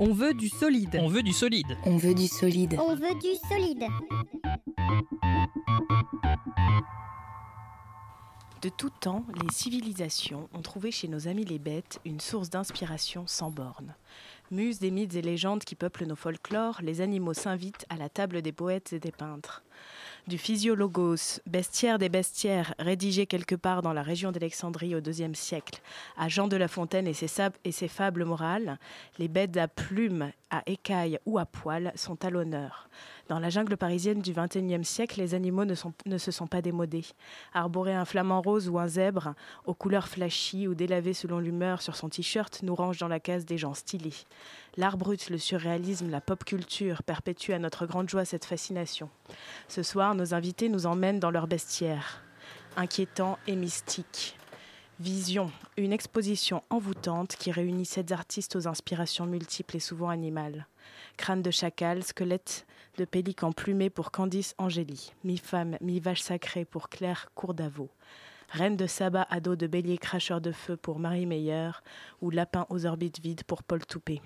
On 0.00 0.12
veut 0.12 0.32
du 0.32 0.48
solide. 0.48 0.96
On 1.00 1.08
veut 1.08 1.24
du 1.24 1.32
solide. 1.32 1.76
On 1.84 1.96
veut 1.96 2.14
du 2.14 2.28
solide. 2.28 2.76
On 2.78 2.94
veut 2.94 3.18
du 3.20 3.34
solide. 3.48 3.84
De 8.62 8.68
tout 8.68 8.90
temps, 8.90 9.24
les 9.42 9.52
civilisations 9.52 10.48
ont 10.52 10.62
trouvé 10.62 10.92
chez 10.92 11.08
nos 11.08 11.26
amis 11.26 11.44
les 11.44 11.58
bêtes 11.58 12.00
une 12.04 12.20
source 12.20 12.48
d'inspiration 12.48 13.26
sans 13.26 13.50
bornes. 13.50 13.96
Muses 14.52 14.78
des 14.78 14.92
mythes 14.92 15.16
et 15.16 15.22
légendes 15.22 15.64
qui 15.64 15.74
peuplent 15.74 16.06
nos 16.06 16.16
folklores, 16.16 16.80
les 16.82 17.00
animaux 17.00 17.34
s'invitent 17.34 17.86
à 17.88 17.96
la 17.96 18.08
table 18.08 18.40
des 18.40 18.52
poètes 18.52 18.92
et 18.92 19.00
des 19.00 19.12
peintres. 19.12 19.64
Du 20.28 20.36
physiologos, 20.36 21.40
bestiaire 21.46 21.98
des 21.98 22.10
bestiaires, 22.10 22.74
rédigé 22.78 23.24
quelque 23.24 23.54
part 23.54 23.80
dans 23.80 23.94
la 23.94 24.02
région 24.02 24.30
d'Alexandrie 24.30 24.94
au 24.94 25.00
IIe 25.00 25.34
siècle, 25.34 25.80
à 26.18 26.28
Jean 26.28 26.48
de 26.48 26.56
La 26.58 26.68
Fontaine 26.68 27.06
et 27.06 27.14
ses, 27.14 27.48
et 27.64 27.72
ses 27.72 27.88
fables 27.88 28.26
morales, 28.26 28.78
les 29.18 29.28
bêtes 29.28 29.56
à 29.56 29.68
plumes, 29.68 30.30
à 30.50 30.62
écailles 30.66 31.18
ou 31.26 31.38
à 31.38 31.46
poils 31.46 31.92
sont 31.94 32.24
à 32.24 32.30
l'honneur. 32.30 32.88
Dans 33.28 33.38
la 33.38 33.50
jungle 33.50 33.76
parisienne 33.76 34.20
du 34.20 34.32
XXIe 34.32 34.84
siècle, 34.84 35.20
les 35.20 35.34
animaux 35.34 35.64
ne, 35.64 35.74
se 35.74 36.30
sont 36.30 36.46
pas 36.46 36.62
démodés. 36.62 37.04
Arborer 37.52 37.94
un 37.94 38.04
flamant 38.04 38.40
rose 38.40 38.68
ou 38.68 38.78
un 38.78 38.88
zèbre, 38.88 39.34
aux 39.66 39.74
couleurs 39.74 40.08
flashy 40.08 40.66
ou 40.66 40.74
délavé 40.74 41.12
selon 41.12 41.38
l'humeur 41.38 41.82
sur 41.82 41.96
son 41.96 42.08
t-shirt, 42.08 42.60
nous 42.62 42.74
range 42.74 42.98
dans 42.98 43.08
la 43.08 43.20
case 43.20 43.44
des 43.44 43.58
gens 43.58 43.74
stylés. 43.74 44.14
L'art 44.76 44.96
brut, 44.96 45.28
le 45.28 45.38
surréalisme, 45.38 46.10
la 46.10 46.20
pop 46.20 46.44
culture 46.44 47.02
perpétuent 47.02 47.52
à 47.52 47.58
notre 47.58 47.86
grande 47.86 48.08
joie 48.08 48.24
cette 48.24 48.44
fascination. 48.44 49.10
Ce 49.68 49.82
soir, 49.82 50.14
nos 50.14 50.34
invités 50.34 50.68
nous 50.68 50.86
emmènent 50.86 51.20
dans 51.20 51.30
leur 51.30 51.46
bestiaire, 51.48 52.22
inquiétant 52.76 53.38
et 53.46 53.56
mystique. 53.56 54.38
Vision, 55.00 55.52
une 55.76 55.92
exposition 55.92 56.64
envoûtante 56.70 57.36
qui 57.36 57.52
réunit 57.52 57.84
sept 57.84 58.10
artistes 58.10 58.56
aux 58.56 58.66
inspirations 58.66 59.26
multiples 59.26 59.76
et 59.76 59.80
souvent 59.80 60.08
animales. 60.08 60.66
Crâne 61.16 61.40
de 61.40 61.52
chacal, 61.52 62.02
squelette 62.02 62.66
de 62.96 63.04
pélican 63.04 63.52
plumé 63.52 63.90
pour 63.90 64.10
Candice 64.10 64.56
Angéli, 64.58 65.12
mi-femme, 65.22 65.76
mi-vache 65.80 66.22
sacrée 66.22 66.64
pour 66.64 66.88
Claire 66.88 67.28
Courdavaux. 67.36 67.90
Reine 68.48 68.76
de 68.76 68.88
sabbat 68.88 69.28
à 69.30 69.38
dos 69.38 69.54
de 69.54 69.68
bélier 69.68 69.98
cracheur 69.98 70.40
de 70.40 70.50
feu 70.50 70.76
pour 70.76 70.98
Marie 70.98 71.26
Meyer 71.26 71.70
ou 72.20 72.30
lapin 72.30 72.66
aux 72.68 72.84
orbites 72.84 73.20
vides 73.20 73.44
pour 73.44 73.62
Paul 73.62 73.86
Toupé. 73.86 74.20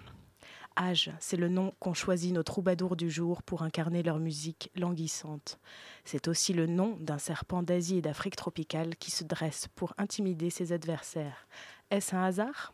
Âge, 0.77 1.12
c'est 1.20 1.37
le 1.37 1.48
nom 1.48 1.73
qu'ont 1.78 1.95
choisi 1.95 2.33
nos 2.33 2.42
troubadours 2.42 2.97
du 2.97 3.11
jour 3.11 3.42
pour 3.42 3.62
incarner 3.62 4.03
leur 4.03 4.19
musique 4.19 4.70
languissante. 4.77 5.59
C'est 6.05 6.28
aussi 6.28 6.53
le 6.53 6.67
nom 6.67 6.97
d'un 7.01 7.19
serpent 7.19 7.62
d'Asie 7.62 7.98
et 7.98 8.03
d'Afrique 8.03 8.37
tropicale 8.37 8.97
qui 8.97 9.11
se 9.11 9.25
dresse 9.25 9.69
pour 9.75 9.95
intimider 9.98 10.50
ses 10.50 10.73
adversaires. 10.73 11.47
Est-ce 11.91 12.15
un 12.15 12.25
hasard? 12.25 12.73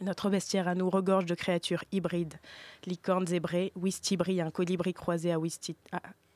Notre 0.00 0.30
bestiaire 0.30 0.68
à 0.68 0.74
nous 0.74 0.90
regorge 0.90 1.26
de 1.26 1.34
créatures 1.34 1.84
hybrides. 1.92 2.34
Licornes 2.86 3.26
zébrées, 3.26 3.72
Wistibri, 3.76 4.40
un 4.40 4.50
colibri 4.50 4.94
croisé 4.94 5.32
à, 5.32 5.38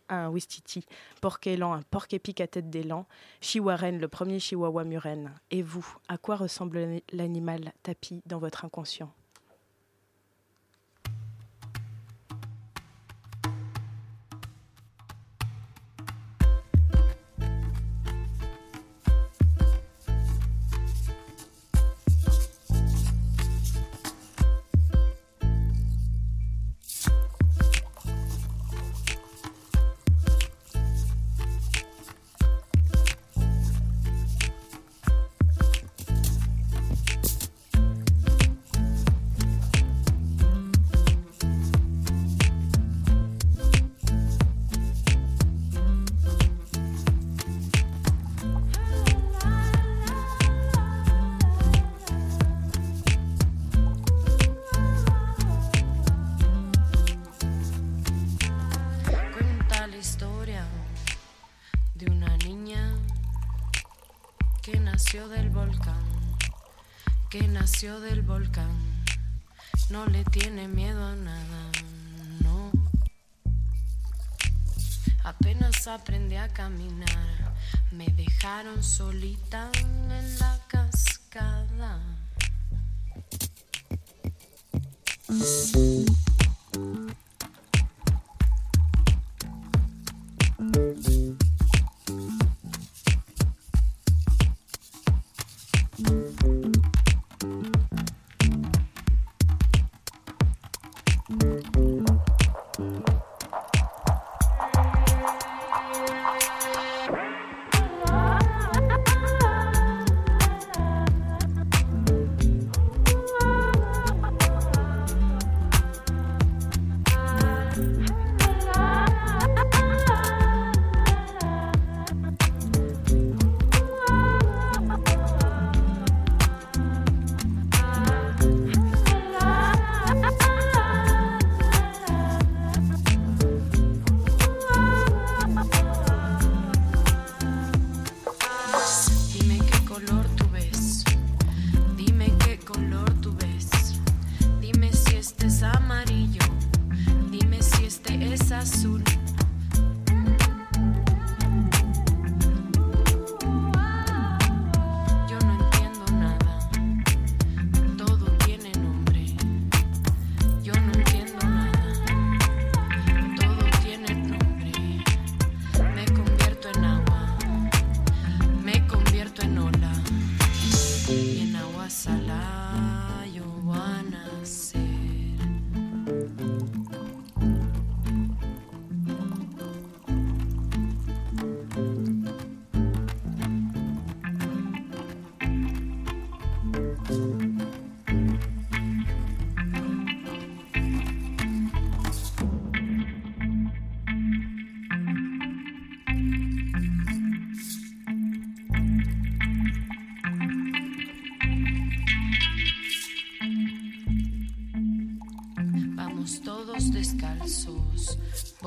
un 0.09 0.31
Wistiti, 0.31 0.87
porc-élan, 1.21 1.73
un 1.73 1.83
porc-épic 1.83 2.41
à 2.41 2.47
tête 2.47 2.71
d'élan, 2.71 3.07
chihuaren, 3.41 3.99
le 3.99 4.09
premier 4.09 4.39
chihuahua 4.39 4.85
murène. 4.85 5.33
Et 5.51 5.63
vous, 5.63 5.87
à 6.09 6.17
quoi 6.17 6.37
ressemble 6.37 7.01
l'animal 7.13 7.73
tapis 7.83 8.23
dans 8.27 8.39
votre 8.39 8.65
inconscient? 8.65 9.13
Volcán, 68.27 68.69
no 69.91 70.07
le 70.07 70.25
tiene 70.25 70.67
miedo 70.69 71.05
a 71.05 71.15
nada, 71.15 71.71
no. 72.43 72.71
Apenas 75.25 75.87
aprendí 75.87 76.37
a 76.37 76.49
caminar, 76.49 77.55
me 77.93 78.07
dejaron 78.09 78.83
solita 78.83 79.71
en 79.81 80.39
la 80.39 80.59
cascada. 80.69 82.01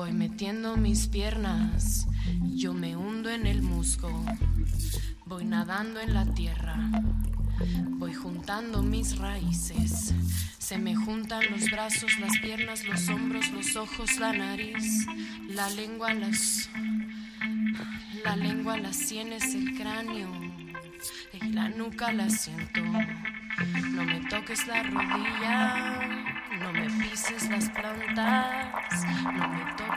Voy 0.00 0.12
metiendo 0.12 0.78
mis 0.78 1.08
piernas, 1.08 2.06
yo 2.54 2.72
me 2.72 2.96
hundo 2.96 3.28
en 3.28 3.46
el 3.46 3.60
musgo. 3.60 4.24
Voy 5.26 5.44
nadando 5.44 6.00
en 6.00 6.14
la 6.14 6.24
tierra, 6.24 6.78
voy 7.98 8.14
juntando 8.14 8.82
mis 8.82 9.18
raíces. 9.18 10.14
Se 10.56 10.78
me 10.78 10.96
juntan 10.96 11.42
los 11.50 11.70
brazos, 11.70 12.18
las 12.18 12.38
piernas, 12.38 12.86
los 12.86 13.10
hombros, 13.10 13.50
los 13.50 13.76
ojos, 13.76 14.18
la 14.18 14.32
nariz, 14.32 15.06
la 15.50 15.68
lengua, 15.68 16.14
las. 16.14 16.70
La 18.24 18.36
lengua, 18.36 18.78
las 18.78 18.96
sienes, 18.96 19.54
el 19.54 19.76
cráneo 19.76 20.30
y 21.32 21.52
la 21.52 21.68
nuca 21.68 22.10
la 22.10 22.30
siento. 22.30 22.80
No 22.82 24.04
me 24.04 24.20
toques 24.30 24.66
la 24.66 24.82
rodilla, 24.82 26.00
no 26.58 26.72
me 26.72 26.86
pises 27.02 27.48
las 27.50 27.68
plantas, 27.70 29.04
no 29.24 29.48
me 29.48 29.72
toques. 29.76 29.89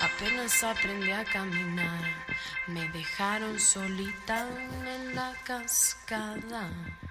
Apenas 0.00 0.64
aprendí 0.64 1.10
a 1.10 1.24
caminar, 1.24 2.00
me 2.68 2.88
dejaron 2.88 3.60
solita 3.60 4.48
en 4.86 5.14
la 5.14 5.34
cascada.« 5.44 6.70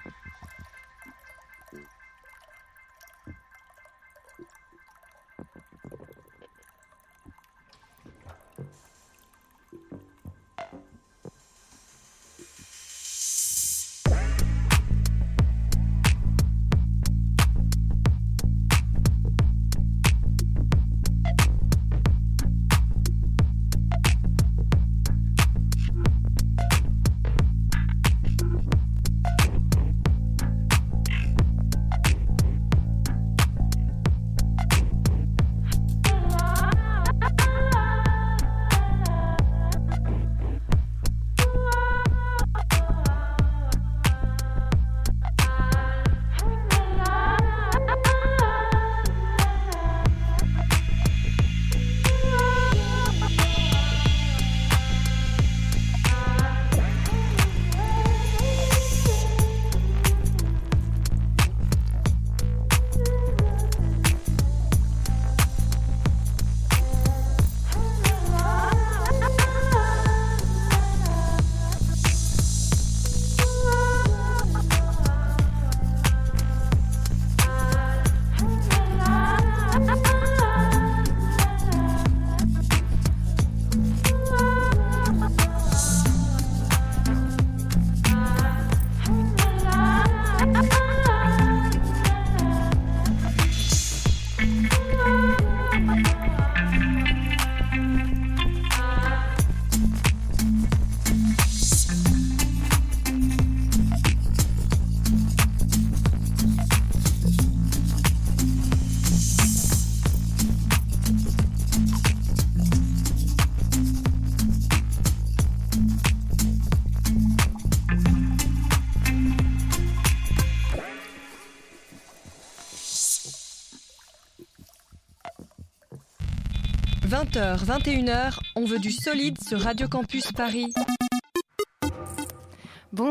20h, 127.31 127.66
21h, 127.66 128.39
on 128.56 128.66
veut 128.66 128.80
du 128.80 128.92
solide 128.92 129.38
sur 129.41 129.62
Radio 129.62 129.88
Campus 129.88 130.32
Paris. 130.34 130.74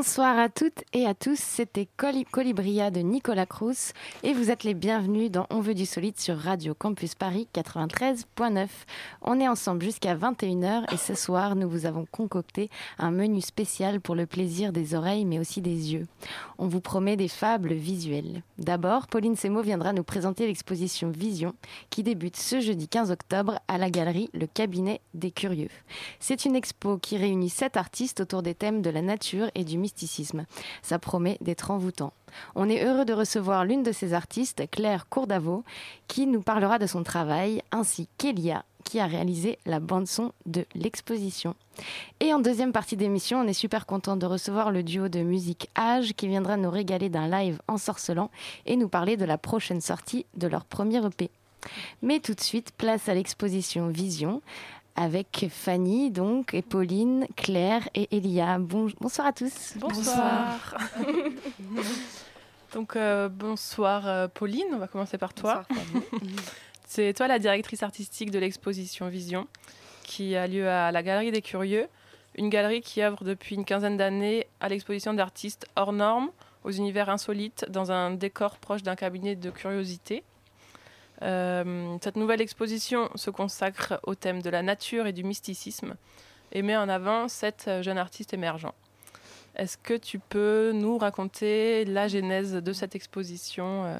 Bonsoir 0.00 0.38
à 0.38 0.48
toutes 0.48 0.82
et 0.94 1.04
à 1.04 1.12
tous, 1.12 1.38
c'était 1.38 1.86
Coli- 1.98 2.24
Colibria 2.24 2.90
de 2.90 3.00
Nicolas 3.00 3.44
Cruz 3.44 3.92
et 4.22 4.32
vous 4.32 4.50
êtes 4.50 4.64
les 4.64 4.72
bienvenus 4.72 5.30
dans 5.30 5.46
On 5.50 5.60
veut 5.60 5.74
du 5.74 5.84
solide 5.84 6.18
sur 6.18 6.38
Radio 6.38 6.72
Campus 6.72 7.14
Paris 7.14 7.48
93.9. 7.54 8.66
On 9.20 9.38
est 9.38 9.46
ensemble 9.46 9.82
jusqu'à 9.84 10.16
21h 10.16 10.90
et 10.90 10.96
ce 10.96 11.14
soir 11.14 11.54
nous 11.54 11.68
vous 11.68 11.84
avons 11.84 12.06
concocté 12.10 12.70
un 12.98 13.10
menu 13.10 13.42
spécial 13.42 14.00
pour 14.00 14.14
le 14.14 14.24
plaisir 14.24 14.72
des 14.72 14.94
oreilles 14.94 15.26
mais 15.26 15.38
aussi 15.38 15.60
des 15.60 15.92
yeux. 15.92 16.06
On 16.56 16.66
vous 16.66 16.80
promet 16.80 17.18
des 17.18 17.28
fables 17.28 17.74
visuelles. 17.74 18.42
D'abord, 18.56 19.06
Pauline 19.06 19.36
Semo 19.36 19.60
viendra 19.60 19.92
nous 19.92 20.02
présenter 20.02 20.46
l'exposition 20.46 21.10
Vision 21.10 21.52
qui 21.90 22.02
débute 22.02 22.38
ce 22.38 22.60
jeudi 22.60 22.88
15 22.88 23.10
octobre 23.10 23.58
à 23.68 23.76
la 23.76 23.90
galerie 23.90 24.30
Le 24.32 24.46
Cabinet 24.46 25.02
des 25.12 25.30
Curieux. 25.30 25.68
C'est 26.20 26.46
une 26.46 26.56
expo 26.56 26.96
qui 26.96 27.18
réunit 27.18 27.50
sept 27.50 27.76
artistes 27.76 28.20
autour 28.20 28.42
des 28.42 28.54
thèmes 28.54 28.80
de 28.80 28.88
la 28.88 29.02
nature 29.02 29.50
et 29.54 29.64
du 29.64 29.76
Ça 30.82 30.98
promet 30.98 31.38
d'être 31.40 31.70
envoûtant. 31.70 32.12
On 32.54 32.68
est 32.68 32.84
heureux 32.84 33.04
de 33.04 33.12
recevoir 33.12 33.64
l'une 33.64 33.82
de 33.82 33.92
ces 33.92 34.14
artistes, 34.14 34.62
Claire 34.70 35.08
Courdavot, 35.08 35.64
qui 36.08 36.26
nous 36.26 36.42
parlera 36.42 36.78
de 36.78 36.86
son 36.86 37.02
travail, 37.02 37.62
ainsi 37.72 38.08
qu'Elia, 38.18 38.64
qui 38.84 39.00
a 39.00 39.06
réalisé 39.06 39.58
la 39.66 39.80
bande-son 39.80 40.32
de 40.46 40.64
l'exposition. 40.74 41.54
Et 42.20 42.32
en 42.34 42.40
deuxième 42.40 42.72
partie 42.72 42.96
d'émission, 42.96 43.40
on 43.40 43.46
est 43.46 43.52
super 43.52 43.86
content 43.86 44.16
de 44.16 44.26
recevoir 44.26 44.70
le 44.70 44.82
duo 44.82 45.08
de 45.08 45.20
musique 45.20 45.68
Age 45.74 46.14
qui 46.14 46.28
viendra 46.28 46.56
nous 46.56 46.70
régaler 46.70 47.08
d'un 47.08 47.28
live 47.28 47.60
ensorcelant 47.68 48.30
et 48.66 48.76
nous 48.76 48.88
parler 48.88 49.16
de 49.16 49.24
la 49.24 49.38
prochaine 49.38 49.80
sortie 49.80 50.26
de 50.36 50.46
leur 50.46 50.64
premier 50.64 51.04
EP. 51.04 51.30
Mais 52.02 52.20
tout 52.20 52.34
de 52.34 52.40
suite, 52.40 52.72
place 52.76 53.08
à 53.08 53.14
l'exposition 53.14 53.88
Vision 53.88 54.40
avec 54.96 55.46
Fanny 55.50 56.10
donc 56.10 56.54
et 56.54 56.62
Pauline, 56.62 57.26
Claire 57.36 57.88
et 57.94 58.08
Elia. 58.16 58.58
Bon- 58.58 58.90
bonsoir 59.00 59.26
à 59.28 59.32
tous. 59.32 59.74
Bonsoir. 59.76 60.76
Donc 62.72 62.94
euh, 62.94 63.28
bonsoir 63.28 64.06
euh, 64.06 64.28
Pauline, 64.28 64.66
on 64.72 64.78
va 64.78 64.86
commencer 64.86 65.18
par 65.18 65.34
toi. 65.34 65.64
C'est 66.86 67.12
toi 67.14 67.26
la 67.26 67.38
directrice 67.38 67.82
artistique 67.82 68.30
de 68.30 68.38
l'exposition 68.38 69.08
Vision 69.08 69.48
qui 70.04 70.36
a 70.36 70.46
lieu 70.46 70.68
à 70.68 70.90
la 70.92 71.02
Galerie 71.02 71.30
des 71.32 71.42
Curieux, 71.42 71.86
une 72.36 72.48
galerie 72.48 72.80
qui 72.80 73.02
œuvre 73.02 73.24
depuis 73.24 73.54
une 73.56 73.64
quinzaine 73.64 73.96
d'années 73.96 74.46
à 74.60 74.68
l'exposition 74.68 75.14
d'artistes 75.14 75.66
hors 75.76 75.92
normes, 75.92 76.30
aux 76.64 76.70
univers 76.70 77.08
insolites, 77.08 77.66
dans 77.70 77.90
un 77.92 78.10
décor 78.12 78.56
proche 78.58 78.82
d'un 78.82 78.96
cabinet 78.96 79.36
de 79.36 79.50
curiosité. 79.50 80.22
Euh, 81.22 81.96
cette 82.02 82.16
nouvelle 82.16 82.40
exposition 82.40 83.10
se 83.14 83.30
consacre 83.30 84.00
au 84.04 84.14
thème 84.14 84.42
de 84.42 84.50
la 84.50 84.62
nature 84.62 85.06
et 85.06 85.12
du 85.12 85.24
mysticisme 85.24 85.96
et 86.52 86.62
met 86.62 86.76
en 86.76 86.88
avant 86.88 87.28
sept 87.28 87.66
euh, 87.68 87.82
jeunes 87.82 87.98
artistes 87.98 88.32
émergents. 88.32 88.74
Est-ce 89.56 89.76
que 89.76 89.94
tu 89.94 90.18
peux 90.18 90.72
nous 90.72 90.96
raconter 90.96 91.84
la 91.84 92.08
genèse 92.08 92.54
de 92.54 92.72
cette 92.72 92.94
exposition 92.94 93.84
euh? 93.84 93.98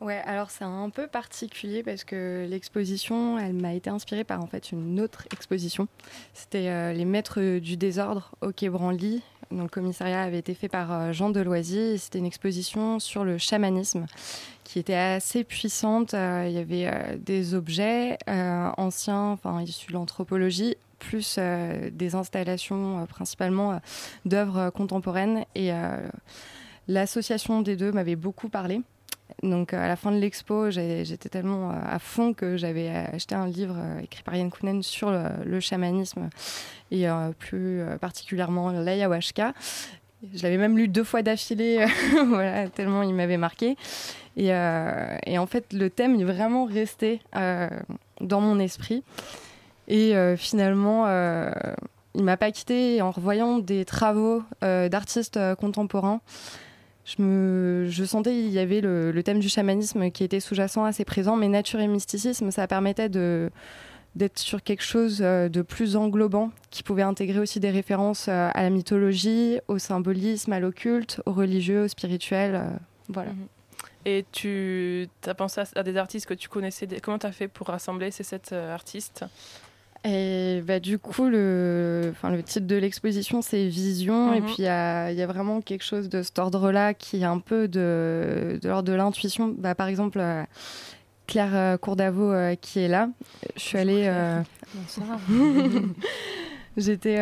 Ouais, 0.00 0.20
alors 0.26 0.50
c'est 0.50 0.64
un 0.64 0.90
peu 0.90 1.06
particulier 1.06 1.84
parce 1.84 2.02
que 2.02 2.44
l'exposition, 2.50 3.38
elle 3.38 3.52
m'a 3.52 3.74
été 3.74 3.88
inspirée 3.88 4.24
par 4.24 4.40
en 4.40 4.48
une 4.72 5.00
autre 5.00 5.28
exposition. 5.32 5.86
C'était 6.34 6.92
Les 6.92 7.04
Maîtres 7.04 7.60
du 7.60 7.76
désordre 7.76 8.32
au 8.40 8.50
Quai 8.50 8.68
Branly. 8.68 9.22
Le 9.52 9.68
commissariat 9.68 10.22
avait 10.22 10.40
été 10.40 10.54
fait 10.54 10.66
par 10.66 11.12
Jean 11.12 11.30
Deloisy. 11.30 11.98
C'était 11.98 12.18
une 12.18 12.26
exposition 12.26 12.98
sur 12.98 13.22
le 13.22 13.38
chamanisme 13.38 14.06
qui 14.64 14.78
était 14.78 14.94
assez 14.94 15.44
puissante. 15.44 16.12
il 16.12 16.52
y 16.52 16.58
avait 16.58 17.18
des 17.18 17.54
objets 17.54 18.18
anciens, 18.26 19.30
enfin 19.30 19.62
issus 19.62 19.88
de 19.88 19.92
l'anthropologie, 19.94 20.76
plus 20.98 21.38
des 21.38 22.14
installations 22.14 23.04
principalement 23.06 23.80
d'œuvres 24.24 24.70
contemporaines. 24.70 25.44
Et 25.54 25.72
l'association 26.88 27.62
des 27.62 27.76
deux 27.76 27.92
m'avait 27.92 28.16
beaucoup 28.16 28.48
parlé. 28.48 28.80
Donc 29.42 29.72
à 29.72 29.88
la 29.88 29.96
fin 29.96 30.12
de 30.12 30.18
l'expo, 30.18 30.70
j'étais 30.70 31.28
tellement 31.28 31.70
à 31.70 31.98
fond 31.98 32.34
que 32.34 32.56
j'avais 32.56 32.88
acheté 32.88 33.34
un 33.34 33.46
livre 33.46 33.76
écrit 34.02 34.22
par 34.22 34.36
Yann 34.36 34.50
Kounen 34.50 34.82
sur 34.82 35.10
le, 35.10 35.60
chamanisme 35.60 36.28
et 36.90 37.06
plus 37.38 37.82
particulièrement 38.00 38.70
l'ayahuasca. 38.70 39.54
Je 40.34 40.42
l'avais 40.42 40.56
même 40.56 40.76
lu 40.76 40.88
deux 40.88 41.04
fois 41.04 41.22
d'affilée, 41.22 41.84
voilà, 42.26 42.68
tellement 42.68 43.02
il 43.02 43.14
m'avait 43.14 43.36
marqué. 43.36 43.76
Et, 44.36 44.46
et, 44.46 45.38
en 45.38 45.46
fait, 45.46 45.72
le 45.72 45.90
thème 45.90 46.18
est 46.18 46.24
vraiment 46.24 46.64
resté 46.64 47.20
dans 47.34 48.40
mon 48.40 48.58
esprit. 48.58 49.02
Et 49.88 50.14
finalement, 50.38 51.06
il 52.14 52.22
m'a 52.22 52.36
pas 52.38 52.50
quitté 52.50 53.02
en 53.02 53.10
revoyant 53.10 53.58
des 53.58 53.84
travaux 53.84 54.42
d'artistes 54.62 55.38
contemporains 55.60 56.20
je, 57.04 58.04
sentais 58.04 58.30
qu'il 58.30 58.50
y 58.50 58.58
avait 58.58 58.80
le, 58.80 59.20
thème 59.22 59.38
du 59.38 59.48
chamanisme 59.48 60.10
qui 60.10 60.24
était 60.24 60.40
sous-jacent 60.40 60.84
assez 60.84 61.04
présent, 61.04 61.36
mais 61.36 61.48
nature 61.48 61.80
et 61.80 61.88
mysticisme, 61.88 62.50
ça 62.50 62.66
permettait 62.66 63.08
de 63.08 63.50
d'être 64.14 64.38
sur 64.38 64.62
quelque 64.62 64.82
chose 64.82 65.20
euh, 65.22 65.48
de 65.48 65.62
plus 65.62 65.96
englobant, 65.96 66.50
qui 66.70 66.82
pouvait 66.82 67.02
intégrer 67.02 67.38
aussi 67.38 67.60
des 67.60 67.70
références 67.70 68.26
euh, 68.28 68.50
à 68.52 68.62
la 68.62 68.70
mythologie, 68.70 69.58
au 69.68 69.78
symbolisme, 69.78 70.52
à 70.52 70.60
l'occulte, 70.60 71.20
au 71.26 71.32
religieux, 71.32 71.84
au 71.84 71.88
spirituel. 71.88 72.54
Euh, 72.54 72.68
voilà. 73.08 73.30
Mhm. 73.30 73.46
Et 74.04 74.24
tu 74.32 75.08
as 75.26 75.34
pensé 75.34 75.62
à, 75.76 75.82
des 75.84 75.96
artistes 75.96 76.26
que 76.26 76.34
tu 76.34 76.48
connaissais 76.48 76.88
Comment 77.00 77.20
tu 77.20 77.26
as 77.26 77.32
fait 77.32 77.46
pour 77.46 77.68
rassembler 77.68 78.10
ces 78.10 78.24
sept 78.24 78.52
artistes? 78.52 79.24
Et 80.04 80.60
bah, 80.66 80.80
du 80.80 80.98
coup, 80.98 81.28
le, 81.28 82.08
enfin, 82.10 82.30
le 82.30 82.42
titre 82.42 82.66
de 82.66 82.74
l'exposition, 82.74 83.42
c'est 83.42 83.68
Vision. 83.68 84.34
Et 84.34 84.40
mhm. 84.40 84.46
puis, 84.46 84.56
il 84.58 84.64
y 84.64 84.68
a, 84.68 85.12
y 85.12 85.22
a, 85.22 85.26
vraiment 85.28 85.60
quelque 85.60 85.84
chose 85.84 86.08
de 86.08 86.24
cet 86.24 86.40
ordre-là 86.40 86.94
qui 86.94 87.22
est 87.22 87.24
un 87.24 87.38
peu 87.38 87.68
de, 87.68 88.58
de 88.60 88.68
l'ordre 88.68 88.88
de 88.88 88.92
l'intuition. 88.92 89.54
Bah, 89.56 89.76
par 89.76 89.86
exemple, 89.86 90.20
Claire 91.32 91.54
euh, 91.54 91.78
Courdavot 91.78 92.30
euh, 92.30 92.54
qui 92.56 92.80
est 92.80 92.88
là. 92.88 93.08
Je 93.56 93.60
suis 93.60 93.78
allée. 93.78 94.12
J'étais 96.76 97.18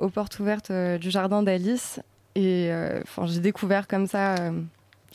aux 0.00 0.10
portes 0.10 0.38
ouvertes 0.38 0.70
du 0.70 1.10
jardin 1.10 1.42
d'Alice. 1.42 2.00
Et 2.34 2.70
j'ai 3.24 3.40
découvert 3.40 3.86
comme 3.86 4.06
ça 4.06 4.34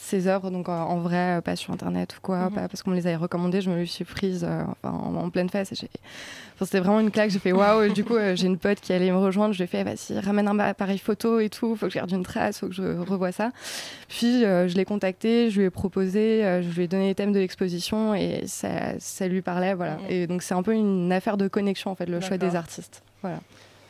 ces 0.02 0.28
œuvres, 0.28 0.50
donc 0.50 0.70
en, 0.70 0.98
vrai, 1.00 1.38
euh, 1.38 1.42
pas 1.42 1.58
sur 1.58 1.74
internet 1.74 2.16
ou 2.18 2.22
quoi, 2.22 2.46
mhm. 2.46 2.56
pas 2.56 2.68
parce 2.70 2.84
qu'on 2.84 2.92
me 2.92 2.96
les 2.96 3.06
avait 3.06 3.18
recommandées, 3.18 3.60
je 3.60 3.70
me 3.70 3.76
les 3.76 3.86
suis 3.86 4.06
prise 4.06 4.46
euh, 4.48 4.64
enfin, 4.82 4.96
en, 4.96 5.30
pleine 5.30 5.50
face. 5.50 5.74
Enfin, 5.74 6.66
c'était 6.66 6.80
vraiment 6.80 7.02
une 7.02 7.12
claque. 7.12 7.30
J'ai 7.30 7.40
fait 7.40 7.52
waouh. 7.52 7.92
du 7.92 8.06
coup, 8.06 8.16
euh, 8.16 8.34
j'ai 8.36 8.48
une 8.48 8.58
pote 8.58 8.80
qui 8.80 8.94
allait 8.94 9.12
me 9.12 9.18
rejoindre. 9.18 9.54
Je 9.54 9.60
lui 9.60 9.66
ai 9.66 9.68
fait 9.68 9.84
vas-y, 9.84 10.18
ramène 10.20 10.48
un 10.48 10.58
appareil 10.60 11.00
photo 11.00 11.40
et 11.40 11.50
tout. 11.50 11.76
Faut 11.76 11.88
que 11.88 11.92
je 11.92 11.98
garde 11.98 12.12
une 12.12 12.24
trace, 12.24 12.60
faut 12.60 12.68
que 12.68 12.74
je 12.74 12.98
revoie 12.98 13.34
ça. 13.34 13.52
Puis 14.08 14.42
je 14.42 14.74
l'ai 14.76 14.86
contacté, 14.86 15.50
je 15.50 15.60
lui 15.60 15.66
ai 15.66 15.70
proposé, 15.70 16.62
je 16.64 16.76
lui 16.76 16.84
ai 16.84 16.88
donné 16.88 17.08
les 17.08 17.16
thèmes 17.16 17.34
de 17.34 17.40
l'exposition 17.40 18.16
et 18.16 18.44
ça, 18.48 18.98
ça 19.00 19.28
lui 19.28 19.42
parlait. 19.42 19.74
Voilà. 19.74 19.98
Mhm. 19.98 20.06
Et 20.10 20.28
donc, 20.28 20.44
c'est 20.44 20.56
un 20.56 20.64
peu 20.64 20.74
une 20.74 21.12
affaire 21.12 21.36
de 21.36 21.48
connexion 21.50 21.92
en 21.92 21.96
fait, 21.96 22.06
le 22.06 22.22
choix 22.22 22.38
des 22.38 22.56
artistes. 22.56 23.04
Voilà. 23.22 23.40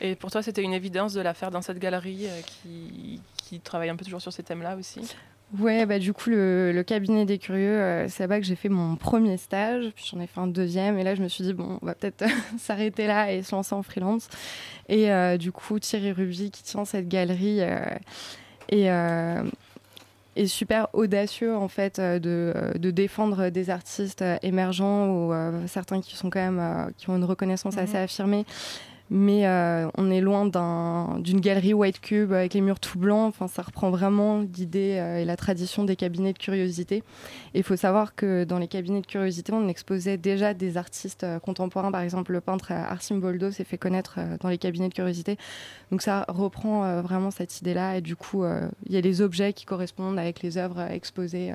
Et 0.02 0.16
pour 0.16 0.32
toi, 0.32 0.42
c'était 0.42 0.64
une 0.64 0.74
évidence 0.74 1.14
de 1.14 1.22
la 1.22 1.34
faire 1.34 1.52
dans 1.52 1.62
cette 1.62 1.78
galerie 1.78 2.26
qui, 2.46 3.22
qui 3.38 3.60
travaille 3.60 3.90
un 3.90 3.96
peu 3.96 4.06
toujours 4.06 4.22
sur 4.22 4.34
ces 4.34 4.44
thèmes-là 4.44 4.76
aussi? 4.76 5.02
Ouais, 5.58 5.88
bah 5.88 5.98
du 5.98 6.14
coup, 6.14 6.30
le, 6.30 6.84
cabinet 6.86 7.26
des 7.26 7.40
curieux, 7.40 7.80
euh, 7.80 8.08
c'est 8.08 8.22
là-bas 8.24 8.40
que 8.40 8.46
j'ai 8.46 8.56
fait 8.56 8.70
mon 8.70 8.96
premier 8.96 9.38
stage, 9.38 9.92
puis 9.96 10.06
j'en 10.12 10.20
ai 10.20 10.28
fait 10.28 10.40
un 10.40 10.46
deuxième, 10.46 11.00
et 11.00 11.04
là 11.04 11.16
je 11.16 11.24
me 11.24 11.28
suis 11.28 11.44
dit, 11.44 11.54
bon, 11.54 11.80
on 11.82 11.86
va 11.86 11.96
peut-être 11.96 12.24
s'arrêter 12.60 13.08
là 13.08 13.32
et 13.32 13.42
se 13.42 13.56
lancer 13.56 13.74
en 13.74 13.82
freelance. 13.82 14.30
Et 14.90 15.12
euh, 15.12 15.38
du 15.38 15.52
coup, 15.52 15.80
Thierry 15.80 16.12
Ruby, 16.12 16.52
qui 16.52 16.62
tient 16.62 16.86
cette 16.86 17.08
galerie, 17.08 17.62
euh, 17.62 19.44
est, 20.36 20.46
super 20.46 20.88
audacieux 20.94 21.54
en 21.54 21.68
fait 21.68 22.00
de, 22.00 22.54
de, 22.78 22.92
défendre 22.92 23.50
des 23.50 23.70
artistes 23.70 24.24
émergents 24.42 25.10
ou 25.10 25.34
certains 25.68 26.00
qui 26.00 26.16
sont 26.16 26.30
quand 26.30 26.40
même 26.40 26.94
qui 26.98 27.10
ont 27.10 27.18
une 27.18 27.26
reconnaissance 27.26 27.76
mhm. 27.76 27.84
assez 27.84 27.98
affirmée 27.98 28.46
mais 29.10 29.48
euh, 29.48 29.90
on 29.98 30.12
est 30.12 30.22
loin 30.22 30.46
d'une 30.46 31.42
galerie 31.42 31.74
white 31.74 32.00
cube 32.00 32.32
avec 32.32 32.54
les 32.54 32.62
murs 32.62 32.80
tout 32.80 33.00
blancs. 33.00 33.30
Enfin, 33.30 33.48
ça 33.48 33.64
reprend 33.64 33.90
vraiment 33.90 34.42
l'idée 34.42 34.98
euh, 35.00 35.18
et 35.18 35.26
la 35.26 35.36
tradition 35.36 35.84
des 35.84 35.96
cabinets 35.96 36.34
de 36.34 36.38
curiosité. 36.38 36.98
Et 37.54 37.60
il 37.60 37.64
faut 37.64 37.76
savoir 37.76 38.14
que 38.14 38.44
dans 38.44 38.60
les 38.60 38.68
cabinets 38.68 39.02
de 39.02 39.08
curiosité, 39.08 39.52
on 39.52 39.68
exposait 39.68 40.18
déjà 40.18 40.54
des 40.54 40.78
artistes 40.78 41.24
euh, 41.24 41.40
contemporains. 41.40 41.92
Par 41.92 42.02
exemple, 42.02 42.34
le 42.34 42.42
peintre 42.42 42.72
Arsim 42.72 43.18
Boldo 43.18 43.50
s'est 43.50 43.64
fait 43.64 43.80
connaître 43.80 44.20
dans 44.42 44.50
les 44.50 44.60
cabinets 44.60 44.90
de 44.90 44.94
curiosité. 44.94 45.38
Donc 45.92 46.04
ça 46.04 46.26
reprend 46.28 47.02
vraiment 47.02 47.32
cette 47.32 47.62
idée-là. 47.62 47.98
Et 47.98 48.02
du 48.02 48.16
coup, 48.16 48.46
il 48.86 48.92
y 48.92 48.98
a 48.98 49.02
des 49.02 49.22
objets 49.22 49.54
qui 49.54 49.66
correspondent 49.66 50.20
avec 50.20 50.42
les 50.42 50.58
œuvres 50.58 50.82
exposées. 50.82 51.54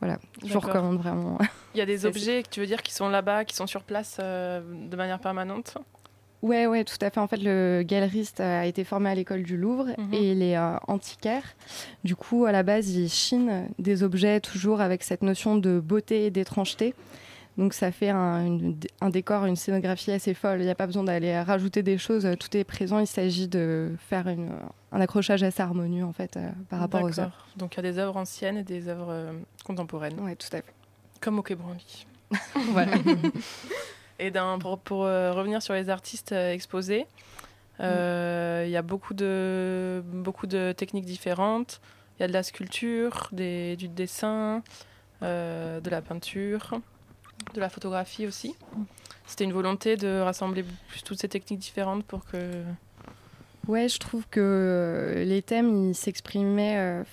Voilà, 0.00 0.18
je 0.44 0.58
recommande 0.58 0.98
vraiment. 0.98 1.38
Il 1.74 1.78
y 1.78 1.80
a 1.80 1.86
des 1.86 2.04
objets, 2.06 2.42
tu 2.50 2.60
veux 2.60 2.66
dire, 2.66 2.82
qui 2.82 2.92
sont 2.92 3.08
là-bas, 3.08 3.44
qui 3.44 3.54
sont 3.54 3.66
sur 3.66 3.82
place 3.82 4.18
de 4.18 4.96
manière 4.96 5.20
permanente? 5.20 5.78
Ouais, 6.42 6.66
ouais, 6.66 6.84
tout 6.84 6.96
à 7.00 7.10
fait. 7.10 7.20
En 7.20 7.28
fait, 7.28 7.40
le 7.40 7.82
galeriste 7.84 8.40
a 8.40 8.66
été 8.66 8.82
formé 8.82 9.10
à 9.10 9.14
l'école 9.14 9.44
du 9.44 9.56
Louvre 9.56 9.86
mhm. 9.96 10.12
et 10.12 10.32
il 10.32 10.42
est 10.42 10.56
euh, 10.56 10.76
antiquaire. 10.88 11.44
Du 12.02 12.16
coup, 12.16 12.44
à 12.44 12.52
la 12.52 12.62
base, 12.62 12.90
il 12.90 13.08
chine 13.08 13.68
des 13.78 14.02
objets 14.02 14.40
toujours 14.40 14.80
avec 14.80 15.04
cette 15.04 15.22
notion 15.22 15.56
de 15.56 15.78
beauté 15.78 16.26
et 16.26 16.30
d'étrangeté. 16.30 16.94
Donc 17.58 17.74
ça 17.74 17.92
fait 17.92 18.08
un, 18.08 18.58
décor, 19.10 19.44
une 19.44 19.56
scénographie 19.56 20.10
assez 20.10 20.32
folle. 20.32 20.60
Il 20.60 20.64
n'y 20.64 20.70
a 20.70 20.74
pas 20.74 20.86
besoin 20.86 21.04
d'aller 21.04 21.38
rajouter 21.40 21.82
des 21.82 21.98
choses. 21.98 22.26
Tout 22.40 22.56
est 22.56 22.64
présent. 22.64 22.98
Il 22.98 23.06
s'agit 23.06 23.46
de 23.46 23.92
faire 23.98 24.26
un 24.26 25.00
accrochage 25.00 25.42
assez 25.42 25.62
harmonieux 25.62 26.04
en 26.04 26.12
fait 26.12 26.36
euh, 26.36 26.48
par 26.70 26.80
rapport 26.80 27.02
aux 27.02 27.20
œuvres. 27.20 27.46
Donc 27.56 27.74
il 27.74 27.84
y 27.84 27.86
a 27.86 27.92
des 27.92 27.98
œuvres 27.98 28.16
anciennes 28.16 28.56
et 28.56 28.62
des 28.62 28.88
œuvres 28.88 29.10
euh, 29.10 29.32
contemporaines. 29.64 30.18
Oui, 30.20 30.34
tout 30.36 30.48
à 30.52 30.62
fait. 30.62 30.74
Comme 31.20 31.38
au 31.38 31.42
Quai 31.42 31.56
voilà. 32.72 32.92
Et 34.18 34.32
pour, 34.84 35.04
euh, 35.04 35.32
revenir 35.32 35.62
sur 35.62 35.74
les 35.74 35.90
artistes 35.90 36.32
euh, 36.32 36.52
exposés, 36.52 37.06
euh, 37.80 38.62
il 38.66 38.70
y 38.70 38.76
a 38.76 38.82
beaucoup 38.82 39.14
de, 39.14 40.02
beaucoup 40.06 40.46
de 40.46 40.72
techniques 40.76 41.04
différentes. 41.04 41.80
Il 42.18 42.22
y 42.22 42.24
a 42.24 42.28
de 42.28 42.32
la 42.32 42.42
sculpture, 42.42 43.28
des, 43.32 43.76
du 43.76 43.88
dessin, 43.88 44.62
de 45.22 45.90
la 45.90 46.02
peinture, 46.02 46.80
de 47.54 47.60
la 47.60 47.68
photographie 47.68 48.26
aussi. 48.26 48.54
C'était 49.26 49.44
une 49.44 49.52
volonté 49.52 49.96
de 49.96 50.20
rassembler 50.20 50.64
toutes 51.04 51.18
ces 51.18 51.28
techniques 51.28 51.60
différentes 51.60 52.04
pour 52.04 52.24
que... 52.26 52.62
Ouais, 53.68 53.88
je 53.88 53.98
trouve 53.98 54.26
que 54.28 55.24
les 55.26 55.42
thèmes, 55.42 55.94
s'exprimaient 55.94 57.04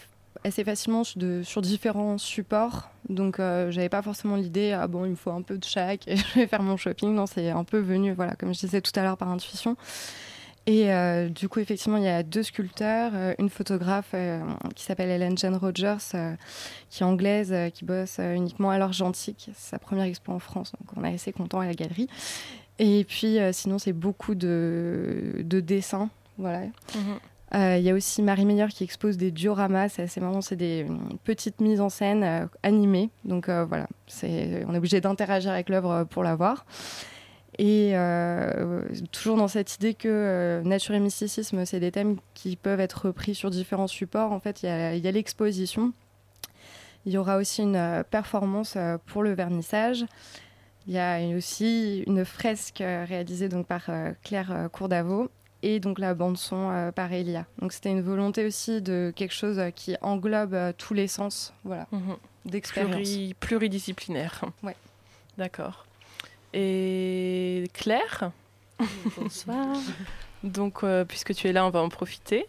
assez 0.43 0.63
facilement 0.63 1.03
sur 1.03 1.61
différents 1.61 2.17
supports. 2.17 2.89
Donc, 3.07 3.39
euh, 3.39 3.71
j'avais 3.71 3.89
pas 3.89 4.01
forcément 4.01 4.35
l'idée, 4.35 4.71
ah 4.71 4.87
bon, 4.87 5.05
il 5.05 5.11
me 5.11 5.15
faut 5.15 5.31
un 5.31 5.41
peu 5.41 5.57
de 5.57 5.63
chaque 5.63 6.07
et 6.07 6.15
je 6.17 6.39
vais 6.39 6.47
faire 6.47 6.61
mon 6.61 6.77
shopping. 6.77 7.13
Non, 7.13 7.25
c'est 7.25 7.49
un 7.49 7.63
peu 7.63 7.79
venu, 7.79 8.13
voilà, 8.13 8.35
comme 8.35 8.53
je 8.53 8.59
disais 8.59 8.81
tout 8.81 8.91
à 8.95 9.03
l'heure, 9.03 9.17
par 9.17 9.29
intuition. 9.29 9.75
Et 10.65 10.93
euh, 10.93 11.29
du 11.29 11.49
coup, 11.49 11.59
effectivement, 11.59 11.97
il 11.97 12.03
y 12.03 12.09
a 12.09 12.21
deux 12.21 12.43
sculpteurs, 12.43 13.11
euh, 13.15 13.33
une 13.39 13.49
photographe 13.49 14.13
qui 14.75 14.83
s'appelle 14.83 15.09
Ellen 15.09 15.37
Jane 15.37 15.55
Rogers, 15.55 15.97
qui 16.89 17.03
est 17.03 17.05
anglaise, 17.05 17.53
qui 17.73 17.85
bosse 17.85 18.19
uniquement 18.19 18.69
à 18.69 18.77
l'argentique. 18.77 19.49
C'est 19.53 19.71
sa 19.71 19.79
première 19.79 20.05
expo 20.05 20.31
en 20.31 20.39
France, 20.39 20.73
donc 20.79 20.97
on 20.97 21.03
est 21.03 21.15
assez 21.15 21.31
content 21.31 21.59
à 21.59 21.65
la 21.65 21.73
galerie. 21.73 22.07
Et 22.77 23.03
puis, 23.03 23.39
sinon, 23.51 23.79
c'est 23.79 23.93
beaucoup 23.93 24.35
de, 24.35 25.37
de 25.39 25.59
dessins, 25.59 26.09
voilà. 26.37 26.59
Mhm. 26.59 26.71
Euh, 26.95 27.17
il 27.53 27.81
y 27.81 27.89
a 27.89 27.93
aussi 27.93 28.21
Marie 28.21 28.45
Meyer 28.45 28.67
qui 28.69 28.83
expose 28.83 29.17
des 29.17 29.31
dioramas, 29.31 29.89
c'est 29.89 30.03
assez 30.03 30.19
marrant, 30.19 30.41
c'est 30.41 30.55
des 30.55 30.85
euh, 30.87 30.93
petites 31.23 31.61
mises 31.61 31.81
en 31.81 31.89
scène 31.89 32.23
euh, 32.23 32.45
animées. 32.61 33.09
Donc 33.25 33.49
voilà, 33.49 33.87
on 34.23 34.73
est 34.73 34.77
obligé 34.77 35.01
d'interagir 35.01 35.51
avec 35.51 35.69
l'œuvre 35.69 36.03
pour 36.03 36.23
la 36.23 36.35
voir. 36.35 36.65
Et 37.57 37.93
toujours 39.11 39.35
dans 39.35 39.49
cette 39.49 39.75
idée 39.75 39.93
que 39.93 40.61
nature 40.63 40.95
et 40.95 40.99
mysticisme, 41.01 41.65
c'est 41.65 41.81
des 41.81 41.91
thèmes 41.91 42.15
qui 42.33 42.55
peuvent 42.55 42.79
être 42.79 43.07
repris 43.07 43.35
sur 43.35 43.49
différents 43.49 43.87
supports. 43.87 44.31
En 44.31 44.39
fait, 44.39 44.63
il 44.63 44.67
y 44.67 45.07
a, 45.07 45.11
l'exposition. 45.11 45.91
Il 47.05 47.11
y 47.11 47.17
aura 47.17 47.35
aussi 47.35 47.63
une 47.63 48.05
performance 48.09 48.77
pour 49.07 49.23
le 49.23 49.33
vernissage. 49.33 50.05
Il 50.87 50.93
y 50.93 50.99
a 50.99 51.19
aussi 51.35 52.05
une 52.07 52.23
fresque 52.23 52.81
réalisée 52.81 53.49
donc 53.49 53.67
par 53.67 53.89
Claire 54.23 54.69
Courdavot 54.71 55.29
et 55.63 55.79
donc 55.79 55.99
la 55.99 56.13
bande 56.13 56.37
son 56.37 56.71
euh, 56.71 56.91
par 56.91 57.11
Elia. 57.11 57.45
Donc 57.59 57.73
c'était 57.73 57.89
une 57.89 58.01
volonté 58.01 58.45
aussi 58.45 58.81
de 58.81 59.11
quelque 59.15 59.33
chose 59.33 59.59
euh, 59.59 59.71
qui 59.71 59.95
englobe 60.01 60.53
euh, 60.53 60.71
tous 60.77 60.93
les 60.93 61.07
sens, 61.07 61.53
voilà, 61.63 61.87
mhm. 61.91 62.15
d'expérience. 62.45 63.09
pluridisciplinaire. 63.39 64.45
Ouais. 64.63 64.75
D'accord. 65.37 65.85
Et 66.53 67.69
Claire? 67.73 68.31
Bonsoir. 69.17 69.77
donc 70.43 70.83
puisque 71.07 71.33
tu 71.33 71.47
es 71.47 71.53
là, 71.53 71.65
on 71.65 71.69
va 71.69 71.81
en 71.81 71.89
profiter. 71.89 72.47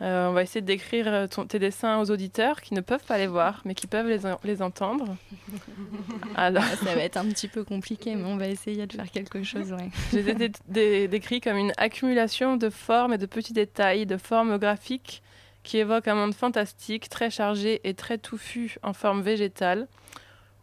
Euh, 0.00 0.28
on 0.28 0.32
va 0.32 0.42
essayer 0.42 0.60
de 0.60 0.66
décrire 0.66 1.08
euh, 1.08 1.26
ton- 1.26 1.44
tes 1.46 1.58
dessins 1.58 1.98
aux 2.00 2.10
auditeurs 2.10 2.60
qui 2.60 2.72
ne 2.74 2.80
peuvent 2.80 3.02
pas 3.04 3.18
les 3.18 3.26
voir, 3.26 3.62
mais 3.64 3.74
qui 3.74 3.88
peuvent 3.88 4.06
les, 4.08 4.26
en- 4.26 4.38
les 4.44 4.62
entendre. 4.62 5.16
Alors, 6.36 6.62
Ça 6.64 6.94
va 6.94 7.00
être 7.02 7.16
un 7.16 7.26
petit 7.26 7.48
peu 7.48 7.64
compliqué, 7.64 8.14
mais 8.14 8.24
on 8.24 8.36
va 8.36 8.46
essayer 8.48 8.86
de 8.86 8.92
faire 8.92 9.10
quelque 9.10 9.42
chose. 9.42 9.72
Ouais. 9.72 9.90
je 10.12 10.18
les 10.18 10.28
ai 10.30 10.34
dé- 10.34 10.52
dé- 10.68 11.08
décrits 11.08 11.40
comme 11.40 11.56
une 11.56 11.72
accumulation 11.76 12.56
de 12.56 12.70
formes 12.70 13.12
et 13.14 13.18
de 13.18 13.26
petits 13.26 13.52
détails, 13.52 14.06
de 14.06 14.16
formes 14.16 14.56
graphiques 14.58 15.22
qui 15.64 15.78
évoquent 15.78 16.08
un 16.08 16.14
monde 16.14 16.34
fantastique, 16.34 17.08
très 17.08 17.30
chargé 17.30 17.80
et 17.84 17.94
très 17.94 18.18
touffu 18.18 18.76
en 18.82 18.92
forme 18.92 19.20
végétale, 19.22 19.88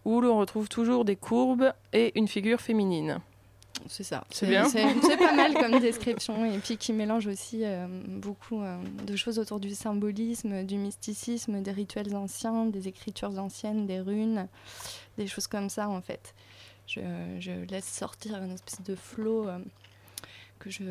où 0.06 0.22
l'on 0.22 0.38
retrouve 0.38 0.70
toujours 0.70 1.04
des 1.04 1.15
courbes 1.18 1.74
et 1.94 2.18
une 2.18 2.27
figure 2.27 2.62
féminine. 2.62 3.20
C'est 3.88 4.04
ça. 4.04 4.24
C'est 4.30 4.48
bien 4.48 4.68
C'est 4.68 5.18
pas 5.18 5.34
mal 5.34 5.54
comme 5.54 5.80
description 5.80 6.46
et 6.46 6.58
puis 6.60 6.77
qui 6.77 6.94
mélange 6.94 7.27
aussi 7.27 7.62
euh, 7.63 7.88
beaucoup 8.08 8.62
euh, 8.62 8.77
de 9.06 9.15
choses 9.15 9.39
autour 9.39 9.60
du 9.60 9.74
symbolisme, 9.75 10.63
du 10.63 10.77
mysticisme, 10.77 11.62
des 11.62 11.72
rituels 11.72 12.15
anciens, 12.15 12.65
des 12.65 12.88
écritures 12.88 13.38
anciennes, 13.39 13.86
des 13.86 14.00
runes, 14.00 14.48
des 15.18 15.27
choses 15.27 15.48
comme 15.48 15.70
ça 15.70 15.88
en 15.88 16.01
fait. 16.01 16.34
Je, 16.88 17.01
je 17.39 17.51
laisse 17.70 17.88
sortir 17.88 18.36
une 18.38 18.51
espèce 18.51 18.82
de 18.82 18.96
flow 18.96 19.48
euh, 19.48 19.60
que 20.60 20.70
je, 20.70 20.84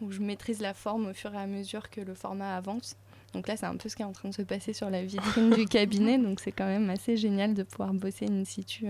où 0.00 0.10
je 0.10 0.20
maîtrise 0.20 0.60
la 0.60 0.74
forme 0.74 1.08
au 1.08 1.14
fur 1.14 1.32
et 1.34 1.38
à 1.38 1.46
mesure 1.46 1.90
que 1.90 2.00
le 2.00 2.14
format 2.14 2.56
avance. 2.56 2.96
Donc 3.34 3.46
là, 3.46 3.56
c'est 3.56 3.66
un 3.66 3.76
peu 3.76 3.88
ce 3.88 3.96
qui 3.96 4.02
est 4.02 4.06
en 4.06 4.12
train 4.12 4.30
de 4.30 4.34
se 4.34 4.42
passer 4.42 4.72
sur 4.72 4.88
la 4.88 5.04
vitrine 5.04 5.50
du 5.50 5.66
cabinet, 5.66 6.16
donc 6.18 6.40
c'est 6.40 6.52
quand 6.52 6.66
même 6.66 6.88
assez 6.88 7.16
génial 7.16 7.54
de 7.54 7.62
pouvoir 7.62 7.92
bosser 7.92 8.26
in 8.26 8.44
situ. 8.44 8.86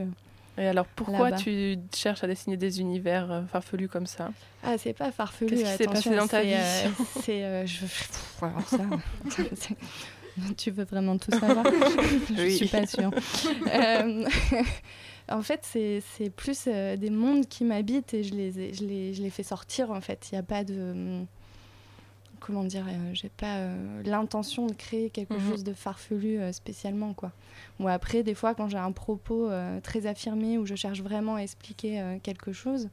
Et 0.58 0.66
alors, 0.66 0.86
pourquoi 0.86 1.32
tu 1.32 1.76
cherches 1.94 2.24
à 2.24 2.26
dessiner 2.26 2.56
des 2.56 2.80
univers 2.80 3.30
euh, 3.30 3.42
farfelus 3.46 3.88
comme 3.88 4.06
ça? 4.06 4.30
Ah, 4.62 4.76
c'est 4.76 4.92
pas 4.92 5.12
farfelu. 5.12 5.48
Qu'est-ce 5.50 5.62
qui 5.70 5.76
s'est 5.76 5.84
passé 5.84 6.16
dans 6.16 6.26
ta 6.26 6.42
c'est, 6.42 6.46
vie 6.46 6.54
euh, 6.54 6.88
C'est. 7.22 7.44
euh, 7.44 7.66
je... 7.66 7.80
Pff, 7.82 8.42
alors 8.42 8.68
ça, 8.68 8.84
c'est- 9.28 9.76
tu 10.56 10.70
veux 10.70 10.84
vraiment 10.84 11.16
tout 11.18 11.30
savoir? 11.30 11.64
Je 12.36 12.42
Oui. 12.42 12.56
suis 12.56 12.66
pas 12.68 12.86
sûre. 12.86 13.10
Euh, 13.72 14.24
en 15.28 15.42
fait, 15.42 15.60
c'est 15.62 16.02
c'est 16.16 16.30
plus 16.30 16.64
euh, 16.66 16.96
des 16.96 17.10
mondes 17.10 17.46
qui 17.48 17.64
m'habitent 17.64 18.14
et 18.14 18.22
je 18.24 18.34
les, 18.34 18.58
ai- 18.60 18.74
je, 18.74 18.84
les, 18.84 19.14
je 19.14 19.22
les 19.22 19.30
fais 19.30 19.42
sortir, 19.42 19.90
en 19.90 20.00
fait. 20.00 20.28
Il 20.30 20.34
n'y 20.34 20.38
a 20.40 20.42
pas 20.44 20.64
de. 20.64 21.22
Comment 22.40 22.64
dire 22.64 22.86
euh, 22.88 23.10
J'ai 23.14 23.28
pas 23.28 23.56
euh, 23.58 24.02
l'intention 24.04 24.66
de 24.66 24.72
créer 24.74 25.10
quelque 25.10 25.34
Mhm. 25.34 25.50
chose 25.50 25.64
de 25.64 25.72
farfelu 25.72 26.38
euh, 26.38 26.52
spécialement, 26.52 27.12
quoi. 27.14 27.32
Ou 27.80 27.88
après, 27.88 28.22
des 28.22 28.34
fois, 28.34 28.54
quand 28.54 28.68
j'ai 28.68 28.78
un 28.78 28.92
propos 28.92 29.50
très 29.82 30.06
affirmé 30.06 30.58
où 30.58 30.66
je 30.66 30.74
cherche 30.74 31.00
vraiment 31.00 31.36
à 31.36 31.40
expliquer 31.42 32.18
quelque 32.22 32.52
chose, 32.52 32.88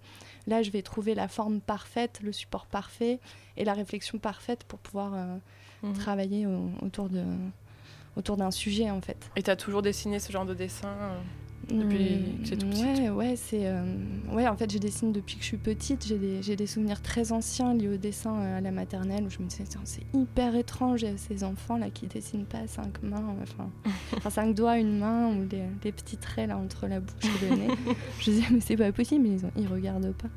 là, 0.47 0.61
je 0.61 0.69
vais 0.69 0.81
trouver 0.83 1.15
la 1.15 1.27
forme 1.27 1.59
parfaite, 1.59 2.19
le 2.23 2.31
support 2.31 2.65
parfait 2.67 3.19
et 3.57 3.63
la 3.65 3.73
réflexion 3.73 4.19
parfaite 4.19 4.63
pour 4.63 4.77
pouvoir 4.79 5.13
Mhm. 5.81 5.93
travailler 5.93 6.45
au- 6.45 6.69
autour 6.81 7.09
de 7.09 7.23
autour 8.15 8.37
d'un 8.37 8.51
sujet, 8.51 8.89
en 8.91 9.01
fait. 9.01 9.29
Et 9.35 9.43
tu 9.43 9.49
as 9.49 9.55
toujours 9.57 9.81
dessiné 9.81 10.19
ce 10.19 10.31
genre 10.31 10.45
de 10.45 10.53
dessin 10.53 10.87
euh, 10.87 11.17
depuis 11.69 12.41
que 12.43 12.47
c'est 12.49 12.57
tout 12.57 12.67
petit 12.67 12.81
Ouais, 12.83 13.09
ouais, 13.09 13.35
c'est. 13.35 13.65
euh, 13.65 13.83
Ouais, 14.31 14.47
en 14.47 14.55
fait, 14.55 14.71
je 14.71 14.77
dessine 14.77 15.11
depuis 15.11 15.35
que 15.37 15.41
je 15.41 15.47
suis 15.47 15.57
petite. 15.57 16.05
J'ai 16.05 16.17
des, 16.17 16.41
j'ai 16.43 16.55
des 16.55 16.67
souvenirs 16.67 17.01
très 17.01 17.31
anciens 17.31 17.73
liés 17.73 17.87
au 17.89 17.97
dessin 17.97 18.35
euh, 18.39 18.57
à 18.57 18.61
la 18.61 18.71
maternelle 18.71 19.23
où 19.25 19.29
je 19.29 19.39
me 19.39 19.47
disais, 19.47 19.63
c'est 19.83 20.03
hyper 20.13 20.55
étrange, 20.55 21.05
ces 21.17 21.43
enfants-là 21.43 21.89
qui 21.89 22.07
dessinent 22.07 22.45
pas 22.45 22.59
à 22.59 22.67
cinq 22.67 23.01
mains, 23.01 23.35
enfin, 23.41 23.69
enfin, 24.17 24.29
cinq 24.29 24.53
doigts, 24.55 24.77
une 24.77 24.97
main, 24.99 25.29
ou 25.35 25.45
des, 25.45 25.63
des 25.81 25.91
petits 25.91 26.17
traits 26.17 26.49
là 26.49 26.57
entre 26.57 26.87
la 26.87 26.99
bouche 26.99 27.13
et 27.41 27.49
le 27.49 27.55
nez. 27.55 27.67
je 28.19 28.25
disais, 28.31 28.43
mais 28.51 28.59
c'est 28.61 28.77
pas 28.77 28.91
possible, 28.91 29.25
ils, 29.27 29.45
ont, 29.45 29.51
ils 29.57 29.67
regardent 29.67 30.13
pas. 30.13 30.29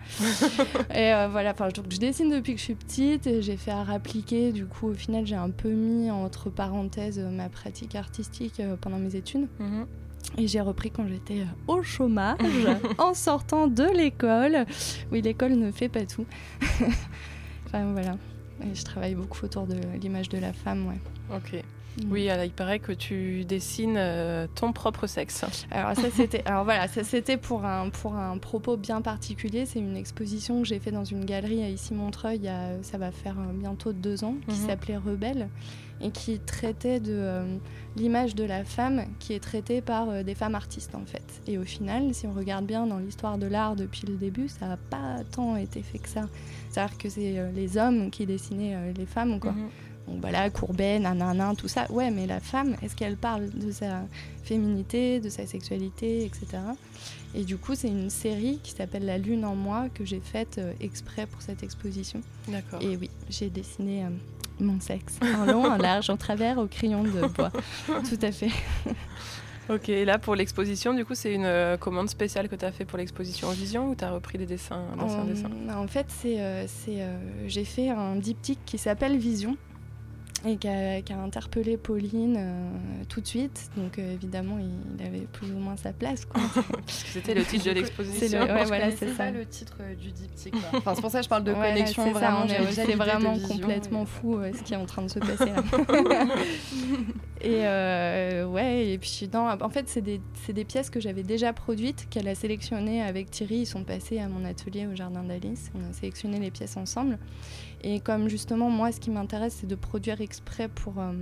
et 0.94 1.12
euh, 1.12 1.28
voilà, 1.28 1.50
enfin, 1.52 1.68
donc 1.68 1.86
je 1.90 1.98
dessine 1.98 2.30
depuis 2.30 2.54
que 2.54 2.58
je 2.58 2.64
suis 2.64 2.74
petite 2.74 3.26
et 3.26 3.42
j'ai 3.42 3.56
fait 3.56 3.70
art 3.72 3.90
appliqué. 3.90 4.52
Du 4.52 4.64
coup, 4.66 4.88
au 4.88 4.94
final, 4.94 5.26
j'ai 5.26 5.34
un 5.36 5.50
peu 5.50 5.70
mis 5.70 6.10
entre 6.10 6.48
parenthèses 6.50 7.18
euh, 7.18 7.30
ma 7.30 7.48
pratique 7.48 7.94
artistique 7.96 8.60
euh, 8.60 8.76
pendant 8.80 8.98
mes 8.98 9.14
études. 9.16 9.46
Mhm. 9.58 9.86
Et 10.36 10.46
j'ai 10.46 10.60
repris 10.60 10.90
quand 10.90 11.06
j'étais 11.08 11.40
euh, 11.40 11.44
au 11.72 11.82
chômage, 11.82 12.38
en 12.98 13.14
sortant 13.14 13.66
de 13.66 13.84
l'école. 13.96 14.66
Oui, 15.10 15.22
l'école 15.22 15.52
ne 15.52 15.70
fait 15.70 15.88
pas 15.88 16.04
tout. 16.04 16.26
enfin 17.66 17.92
voilà. 17.92 18.16
Et 18.64 18.74
je 18.74 18.84
travaille 18.84 19.14
beaucoup 19.14 19.44
autour 19.44 19.66
de 19.66 19.76
l'image 20.00 20.28
de 20.28 20.38
la 20.38 20.52
femme, 20.52 20.86
ouais. 20.88 20.98
Ok. 21.36 21.54
Mm. 22.02 22.12
Oui, 22.12 22.28
alors, 22.28 22.44
il 22.44 22.52
paraît 22.52 22.78
que 22.78 22.92
tu 22.92 23.44
dessines 23.44 23.96
euh, 23.96 24.46
ton 24.54 24.72
propre 24.72 25.06
sexe. 25.06 25.44
Alors 25.70 25.96
ça 25.96 26.10
c'était 26.14 26.42
alors 26.46 26.64
voilà, 26.64 26.86
ça 26.88 27.02
c'était 27.02 27.36
pour 27.36 27.64
un 27.64 27.88
pour 27.90 28.14
un 28.14 28.38
propos 28.38 28.76
bien 28.76 29.00
particulier, 29.00 29.66
c'est 29.66 29.80
une 29.80 29.96
exposition 29.96 30.60
que 30.62 30.68
j'ai 30.68 30.78
fait 30.78 30.92
dans 30.92 31.04
une 31.04 31.24
galerie 31.24 31.62
à 31.62 31.68
ici 31.68 31.94
Montreuil 31.94 32.36
il 32.36 32.44
y 32.44 32.48
a, 32.48 32.80
ça 32.82 32.98
va 32.98 33.10
faire 33.10 33.34
euh, 33.38 33.52
bientôt 33.52 33.92
deux 33.92 34.22
ans 34.22 34.34
qui 34.48 34.54
Mhm. 34.60 34.66
s'appelait 34.68 34.96
Rebelle 34.96 35.48
et 36.00 36.10
qui 36.10 36.38
traitait 36.38 37.00
de 37.00 37.12
euh, 37.12 37.56
l'image 37.96 38.34
de 38.34 38.44
la 38.44 38.64
femme 38.64 39.04
qui 39.18 39.32
est 39.32 39.40
traitée 39.40 39.80
par 39.80 40.08
euh, 40.08 40.22
des 40.22 40.34
femmes 40.34 40.54
artistes 40.54 40.94
en 40.94 41.04
fait. 41.04 41.24
Et 41.46 41.58
au 41.58 41.64
final, 41.64 42.14
si 42.14 42.26
on 42.26 42.32
regarde 42.32 42.66
bien 42.66 42.86
dans 42.86 42.98
l'histoire 42.98 43.38
de 43.38 43.46
l'art 43.46 43.76
depuis 43.76 44.06
le 44.06 44.14
début, 44.14 44.48
ça 44.48 44.66
n'a 44.66 44.76
pas 44.76 45.16
tant 45.30 45.56
été 45.56 45.82
fait 45.82 45.98
que 45.98 46.08
ça. 46.08 46.28
C'est-à-dire 46.70 46.98
que 46.98 47.08
c'est 47.08 47.38
euh, 47.38 47.50
les 47.52 47.76
hommes 47.76 48.10
qui 48.10 48.26
dessinaient 48.26 48.92
les 48.96 49.06
femmes 49.06 49.40
quoi. 49.40 49.52
Mhm. 49.52 49.68
Donc 50.08 50.22
voilà, 50.22 50.48
Courbet, 50.48 50.98
nanana, 50.98 51.52
tout 51.54 51.68
ça. 51.68 51.84
Ouais, 51.92 52.10
mais 52.10 52.26
la 52.26 52.40
femme, 52.40 52.76
est-ce 52.80 52.96
qu'elle 52.96 53.18
parle 53.18 53.50
de 53.50 53.70
sa 53.70 54.06
féminité, 54.42 55.20
de 55.20 55.28
sa 55.28 55.46
sexualité, 55.46 56.24
etc. 56.24 56.62
Et 57.34 57.44
du 57.44 57.58
coup, 57.58 57.74
c'est 57.74 57.88
une 57.88 58.08
série 58.08 58.58
qui 58.62 58.70
s'appelle 58.70 59.04
La 59.04 59.18
Lune 59.18 59.44
en 59.44 59.54
moi 59.54 59.90
que 59.92 60.06
j'ai 60.06 60.20
faite 60.20 60.58
exprès 60.80 61.26
pour 61.26 61.42
cette 61.42 61.62
exposition. 61.62 62.22
D'accord. 62.48 62.80
Et 62.80 62.96
oui, 62.96 63.10
j'ai 63.28 63.50
dessiné 63.50 64.06
mon 64.60 64.80
sexe 64.80 65.18
en 65.22 65.44
long, 65.46 65.64
en 65.64 65.76
large, 65.76 66.10
en 66.10 66.16
travers, 66.16 66.58
au 66.58 66.66
crayon 66.66 67.02
de 67.02 67.26
bois. 67.28 67.50
tout 67.86 68.18
à 68.22 68.32
fait. 68.32 68.50
Ok, 69.70 69.90
et 69.90 70.06
là 70.06 70.18
pour 70.18 70.34
l'exposition, 70.34 70.94
du 70.94 71.04
coup, 71.04 71.14
c'est 71.14 71.34
une 71.34 71.44
euh, 71.44 71.76
commande 71.76 72.08
spéciale 72.08 72.48
que 72.48 72.56
tu 72.56 72.64
as 72.64 72.72
fait 72.72 72.86
pour 72.86 72.96
l'exposition 72.96 73.48
en 73.48 73.52
Vision 73.52 73.90
ou 73.90 73.94
tu 73.94 74.02
as 74.02 74.10
repris 74.10 74.38
des 74.38 74.46
dessins, 74.46 74.82
En, 74.98 75.24
dessins? 75.24 75.50
en 75.76 75.86
fait, 75.86 76.06
c'est, 76.08 76.40
euh, 76.40 76.64
c'est, 76.66 77.02
euh, 77.02 77.18
j'ai 77.46 77.64
fait 77.66 77.90
un 77.90 78.16
diptyque 78.16 78.60
qui 78.64 78.78
s'appelle 78.78 79.18
Vision 79.18 79.58
et 80.46 80.56
qui 80.56 80.68
a, 80.68 81.02
qui 81.02 81.12
a 81.12 81.18
interpellé 81.20 81.76
Pauline 81.76 82.36
euh, 82.38 82.70
tout 83.08 83.20
de 83.20 83.26
suite. 83.26 83.70
Donc 83.76 83.98
euh, 83.98 84.14
évidemment, 84.14 84.58
il, 84.58 84.70
il 84.98 85.06
avait 85.06 85.26
plus 85.32 85.50
ou 85.50 85.58
moins 85.58 85.76
sa 85.76 85.92
place. 85.92 86.26
C'était 86.86 87.34
le 87.34 87.44
titre 87.44 87.64
de 87.66 87.70
l'exposition. 87.72 88.18
C'est 88.28 88.46
le- 88.46 88.52
ouais, 88.54 88.64
voilà, 88.64 88.90
c'est 88.90 89.06
pas 89.06 89.24
ça. 89.26 89.30
le 89.30 89.44
titre 89.46 89.76
euh, 89.80 89.94
du 89.94 90.12
diptyque. 90.12 90.52
quoi. 90.70 90.78
Enfin, 90.78 90.94
c'est 90.94 91.00
pour 91.00 91.10
ça 91.10 91.18
que 91.18 91.24
je 91.24 91.28
parle 91.28 91.44
de 91.44 91.52
Ouais, 91.52 91.72
connexion 91.74 92.04
c'est 92.06 92.12
ça, 92.12 92.18
vraiment. 92.18 92.46
c'est 92.70 92.94
vraiment 92.94 93.32
vision, 93.32 93.48
complètement 93.48 94.02
et- 94.02 94.06
fou 94.06 94.36
euh, 94.38 94.52
ce 94.56 94.62
qui 94.62 94.74
est 94.74 94.76
en 94.76 94.86
train 94.86 95.02
de 95.02 95.08
se 95.08 95.18
passer 95.18 95.46
là. 95.46 95.62
et 97.40 97.64
euh, 97.66 98.46
ouais, 98.46 98.88
et 98.88 98.98
puis 98.98 99.28
non, 99.32 99.48
en 99.60 99.68
fait, 99.70 99.88
c'est 99.88 100.02
des, 100.02 100.20
c'est 100.46 100.52
des 100.52 100.64
pièces 100.64 100.90
que 100.90 101.00
j'avais 101.00 101.22
déjà 101.22 101.52
produites, 101.52 102.08
qu'elle 102.10 102.28
a 102.28 102.34
sélectionnées 102.34 103.02
avec 103.02 103.30
Thierry. 103.30 103.56
Ils 103.60 103.66
sont 103.66 103.84
passés 103.84 104.18
à 104.18 104.28
mon 104.28 104.44
atelier 104.44 104.86
au 104.86 104.94
Jardin 104.94 105.22
d'Alice. 105.22 105.70
On 105.74 105.88
a 105.88 105.92
sélectionné 105.92 106.38
les 106.38 106.50
pièces 106.50 106.76
ensemble. 106.76 107.18
Et 107.82 108.00
comme 108.00 108.28
justement, 108.28 108.70
moi, 108.70 108.90
ce 108.92 109.00
qui 109.00 109.10
m'intéresse, 109.10 109.58
c'est 109.60 109.66
de 109.66 109.74
produire 109.74 110.20
exprès 110.20 110.68
pour, 110.68 110.98
euh, 110.98 111.12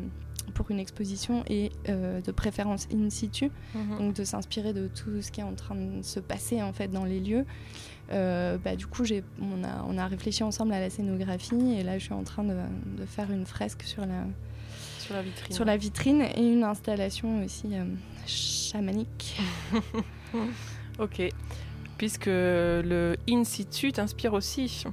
pour 0.54 0.70
une 0.70 0.78
exposition 0.78 1.44
et 1.48 1.70
euh, 1.88 2.20
de 2.20 2.32
préférence 2.32 2.88
in 2.92 3.10
situ, 3.10 3.50
Mhm. 3.74 3.98
donc 3.98 4.14
de 4.14 4.24
s'inspirer 4.24 4.72
de 4.72 4.88
tout 4.88 5.20
ce 5.20 5.30
qui 5.30 5.40
est 5.40 5.44
en 5.44 5.54
train 5.54 5.74
de 5.74 6.02
se 6.02 6.18
passer 6.20 6.62
en 6.62 6.72
fait 6.72 6.88
dans 6.88 7.04
les 7.04 7.20
lieux. 7.20 7.44
Euh, 8.12 8.56
bah, 8.58 8.76
du 8.76 8.86
coup, 8.86 9.02
on, 9.42 9.64
a, 9.64 9.84
on 9.88 9.98
a 9.98 10.06
réfléchi 10.06 10.42
ensemble 10.44 10.72
à 10.72 10.80
la 10.80 10.88
scénographie 10.90 11.74
et 11.78 11.82
là, 11.82 11.98
je 11.98 12.04
suis 12.04 12.14
en 12.14 12.22
train 12.22 12.44
de, 12.44 12.54
de 12.54 13.04
faire 13.04 13.30
une 13.32 13.44
fresque 13.44 13.82
sur 13.82 14.06
la, 14.06 14.24
Sur 15.00 15.14
la 15.14 15.22
vitrine. 15.22 15.54
sur 15.54 15.64
la 15.64 15.76
vitrine 15.76 16.22
et 16.22 16.40
une 16.52 16.62
installation 16.64 17.44
aussi 17.44 17.66
euh, 17.72 17.84
chamanique. 18.26 19.38
Ok. 20.98 21.22
Puisque 21.98 22.26
le 22.26 23.16
In 23.28 23.44
situ 23.44 23.92
t'inspire 23.92 24.32
aussi. 24.34 24.84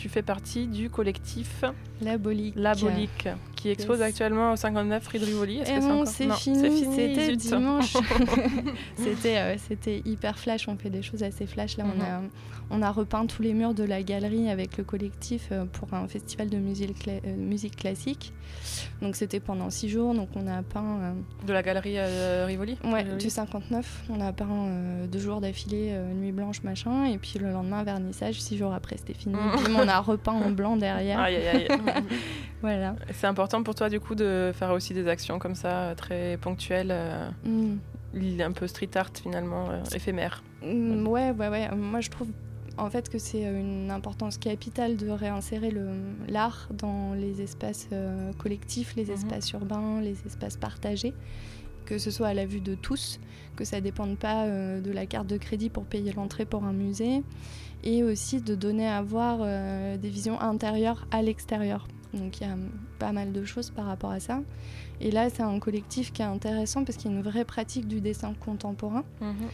Tu 0.00 0.08
fais 0.08 0.22
partie 0.22 0.66
du 0.66 0.88
collectif 0.88 1.62
La 2.02 2.18
Bolique. 2.18 2.54
La 2.56 2.74
Bolique, 2.74 3.28
qui 3.56 3.68
expose 3.70 3.98
Yes. 3.98 4.08
actuellement 4.08 4.52
au 4.52 4.56
59 4.56 5.06
rue 5.08 5.18
de 5.18 5.24
Rivoli. 5.24 5.58
Est-ce 5.58 5.70
Et 5.70 5.78
que 5.78 5.84
encore- 5.84 6.06
c'est 6.08 6.26
Non, 6.26 6.34
fini, 6.34 6.84
c'était 6.94 7.36
dimanche. 7.36 7.92
c'était, 8.96 9.36
euh, 9.38 9.56
c'était 9.68 10.02
hyper 10.04 10.38
flash, 10.38 10.68
on 10.68 10.76
fait 10.76 10.90
des 10.90 11.02
choses 11.02 11.22
assez 11.22 11.46
flash. 11.46 11.76
Là, 11.76 11.84
on, 11.84 11.96
Mhm. 11.96 12.02
a, 12.02 12.20
on 12.70 12.82
a 12.82 12.90
repeint 12.90 13.26
tous 13.26 13.42
les 13.42 13.52
murs 13.52 13.74
de 13.74 13.84
la 13.84 14.02
galerie 14.02 14.48
avec 14.50 14.76
le 14.78 14.84
collectif 14.84 15.48
euh, 15.52 15.64
pour 15.64 15.92
un 15.94 16.06
festival 16.08 16.48
de 16.48 16.56
musique, 16.58 17.04
cla- 17.06 17.20
euh, 17.26 17.36
musique 17.36 17.76
classique. 17.76 18.32
Donc 19.02 19.16
c'était 19.16 19.40
pendant 19.40 19.70
six 19.70 19.88
jours, 19.88 20.14
donc 20.14 20.28
on 20.36 20.46
a 20.46 20.62
peint... 20.62 21.14
De 21.46 21.52
la 21.52 21.62
galerie 21.62 21.98
Rivoli 22.00 22.76
Ouais, 22.84 23.02
Rivoli. 23.02 23.16
du 23.22 23.30
59. 23.30 24.02
On 24.10 24.20
a 24.20 24.32
peint 24.32 24.46
deux 25.10 25.18
jours 25.18 25.40
d'affilée, 25.40 25.94
nuit 26.14 26.32
blanche, 26.32 26.62
machin. 26.62 27.04
Et 27.06 27.16
puis 27.18 27.38
le 27.38 27.50
lendemain, 27.50 27.82
vernissage. 27.84 28.40
Six 28.40 28.56
jours 28.58 28.72
après, 28.74 28.96
c'était 28.98 29.14
fini. 29.14 29.34
Mhm. 29.34 29.64
Bim, 29.74 29.80
on 29.84 29.88
a 29.88 29.98
repeint 30.00 30.32
en 30.32 30.50
blanc 30.50 30.76
derrière. 30.76 31.20
Aïe, 31.30 31.36
aïe, 31.36 31.46
aïe. 31.48 31.68
voilà. 32.62 32.96
C'est 33.12 33.26
important 33.26 33.62
pour 33.62 33.74
toi, 33.74 33.88
du 33.88 34.00
coup, 34.00 34.14
de 34.14 34.52
faire 34.54 34.70
aussi 34.70 34.94
des 34.94 35.08
actions 35.08 35.38
comme 35.38 35.54
ça, 35.54 35.68
euh, 35.68 35.94
très 35.94 36.36
ponctuelles, 36.40 36.90
euh, 36.90 37.28
Mm. 38.14 38.40
un 38.40 38.52
peu 38.52 38.66
street 38.66 38.90
art 38.94 39.12
finalement, 39.14 39.70
euh, 39.70 39.82
éphémère? 39.94 40.42
Mm, 40.62 41.06
ouais, 41.06 41.30
ouais, 41.30 41.48
ouais. 41.48 41.68
Moi, 41.74 42.00
je 42.00 42.10
trouve 42.10 42.28
en 42.76 42.88
fait 42.90 43.08
que 43.08 43.18
c'est 43.18 43.42
une 43.42 43.90
importance 43.90 44.38
capitale 44.38 44.96
de 44.96 45.10
réinsérer 45.10 45.72
l'art 46.28 46.68
dans 46.72 47.14
les 47.14 47.42
espaces 47.42 47.88
euh, 47.92 48.32
collectifs, 48.34 48.94
les 48.96 49.06
mhm. 49.06 49.12
espaces 49.12 49.52
urbains, 49.52 50.00
les 50.00 50.16
espaces 50.26 50.56
partagés, 50.56 51.14
que 51.84 51.98
ce 51.98 52.10
soit 52.10 52.28
à 52.28 52.34
la 52.34 52.46
vue 52.46 52.60
de 52.60 52.74
tous, 52.74 53.20
que 53.56 53.64
ça 53.64 53.76
ne 53.76 53.82
dépende 53.82 54.18
pas 54.18 54.44
euh, 54.44 54.80
de 54.80 54.90
la 54.90 55.06
carte 55.06 55.26
de 55.26 55.36
crédit 55.36 55.68
pour 55.68 55.84
payer 55.84 56.12
l'entrée 56.12 56.46
pour 56.46 56.64
un 56.64 56.72
musée, 56.72 57.22
et 57.82 58.02
aussi 58.02 58.40
de 58.40 58.54
donner 58.54 58.86
à 58.86 59.02
voir 59.02 59.38
euh, 59.40 59.96
des 59.96 60.08
visions 60.08 60.40
intérieures 60.40 61.06
à 61.10 61.22
l'extérieur. 61.22 61.88
Donc 62.14 62.40
il 62.40 62.46
y 62.46 62.50
a 62.50 62.56
pas 62.98 63.12
mal 63.12 63.32
de 63.32 63.44
choses 63.44 63.70
par 63.70 63.86
rapport 63.86 64.10
à 64.10 64.20
ça. 64.20 64.40
Et 65.00 65.10
là, 65.10 65.30
c'est 65.30 65.42
un 65.42 65.58
collectif 65.58 66.12
qui 66.12 66.22
est 66.22 66.26
intéressant 66.26 66.84
parce 66.84 66.98
qu'il 66.98 67.10
y 67.10 67.14
a 67.14 67.16
une 67.16 67.22
vraie 67.22 67.44
pratique 67.44 67.88
du 67.88 68.00
dessin 68.00 68.34
contemporain. 68.34 69.04
Mhm 69.20 69.48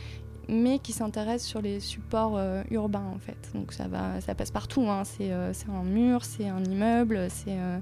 mais 0.49 0.79
qui 0.79 0.93
s'intéresse 0.93 1.45
sur 1.45 1.61
les 1.61 1.81
supports 1.81 2.37
euh, 2.37 2.62
urbains 2.71 3.12
en 3.15 3.19
fait. 3.19 3.51
Donc 3.55 3.73
ça 3.73 3.89
va, 3.89 4.21
ça 4.21 4.35
passe 4.35 4.51
partout. 4.51 4.87
Hein. 4.89 5.05
C'est, 5.05 5.33
euh, 5.33 5.53
c'est 5.53 5.69
un 5.69 5.83
mur, 5.83 6.25
c'est 6.25 6.49
un 6.49 6.62
immeuble, 6.65 7.27
c'est, 7.31 7.59
euh, 7.59 7.79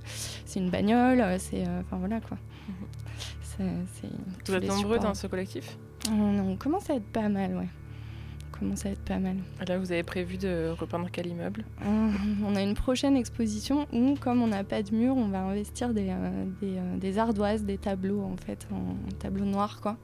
une 0.56 0.70
bagnole, 0.70 1.22
c'est, 1.38 1.62
enfin 1.62 1.98
voilà 1.98 2.20
quoi. 2.20 2.38
C'est, 3.56 4.08
Vous 4.46 4.54
êtes 4.54 4.66
nombreux 4.66 4.98
dans 4.98 5.14
ce 5.14 5.26
collectif? 5.28 5.78
On, 6.10 6.56
commence 6.56 6.90
à 6.90 6.94
être 6.94 7.06
pas 7.06 7.28
mal, 7.28 7.56
ouais. 7.56 7.68
Commence 8.58 8.86
à 8.86 8.90
être 8.90 9.00
pas 9.00 9.18
mal. 9.18 9.36
là, 9.66 9.78
vous 9.78 9.90
avez 9.90 10.04
prévu 10.04 10.36
de 10.38 10.72
repeindre 10.78 11.08
quel 11.10 11.26
immeuble? 11.26 11.64
On 11.84 12.54
a 12.54 12.62
une 12.62 12.74
prochaine 12.74 13.16
exposition 13.16 13.88
où, 13.92 14.14
comme 14.20 14.42
on 14.42 14.46
n'a 14.46 14.62
pas 14.62 14.82
de 14.82 14.94
mur, 14.94 15.16
on 15.16 15.26
va 15.26 15.40
investir 15.40 15.92
des, 15.92 16.14
des, 16.60 16.78
des, 17.00 17.18
ardoises, 17.18 17.64
des 17.64 17.78
tableaux 17.78 18.22
en 18.22 18.36
fait, 18.36 18.68
en 18.72 18.94
tableaux 19.18 19.44
noirs 19.44 19.80
quoi. 19.80 19.96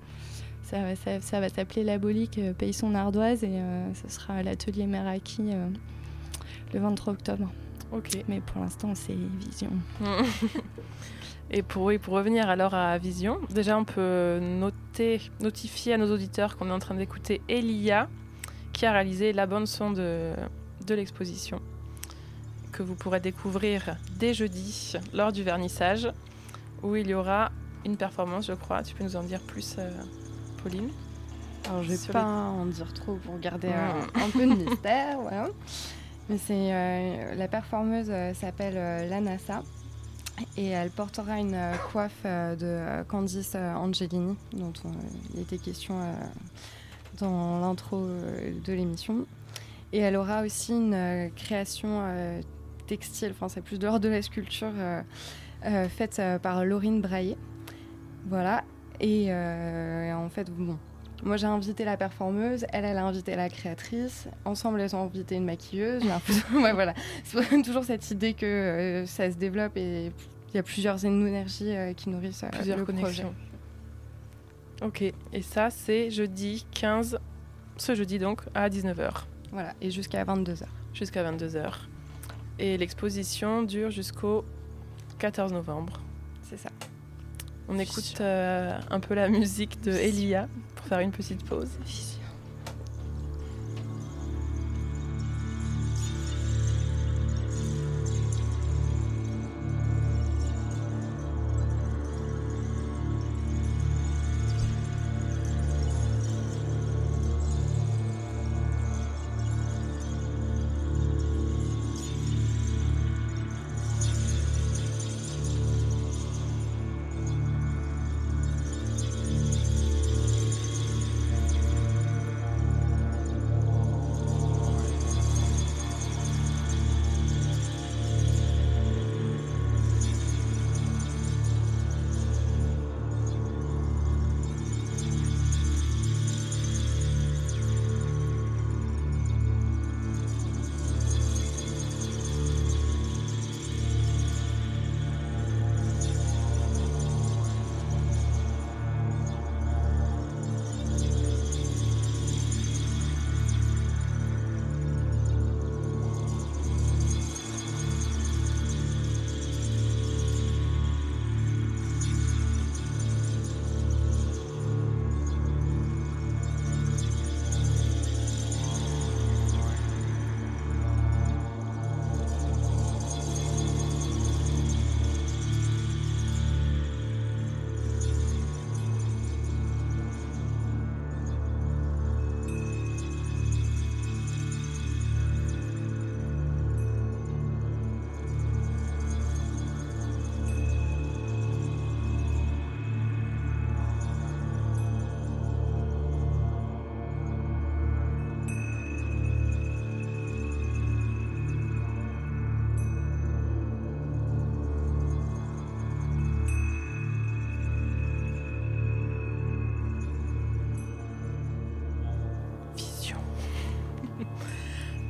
Ça, 1.20 1.40
va 1.40 1.48
s'appeler 1.48 1.82
l'abolique 1.82 2.38
euh, 2.38 2.52
Pays 2.52 2.72
son 2.72 2.94
ardoise 2.94 3.42
et 3.42 3.58
euh, 3.58 3.92
ce 3.94 4.08
sera 4.08 4.40
l'atelier 4.42 4.86
Meraki 4.86 5.50
euh, 5.52 5.66
le 6.72 6.80
23 6.80 7.14
octobre. 7.14 7.50
Ok. 7.90 8.10
Mais 8.28 8.40
pour 8.40 8.62
l'instant, 8.62 8.94
c'est 8.94 9.16
Vision. 9.40 9.70
et 11.50 11.62
pour, 11.62 11.90
pour 12.00 12.14
revenir 12.14 12.48
alors 12.48 12.74
à 12.74 12.96
Vision, 12.98 13.40
déjà 13.52 13.76
on 13.76 13.84
peut 13.84 14.38
noter, 14.40 15.20
notifier 15.40 15.94
à 15.94 15.96
nos 15.96 16.12
auditeurs 16.12 16.56
qu'on 16.56 16.68
est 16.68 16.72
en 16.72 16.78
train 16.78 16.94
d'écouter 16.94 17.40
Elia 17.48 18.08
qui 18.80 18.86
a 18.86 18.92
réalisé 18.92 19.34
la 19.34 19.44
bande 19.44 19.66
son 19.66 19.90
de, 19.90 20.32
de 20.86 20.94
l'exposition 20.94 21.60
que 22.72 22.82
vous 22.82 22.94
pourrez 22.94 23.20
découvrir 23.20 23.98
dès 24.16 24.32
jeudi 24.32 24.94
lors 25.12 25.32
du 25.32 25.42
vernissage 25.42 26.10
où 26.82 26.96
il 26.96 27.06
y 27.08 27.12
aura 27.12 27.52
une 27.84 27.98
performance, 27.98 28.46
je 28.46 28.54
crois. 28.54 28.82
Tu 28.82 28.94
peux 28.94 29.04
nous 29.04 29.16
en 29.16 29.22
dire 29.22 29.40
plus 29.40 29.76
Pauline? 30.62 30.88
Alors, 31.66 31.82
je 31.82 31.90
vais 31.92 32.10
pas 32.10 32.24
en 32.24 32.64
dire 32.64 32.94
trop 32.94 33.16
pour 33.16 33.38
garder 33.38 33.68
un, 33.68 34.30
peu 34.30 34.46
de 34.46 34.54
mystère, 34.70 35.20
voilà. 35.20 35.48
Mais 36.30 36.38
c'est 36.38 36.72
euh, 36.72 37.34
la 37.34 37.48
performeuse 37.48 38.08
euh, 38.08 38.32
s'appelle 38.32 38.78
euh, 38.78 39.06
Lanassa 39.10 39.62
et 40.56 40.68
elle 40.68 40.90
portera 40.90 41.38
une 41.38 41.58
coiffe 41.92 42.24
de 42.24 43.02
Candice 43.08 43.56
Angelini 43.56 44.38
dont 44.54 44.72
il 45.34 45.40
était 45.40 45.58
question 45.58 46.00
dans 47.18 47.60
l'intro 47.60 48.06
de 48.64 48.72
l'émission. 48.72 49.26
Et 49.92 49.98
elle 49.98 50.16
aura 50.16 50.42
aussi 50.42 50.72
une 50.72 51.30
création 51.34 52.02
textile, 52.86 53.32
enfin 53.32 53.48
c'est 53.48 53.60
plus 53.60 53.78
de 53.78 53.86
l'ordre 53.86 54.00
de 54.00 54.08
la 54.08 54.22
sculpture, 54.22 54.72
faite 55.88 56.22
par 56.42 56.64
Laurine 56.64 57.00
Braillé. 57.00 57.36
Voilà, 58.28 58.62
et 59.00 59.26
euh, 59.28 60.12
en 60.12 60.28
fait, 60.28 60.50
bon, 60.50 60.76
moi 61.22 61.36
j'ai 61.38 61.46
invité 61.46 61.84
la 61.84 61.96
performeuse, 61.96 62.66
elle, 62.72 62.84
elle 62.84 62.98
a 62.98 63.04
invité 63.04 63.34
la 63.34 63.48
créatrice. 63.48 64.28
Ensemble, 64.44 64.80
elles 64.80 64.94
ont 64.94 65.02
invité 65.02 65.36
une 65.36 65.46
maquilleuse. 65.46 66.04
ouais, 66.54 66.72
voilà. 66.72 66.94
C'est 67.24 67.62
toujours 67.64 67.84
cette 67.84 68.08
idée 68.10 68.34
que 68.34 68.46
euh, 68.46 69.06
ça 69.06 69.30
se 69.30 69.36
développe 69.36 69.76
et 69.76 70.12
il 70.52 70.56
y 70.56 70.58
a 70.58 70.62
plusieurs 70.62 71.04
énergies 71.04 71.74
euh, 71.74 71.94
qui 71.94 72.10
nourrissent 72.10 72.44
plusieurs 72.52 72.78
le 72.78 72.84
connexions. 72.84 73.32
projet. 73.32 73.49
Ok, 74.82 75.02
et 75.02 75.42
ça 75.42 75.68
c'est 75.70 76.10
jeudi 76.10 76.66
15, 76.72 77.18
ce 77.76 77.94
jeudi 77.94 78.18
donc, 78.18 78.42
à 78.54 78.68
19h. 78.68 79.10
Voilà, 79.52 79.74
et 79.80 79.90
jusqu'à 79.90 80.24
22h. 80.24 80.64
Jusqu'à 80.94 81.30
22h. 81.30 81.72
Et 82.58 82.76
l'exposition 82.76 83.62
dure 83.62 83.90
jusqu'au 83.90 84.44
14 85.18 85.52
novembre. 85.52 86.00
C'est 86.42 86.56
ça. 86.56 86.70
On 87.68 87.78
écoute 87.78 88.16
euh, 88.20 88.78
un 88.90 89.00
peu 89.00 89.14
la 89.14 89.28
musique 89.30 89.80
de 89.82 89.92
Elia 89.92 90.48
pour 90.74 90.86
faire 90.86 91.00
une 91.00 91.12
petite 91.12 91.44
pause. 91.44 91.70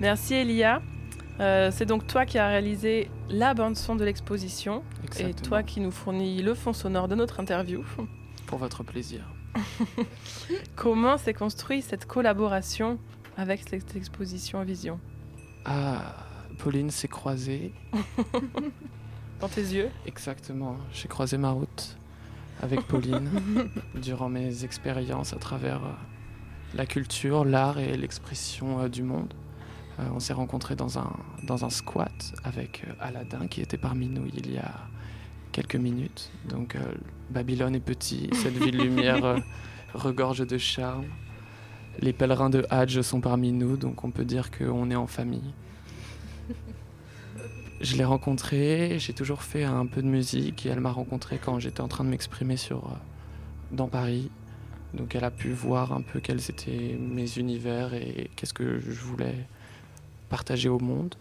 Merci 0.00 0.32
Elia. 0.32 0.80
Euh, 1.40 1.70
c'est 1.70 1.84
donc 1.84 2.06
toi 2.06 2.24
qui 2.24 2.38
as 2.38 2.48
réalisé 2.48 3.10
la 3.28 3.52
bande 3.52 3.76
son 3.76 3.96
de 3.96 4.04
l'exposition 4.04 4.82
et 5.18 5.34
toi 5.34 5.62
qui 5.62 5.80
nous 5.80 5.90
fournis 5.90 6.42
le 6.42 6.54
fond 6.54 6.72
sonore 6.72 7.06
de 7.06 7.14
notre 7.14 7.38
interview. 7.38 7.84
Pour 8.46 8.58
votre 8.58 8.82
plaisir. 8.82 9.20
Comment 10.76 11.18
s'est 11.18 11.34
construite 11.34 11.84
cette 11.84 12.06
collaboration 12.06 12.98
avec 13.36 13.60
cette 13.68 13.94
exposition 13.94 14.62
Vision? 14.64 14.98
Ah, 15.66 16.14
Pauline 16.58 16.90
s'est 16.90 17.08
croisée. 17.08 17.74
Dans 19.40 19.48
tes 19.48 19.60
yeux? 19.60 19.90
Exactement. 20.06 20.78
J'ai 20.92 21.08
croisé 21.08 21.36
ma 21.36 21.50
route 21.50 21.98
avec 22.62 22.80
Pauline 22.86 23.28
durant 23.94 24.30
mes 24.30 24.64
expériences 24.64 25.34
à 25.34 25.36
travers 25.36 25.84
euh, 25.84 25.92
la 26.74 26.86
culture, 26.86 27.44
l'art 27.44 27.78
et 27.78 27.98
l'expression 27.98 28.80
euh, 28.80 28.88
du 28.88 29.02
monde. 29.02 29.34
On 30.14 30.20
s'est 30.20 30.32
rencontrés 30.32 30.76
dans 30.76 30.98
un, 30.98 31.12
dans 31.42 31.64
un 31.64 31.70
squat 31.70 32.32
avec 32.44 32.84
Aladdin 33.00 33.46
qui 33.48 33.60
était 33.60 33.78
parmi 33.78 34.08
nous 34.08 34.26
il 34.34 34.52
y 34.52 34.58
a 34.58 34.72
quelques 35.52 35.76
minutes. 35.76 36.30
Donc 36.48 36.76
Babylone 37.30 37.74
est 37.74 37.80
petit, 37.80 38.30
cette 38.32 38.56
ville 38.56 38.78
lumière 38.82 39.36
regorge 39.94 40.46
de 40.46 40.58
charme. 40.58 41.06
Les 41.98 42.12
pèlerins 42.12 42.50
de 42.50 42.64
Hadj 42.70 43.02
sont 43.02 43.20
parmi 43.20 43.52
nous, 43.52 43.76
donc 43.76 44.04
on 44.04 44.10
peut 44.10 44.24
dire 44.24 44.50
qu'on 44.50 44.90
est 44.90 44.96
en 44.96 45.06
famille. 45.06 45.52
Je 47.80 47.96
l'ai 47.96 48.04
rencontrée, 48.04 48.96
j'ai 48.98 49.14
toujours 49.14 49.42
fait 49.42 49.64
un 49.64 49.86
peu 49.86 50.02
de 50.02 50.06
musique 50.06 50.66
et 50.66 50.68
elle 50.68 50.80
m'a 50.80 50.92
rencontré 50.92 51.38
quand 51.42 51.58
j'étais 51.58 51.80
en 51.80 51.88
train 51.88 52.04
de 52.04 52.10
m'exprimer 52.10 52.58
sur 52.58 52.84
euh, 52.84 52.94
dans 53.72 53.88
Paris. 53.88 54.30
Donc 54.92 55.14
elle 55.14 55.24
a 55.24 55.30
pu 55.30 55.50
voir 55.50 55.92
un 55.92 56.02
peu 56.02 56.20
quels 56.20 56.50
étaient 56.50 56.98
mes 57.00 57.38
univers 57.38 57.94
et 57.94 58.30
qu'est-ce 58.36 58.52
que 58.52 58.80
je 58.80 59.00
voulais 59.00 59.46
partager 60.30 60.70
au 60.70 60.78
monde. 60.78 61.16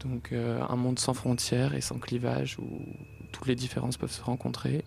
Donc 0.00 0.32
euh, 0.32 0.60
un 0.68 0.76
monde 0.76 0.98
sans 0.98 1.14
frontières 1.14 1.74
et 1.74 1.80
sans 1.80 1.98
clivage 1.98 2.58
où 2.58 2.66
toutes 3.30 3.46
les 3.46 3.54
différences 3.54 3.96
peuvent 3.96 4.10
se 4.10 4.22
rencontrer. 4.22 4.84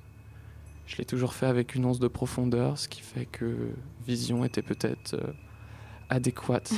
Je 0.86 0.98
l'ai 0.98 1.06
toujours 1.06 1.34
fait 1.34 1.46
avec 1.46 1.76
une 1.76 1.86
once 1.86 2.00
de 2.00 2.08
profondeur, 2.08 2.78
ce 2.78 2.90
qui 2.90 3.02
fait 3.02 3.26
que 3.26 3.72
Vision 4.06 4.44
était 4.44 4.64
peut-être 4.64 5.14
euh, 5.14 5.32
adéquate 6.10 6.74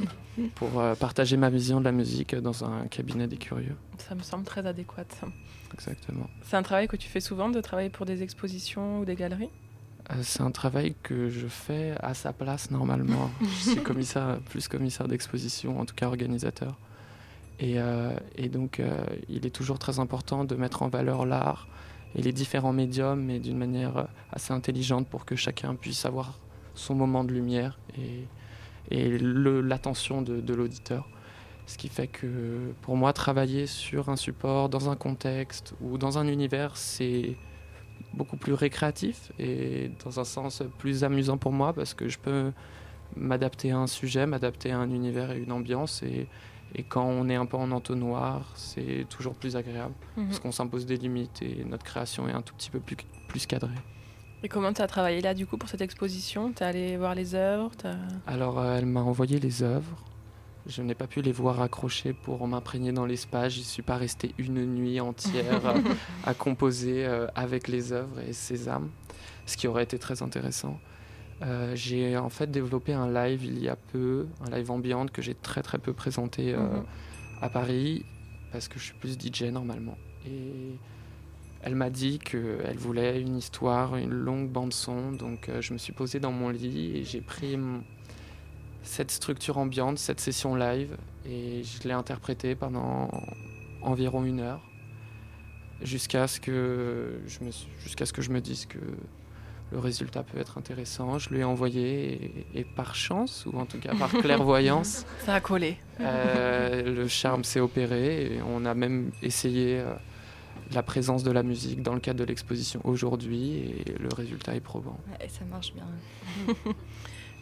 pour 0.54 0.78
euh, 0.78 0.94
partager 0.94 1.36
ma 1.36 1.50
vision 1.50 1.80
de 1.80 1.84
la 1.84 1.92
musique 1.92 2.34
dans 2.36 2.64
un 2.64 2.86
cabinet 2.86 3.26
des 3.26 3.36
curieux. 3.36 3.76
Ça 3.98 4.14
me 4.14 4.22
semble 4.22 4.44
très 4.44 4.64
adéquat. 4.66 5.04
Exactement. 5.74 6.30
C'est 6.42 6.56
un 6.56 6.62
travail 6.62 6.86
que 6.86 6.96
tu 6.96 7.08
fais 7.08 7.20
souvent 7.20 7.48
de 7.48 7.60
travailler 7.60 7.90
pour 7.90 8.06
des 8.06 8.22
expositions 8.22 9.00
ou 9.00 9.04
des 9.04 9.16
galeries? 9.16 9.50
C'est 10.22 10.42
un 10.42 10.50
travail 10.50 10.94
que 11.02 11.28
je 11.28 11.46
fais 11.46 11.94
à 12.00 12.14
sa 12.14 12.32
place 12.32 12.70
normalement. 12.70 13.30
je 13.40 13.70
suis 13.70 13.82
commissaire, 13.82 14.38
plus 14.48 14.68
commissaire 14.68 15.08
d'exposition, 15.08 15.80
en 15.80 15.84
tout 15.84 15.94
cas 15.94 16.06
organisateur. 16.06 16.76
Et, 17.58 17.80
euh, 17.80 18.16
et 18.36 18.48
donc, 18.48 18.80
il 19.28 19.46
est 19.46 19.50
toujours 19.50 19.78
très 19.78 19.98
important 19.98 20.44
de 20.44 20.54
mettre 20.54 20.82
en 20.82 20.88
valeur 20.88 21.26
l'art 21.26 21.66
et 22.14 22.22
les 22.22 22.32
différents 22.32 22.72
médiums, 22.72 23.22
mais 23.22 23.40
d'une 23.40 23.58
manière 23.58 24.08
assez 24.32 24.52
intelligente 24.52 25.08
pour 25.08 25.24
que 25.24 25.36
chacun 25.36 25.74
puisse 25.74 26.04
avoir 26.06 26.38
son 26.74 26.94
moment 26.94 27.24
de 27.24 27.32
lumière 27.32 27.78
et, 27.98 28.26
et 28.90 29.18
l'attention 29.18 30.22
de, 30.22 30.40
de 30.40 30.54
l'auditeur. 30.54 31.08
Ce 31.66 31.76
qui 31.76 31.88
fait 31.88 32.06
que 32.06 32.72
pour 32.82 32.96
moi, 32.96 33.12
travailler 33.12 33.66
sur 33.66 34.08
un 34.08 34.16
support, 34.16 34.68
dans 34.68 34.88
un 34.88 34.94
contexte 34.94 35.74
ou 35.80 35.98
dans 35.98 36.16
un 36.18 36.28
univers, 36.28 36.76
c'est 36.76 37.36
beaucoup 38.16 38.36
plus 38.36 38.54
récréatif 38.54 39.30
et 39.38 39.90
dans 40.04 40.18
un 40.18 40.24
sens 40.24 40.62
plus 40.78 41.04
amusant 41.04 41.36
pour 41.36 41.52
moi 41.52 41.72
parce 41.72 41.94
que 41.94 42.08
je 42.08 42.18
peux 42.18 42.52
m'adapter 43.14 43.70
à 43.70 43.78
un 43.78 43.86
sujet, 43.86 44.26
m'adapter 44.26 44.72
à 44.72 44.78
un 44.78 44.90
univers 44.90 45.30
et 45.30 45.38
une 45.38 45.52
ambiance. 45.52 46.02
Et, 46.02 46.26
et, 46.74 46.82
quand 46.82 47.04
on 47.04 47.28
est 47.28 47.36
un 47.36 47.46
peu 47.46 47.56
en 47.56 47.70
entonnoir, 47.70 48.52
c'est 48.54 49.06
toujours 49.08 49.34
plus 49.34 49.56
agréable 49.56 49.94
mhm. 50.16 50.26
parce 50.26 50.40
qu'on 50.40 50.52
s'impose 50.52 50.86
des 50.86 50.96
limites 50.96 51.42
et 51.42 51.64
notre 51.64 51.84
création 51.84 52.28
est 52.28 52.32
un 52.32 52.42
tout 52.42 52.54
petit 52.54 52.70
peu 52.70 52.80
plus, 52.80 52.96
plus 53.28 53.46
cadrée. 53.46 53.70
Et 54.42 54.48
comment 54.48 54.72
tu 54.72 54.82
as 54.82 54.86
travaillé 54.86 55.20
là 55.20 55.34
du 55.34 55.46
coup 55.46 55.56
pour 55.56 55.68
cette 55.68 55.80
exposition? 55.80 56.52
Tu 56.52 56.62
es 56.62 56.66
allé 56.66 56.96
voir 56.96 57.14
les 57.14 57.34
œuvres? 57.34 57.70
Alors 58.26 58.58
euh, 58.58 58.78
elle 58.78 58.86
m'a 58.86 59.00
envoyé 59.00 59.38
les 59.38 59.62
œuvres. 59.62 59.96
Je 60.66 60.82
n'ai 60.82 60.94
pas 60.94 61.06
pu 61.06 61.22
les 61.22 61.32
voir 61.32 61.60
accrochées 61.60 62.12
pour 62.12 62.46
m'imprégner 62.46 62.92
dans 62.92 63.06
l'espace. 63.06 63.54
Je 63.54 63.60
ne 63.60 63.64
suis 63.64 63.82
pas 63.82 63.96
resté 63.96 64.34
une 64.38 64.64
nuit 64.66 65.00
entière 65.00 65.62
à, 66.24 66.34
composer 66.34 67.06
euh, 67.06 67.26
avec 67.34 67.68
les 67.68 67.92
œuvres 67.92 68.20
et 68.20 68.32
ces 68.32 68.68
âmes, 68.68 68.90
ce 69.46 69.56
qui 69.56 69.68
aurait 69.68 69.84
été 69.84 69.98
très 69.98 70.22
intéressant. 70.22 70.78
Euh, 71.42 71.72
j'ai 71.76 72.16
en 72.16 72.30
fait 72.30 72.50
développé 72.50 72.94
un 72.94 73.12
live 73.12 73.44
il 73.44 73.58
y 73.58 73.68
a 73.68 73.76
peu, 73.76 74.26
un 74.46 74.56
live 74.56 74.70
ambiante 74.70 75.10
que 75.12 75.20
j'ai 75.20 75.34
très 75.34 75.62
très 75.62 75.78
peu 75.78 75.92
présenté 75.92 76.54
mhm. 76.54 76.82
à 77.42 77.50
Paris 77.50 78.06
parce 78.52 78.68
que 78.68 78.78
je 78.78 78.84
suis 78.84 78.94
plus 78.94 79.18
DJ 79.18 79.44
normalement. 79.52 79.98
Et 80.26 80.78
elle 81.62 81.74
m'a 81.74 81.90
dit 81.90 82.18
qu'elle 82.18 82.76
voulait 82.76 83.20
une 83.20 83.36
histoire, 83.36 83.96
une 83.96 84.14
longue 84.14 84.48
bande 84.48 84.72
son, 84.72 85.12
donc 85.12 85.48
euh, 85.48 85.60
je 85.60 85.72
me 85.72 85.78
suis 85.78 85.92
posé 85.92 86.20
dans 86.20 86.32
mon 86.32 86.48
lit 86.48 86.96
et 86.96 87.04
j'ai 87.04 87.20
pris 87.20 87.58
cette 88.86 89.10
structure 89.10 89.58
ambiante, 89.58 89.98
cette 89.98 90.20
session 90.20 90.54
live, 90.54 90.96
et 91.28 91.62
je 91.62 91.88
l'ai 91.88 91.94
interprétée 91.94 92.54
pendant 92.54 93.10
environ 93.82 94.24
une 94.24 94.40
heure, 94.40 94.62
jusqu'à 95.82 96.26
ce 96.26 96.40
que 96.40 97.20
je 97.26 97.44
me, 97.44 97.50
jusqu'à 97.80 98.06
ce 98.06 98.12
que 98.12 98.22
je 98.22 98.30
me 98.30 98.40
dise 98.40 98.66
que 98.66 98.78
le 99.72 99.78
résultat 99.78 100.22
peut 100.22 100.38
être 100.38 100.58
intéressant. 100.58 101.18
Je 101.18 101.30
lui 101.30 101.40
ai 101.40 101.44
envoyé 101.44 102.46
et, 102.54 102.64
par 102.64 102.94
chance, 102.94 103.46
ou 103.46 103.58
en 103.58 103.66
tout 103.66 103.78
cas 103.78 103.94
par 103.94 104.10
clairvoyance, 104.22 105.04
ça 105.24 105.34
a 105.34 105.40
collé. 105.40 105.76
Euh, 106.00 106.82
le 106.82 107.08
charme 107.08 107.44
s'est 107.44 107.60
opéré 107.60 108.34
et 108.34 108.40
on 108.42 108.64
a 108.64 108.74
même 108.74 109.10
essayé. 109.22 109.80
Euh, 109.80 109.94
la 110.72 110.82
présence 110.82 111.22
de 111.22 111.30
la 111.30 111.42
musique 111.42 111.82
dans 111.82 111.94
le 111.94 112.00
cadre 112.00 112.18
de 112.18 112.24
l'exposition 112.24 112.80
aujourd'hui 112.82 113.58
et 113.58 113.84
le 114.00 114.08
résultat 114.08 114.56
est 114.56 114.60
probant. 114.60 114.98
Et 115.22 115.28
ça 115.28 115.44
marche 115.44 115.72
bien. 115.72 115.86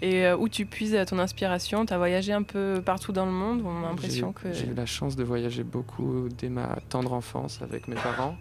et 0.05 0.27
euh, 0.27 0.37
où 0.37 0.49
tu 0.49 0.67
puises 0.67 0.97
ton 1.07 1.19
inspiration 1.19 1.87
Tu 1.87 1.93
as 1.93 1.99
voyagé 1.99 2.33
un 2.33 2.43
peu 2.43 2.83
partout 2.85 3.13
dans 3.13 3.27
le 3.27 3.33
monde 3.33 3.63
On 3.65 3.85
a 3.85 3.89
l'impression 3.89 4.33
que. 4.33 4.53
J'ai 4.53 4.67
eu 4.67 4.75
la 4.75 4.87
chance 4.87 5.17
de 5.17 5.25
voyager 5.25 5.65
beaucoup 5.65 6.29
dès 6.37 6.49
ma 6.49 6.79
tendre 6.89 7.13
enfance 7.13 7.63
avec 7.63 7.89
mes 7.89 7.97
parents, 7.97 8.37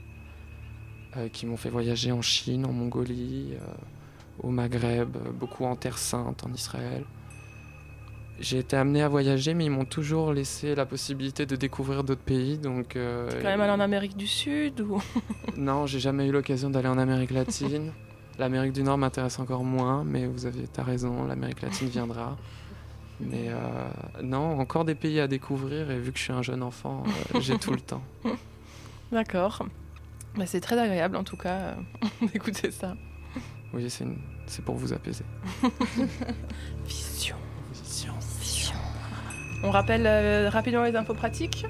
euh, 1.18 1.30
qui 1.30 1.46
m'ont 1.46 1.58
fait 1.58 1.70
voyager 1.70 2.12
en 2.12 2.22
Chine, 2.22 2.66
en 2.66 2.74
Mongolie, 2.74 3.54
euh, 3.54 3.74
au 4.40 4.50
Maghreb, 4.50 5.16
beaucoup 5.40 5.64
en 5.66 5.76
Terre 5.76 5.98
Sainte, 5.98 6.44
en 6.46 6.54
Israël 6.54 7.04
j'ai 8.40 8.60
été 8.60 8.76
amené 8.76 9.02
à 9.02 9.08
voyager, 9.08 9.54
mais 9.54 9.66
ils 9.66 9.72
m'ont 9.72 9.86
toujours 9.86 10.34
laissé 10.34 10.76
la 10.76 10.86
possibilité 10.86 11.46
de 11.46 11.56
découvrir 11.56 12.04
d'autres 12.04 12.22
pays. 12.22 12.58
Donc, 12.58 12.96
euh, 12.96 13.30
quand 13.42 13.48
même 13.48 13.62
allé 13.62 13.72
en 13.72 13.80
Amérique 13.80 14.18
du 14.18 14.28
Sud 14.28 14.82
ou? 14.82 15.02
Non, 15.58 15.86
j'ai 15.86 16.00
jamais 16.00 16.28
eu 16.28 16.32
l'occasion 16.32 16.70
d'aller 16.70 16.90
en 16.90 16.98
Amérique 16.98 17.32
latine. 17.42 17.92
L'Amérique 18.40 18.74
du 18.74 18.84
Nord 18.84 18.98
m'intéresse 18.98 19.40
encore 19.40 19.64
moins, 19.64 20.04
mais 20.04 20.26
vous 20.26 20.46
avez, 20.46 20.66
as 20.78 20.84
raison, 20.84 21.26
l'Amérique 21.26 21.62
latine 21.62 21.88
viendra. 21.88 22.38
Mais 23.20 23.46
euh, 23.48 23.90
non, 24.22 24.60
encore 24.60 24.86
des 24.86 24.96
pays 24.96 25.20
à 25.20 25.28
découvrir, 25.28 25.92
et 25.92 26.00
vu 26.00 26.12
que 26.12 26.18
je 26.18 26.24
suis 26.24 26.34
un 26.34 26.42
jeune 26.42 26.64
enfant, 26.64 27.04
euh, 27.36 27.40
j'ai 27.40 27.58
tout 27.58 27.72
le 27.72 27.80
temps. 27.80 28.02
D'accord. 29.12 29.66
Bah, 30.36 30.46
c'est 30.46 30.60
très 30.60 30.78
agréable 30.78 31.16
en 31.16 31.24
tout 31.24 31.38
cas 31.38 31.58
euh, 31.58 31.76
d'écouter 32.34 32.72
ça. 32.72 32.96
Oui, 33.72 33.88
c'est 33.90 34.66
pour 34.66 34.76
vous 34.76 34.94
apaiser. 34.94 35.26
Vision. 36.86 37.36
On 39.64 39.72
rappelle 39.72 40.48
rapidement 40.50 40.84
les 40.84 40.96
infos 40.96 41.14
pratiques? 41.14 41.66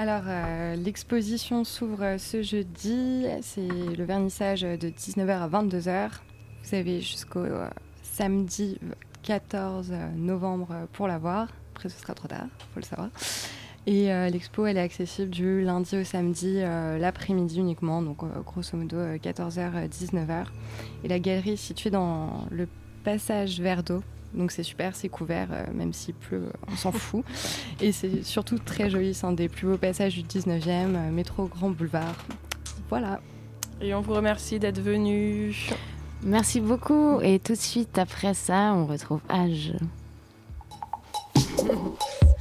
Alors, 0.00 0.22
euh, 0.28 0.76
l'exposition 0.76 1.64
s'ouvre 1.64 2.18
ce 2.18 2.40
jeudi. 2.40 3.26
C'est 3.42 3.66
le 3.66 4.04
vernissage 4.04 4.60
de 4.60 4.90
19h 4.90 5.42
à 5.42 5.48
22h. 5.48 6.10
Vous 6.62 6.74
avez 6.76 7.00
jusqu'au 7.00 7.40
euh, 7.40 7.68
samedi 8.02 8.78
14 9.24 9.92
novembre 10.14 10.86
pour 10.92 11.08
la 11.08 11.18
voir. 11.18 11.48
Après, 11.74 11.88
ce 11.88 12.00
sera 12.00 12.14
trop 12.14 12.28
tard, 12.28 12.46
il 12.46 12.64
faut 12.74 12.78
le 12.78 12.84
savoir. 12.84 13.08
Et 13.88 14.06
l'expo, 14.30 14.66
elle 14.66 14.76
est 14.76 14.82
accessible 14.82 15.30
du 15.30 15.62
lundi 15.62 15.96
au 15.96 16.04
samedi, 16.04 16.60
l'après-midi 16.60 17.58
uniquement, 17.58 18.02
donc 18.02 18.18
grosso 18.44 18.76
modo 18.76 18.98
14h, 18.98 19.88
19h. 19.88 20.44
Et 21.04 21.08
la 21.08 21.18
galerie 21.18 21.52
est 21.52 21.56
située 21.56 21.88
dans 21.88 22.44
le 22.50 22.68
passage 23.02 23.60
Vert 23.60 23.82
d'eau, 23.82 24.02
donc 24.34 24.52
c'est 24.52 24.62
super, 24.62 24.94
c'est 24.94 25.08
couvert, 25.08 25.48
euh, 25.50 25.64
même 25.72 25.92
s'il 25.92 26.14
pleut, 26.14 26.50
on 26.70 26.76
s'en 26.76 26.92
fout. 26.92 27.24
Et 27.80 27.92
c'est 27.92 28.22
surtout 28.22 28.58
très 28.58 28.90
joli, 28.90 29.14
c'est 29.14 29.26
un 29.26 29.32
des 29.32 29.48
plus 29.48 29.66
beaux 29.66 29.78
passages 29.78 30.14
du 30.14 30.22
19e, 30.22 30.68
euh, 30.68 31.10
métro 31.10 31.46
Grand 31.46 31.70
Boulevard. 31.70 32.14
Voilà. 32.88 33.20
Et 33.80 33.94
on 33.94 34.00
vous 34.00 34.14
remercie 34.14 34.58
d'être 34.58 34.80
venu. 34.80 35.54
Merci 36.22 36.60
beaucoup. 36.60 37.20
Et 37.20 37.38
tout 37.38 37.52
de 37.52 37.58
suite 37.58 37.96
après 37.96 38.34
ça, 38.34 38.72
on 38.74 38.86
retrouve 38.86 39.20
Age. 39.28 39.74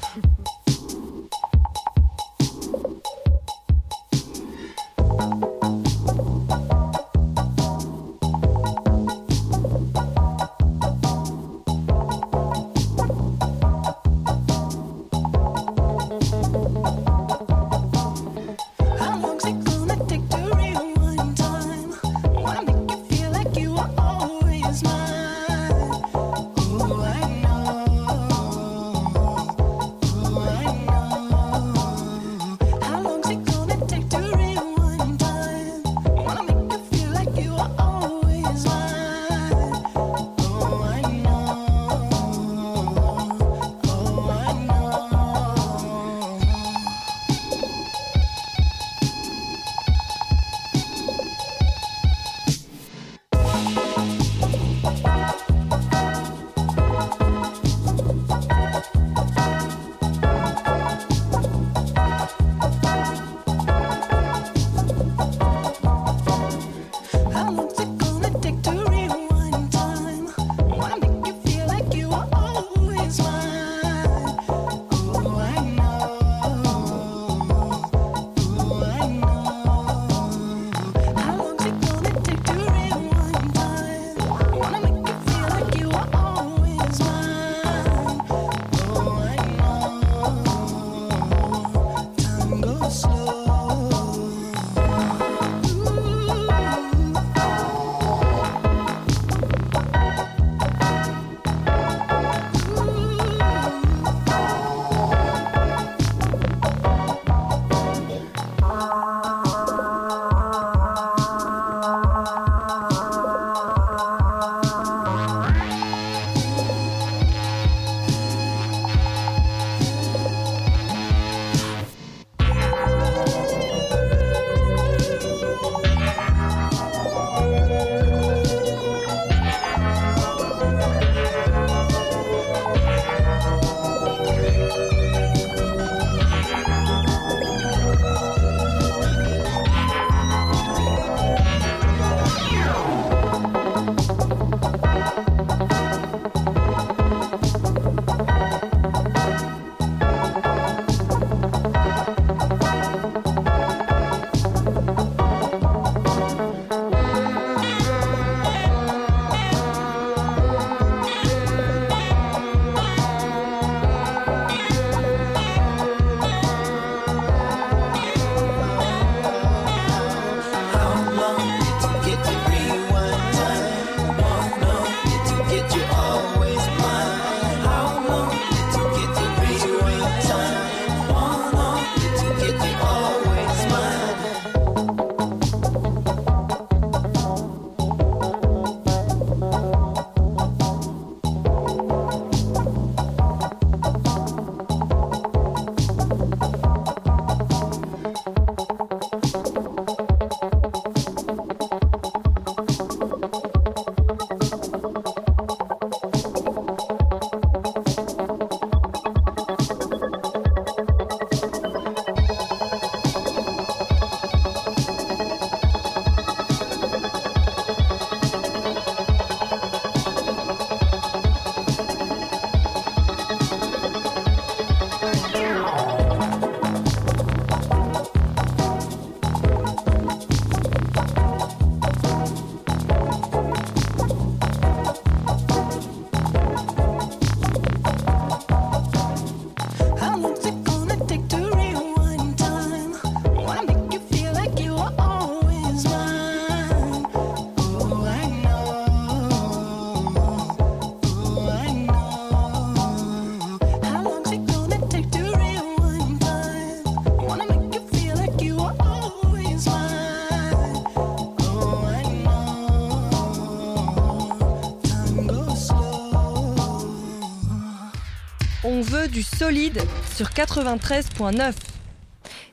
du 269.09 269.23
solide 269.23 269.81
sur 270.15 270.27
93.9. 270.27 271.53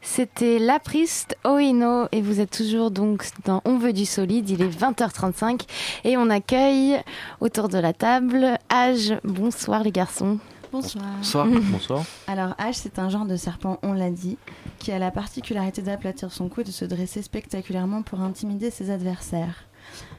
C'était 0.03 0.59
Lapriste 0.59 1.37
Oino 1.45 2.07
et 2.13 2.21
vous 2.21 2.41
êtes 2.41 2.51
toujours 2.51 2.91
donc 2.91 3.25
dans 3.45 3.61
On 3.65 3.79
veut 3.79 3.93
du 3.93 4.05
solide, 4.05 4.51
il 4.51 4.63
est 4.63 4.69
20h35 4.69 5.63
et 6.05 6.17
on 6.17 6.31
accueille 6.31 7.01
autour 7.41 7.69
de 7.69 7.79
la 7.79 7.93
table 7.93 8.59
Age. 8.69 9.15
Bonsoir 9.25 9.83
les 9.83 9.91
garçons. 9.91 10.39
Bonsoir. 10.71 11.05
Bonsoir. 11.17 11.47
Bonsoir. 11.73 12.05
Alors 12.27 12.55
Age 12.59 12.77
c'est 12.77 12.99
un 12.99 13.09
genre 13.09 13.27
de 13.27 13.37
serpent, 13.37 13.79
on 13.83 13.93
l'a 13.93 14.11
dit, 14.11 14.37
qui 14.79 14.93
a 14.93 14.99
la 14.99 15.11
particularité 15.11 15.83
d'aplatir 15.83 16.33
son 16.33 16.49
cou 16.49 16.61
et 16.61 16.65
de 16.65 16.71
se 16.71 16.85
dresser 16.85 17.23
spectaculairement 17.23 18.03
pour 18.03 18.21
intimider 18.21 18.71
ses 18.71 18.91
adversaires. 18.91 19.65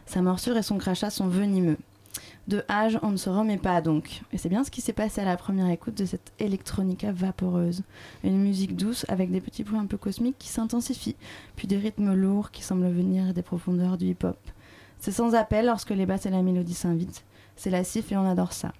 Sa 0.06 0.22
morsure 0.22 0.58
et 0.58 0.64
son 0.64 0.78
crachat 0.78 1.10
sont 1.10 1.28
venimeux. 1.28 1.78
De 2.48 2.64
âge, 2.70 3.00
on 3.02 3.10
ne 3.10 3.18
se 3.18 3.30
remet 3.30 3.58
pas 3.58 3.82
donc. 3.82 4.22
Et 4.32 4.38
c'est 4.38 4.50
bien 4.50 4.64
ce 4.64 4.70
qui 4.70 4.82
s'est 4.82 4.94
passé 4.94 5.22
à 5.22 5.26
la 5.26 5.36
première 5.36 5.70
écoute 5.70 5.96
de 5.96 6.06
cette 6.06 6.32
électronica 6.38 7.12
vaporeuse. 7.12 7.82
Une 8.24 8.38
musique 8.38 8.76
douce 8.76 9.04
avec 9.10 9.32
des 9.32 9.42
petits 9.42 9.64
bruits 9.64 9.80
un 9.80 9.88
peu 9.88 9.98
cosmiques 9.98 10.38
qui 10.38 10.50
s'intensifient, 10.50 11.16
puis 11.56 11.68
des 11.68 11.78
rythmes 11.78 12.14
lourds 12.14 12.52
qui 12.52 12.62
semblent 12.62 12.88
venir 12.88 13.34
des 13.34 13.42
profondeurs 13.42 13.98
du 13.98 14.06
hip-hop. 14.06 14.38
C'est 15.00 15.12
sans 15.12 15.34
appel 15.34 15.66
lorsque 15.66 15.90
les 15.90 16.06
basses 16.06 16.28
et 16.28 16.30
la 16.30 16.44
mélodie 16.44 16.76
s'invitent. 16.76 17.24
C'est 17.56 17.72
lassif 17.72 18.12
et 18.12 18.18
on 18.18 18.30
adore 18.30 18.54
ça. 18.54 18.74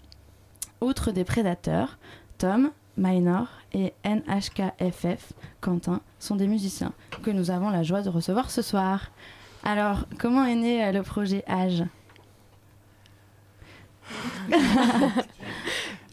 Outre 0.82 1.12
des 1.12 1.24
prédateurs, 1.24 1.98
Tom, 2.38 2.70
Minor 2.98 3.48
et 3.74 3.94
NHKFF, 4.06 5.34
Quentin, 5.60 6.02
sont 6.20 6.36
des 6.36 6.48
musiciens 6.48 6.94
que 7.24 7.32
nous 7.32 7.50
avons 7.50 7.70
la 7.70 7.84
joie 7.84 8.04
de 8.04 8.10
recevoir 8.10 8.52
ce 8.52 8.62
soir. 8.62 9.12
Alors, 9.64 10.06
comment 10.20 10.46
est 10.46 10.56
né 10.56 10.86
euh, 10.86 10.92
le 10.92 11.02
projet 11.02 11.44
Age 11.48 11.84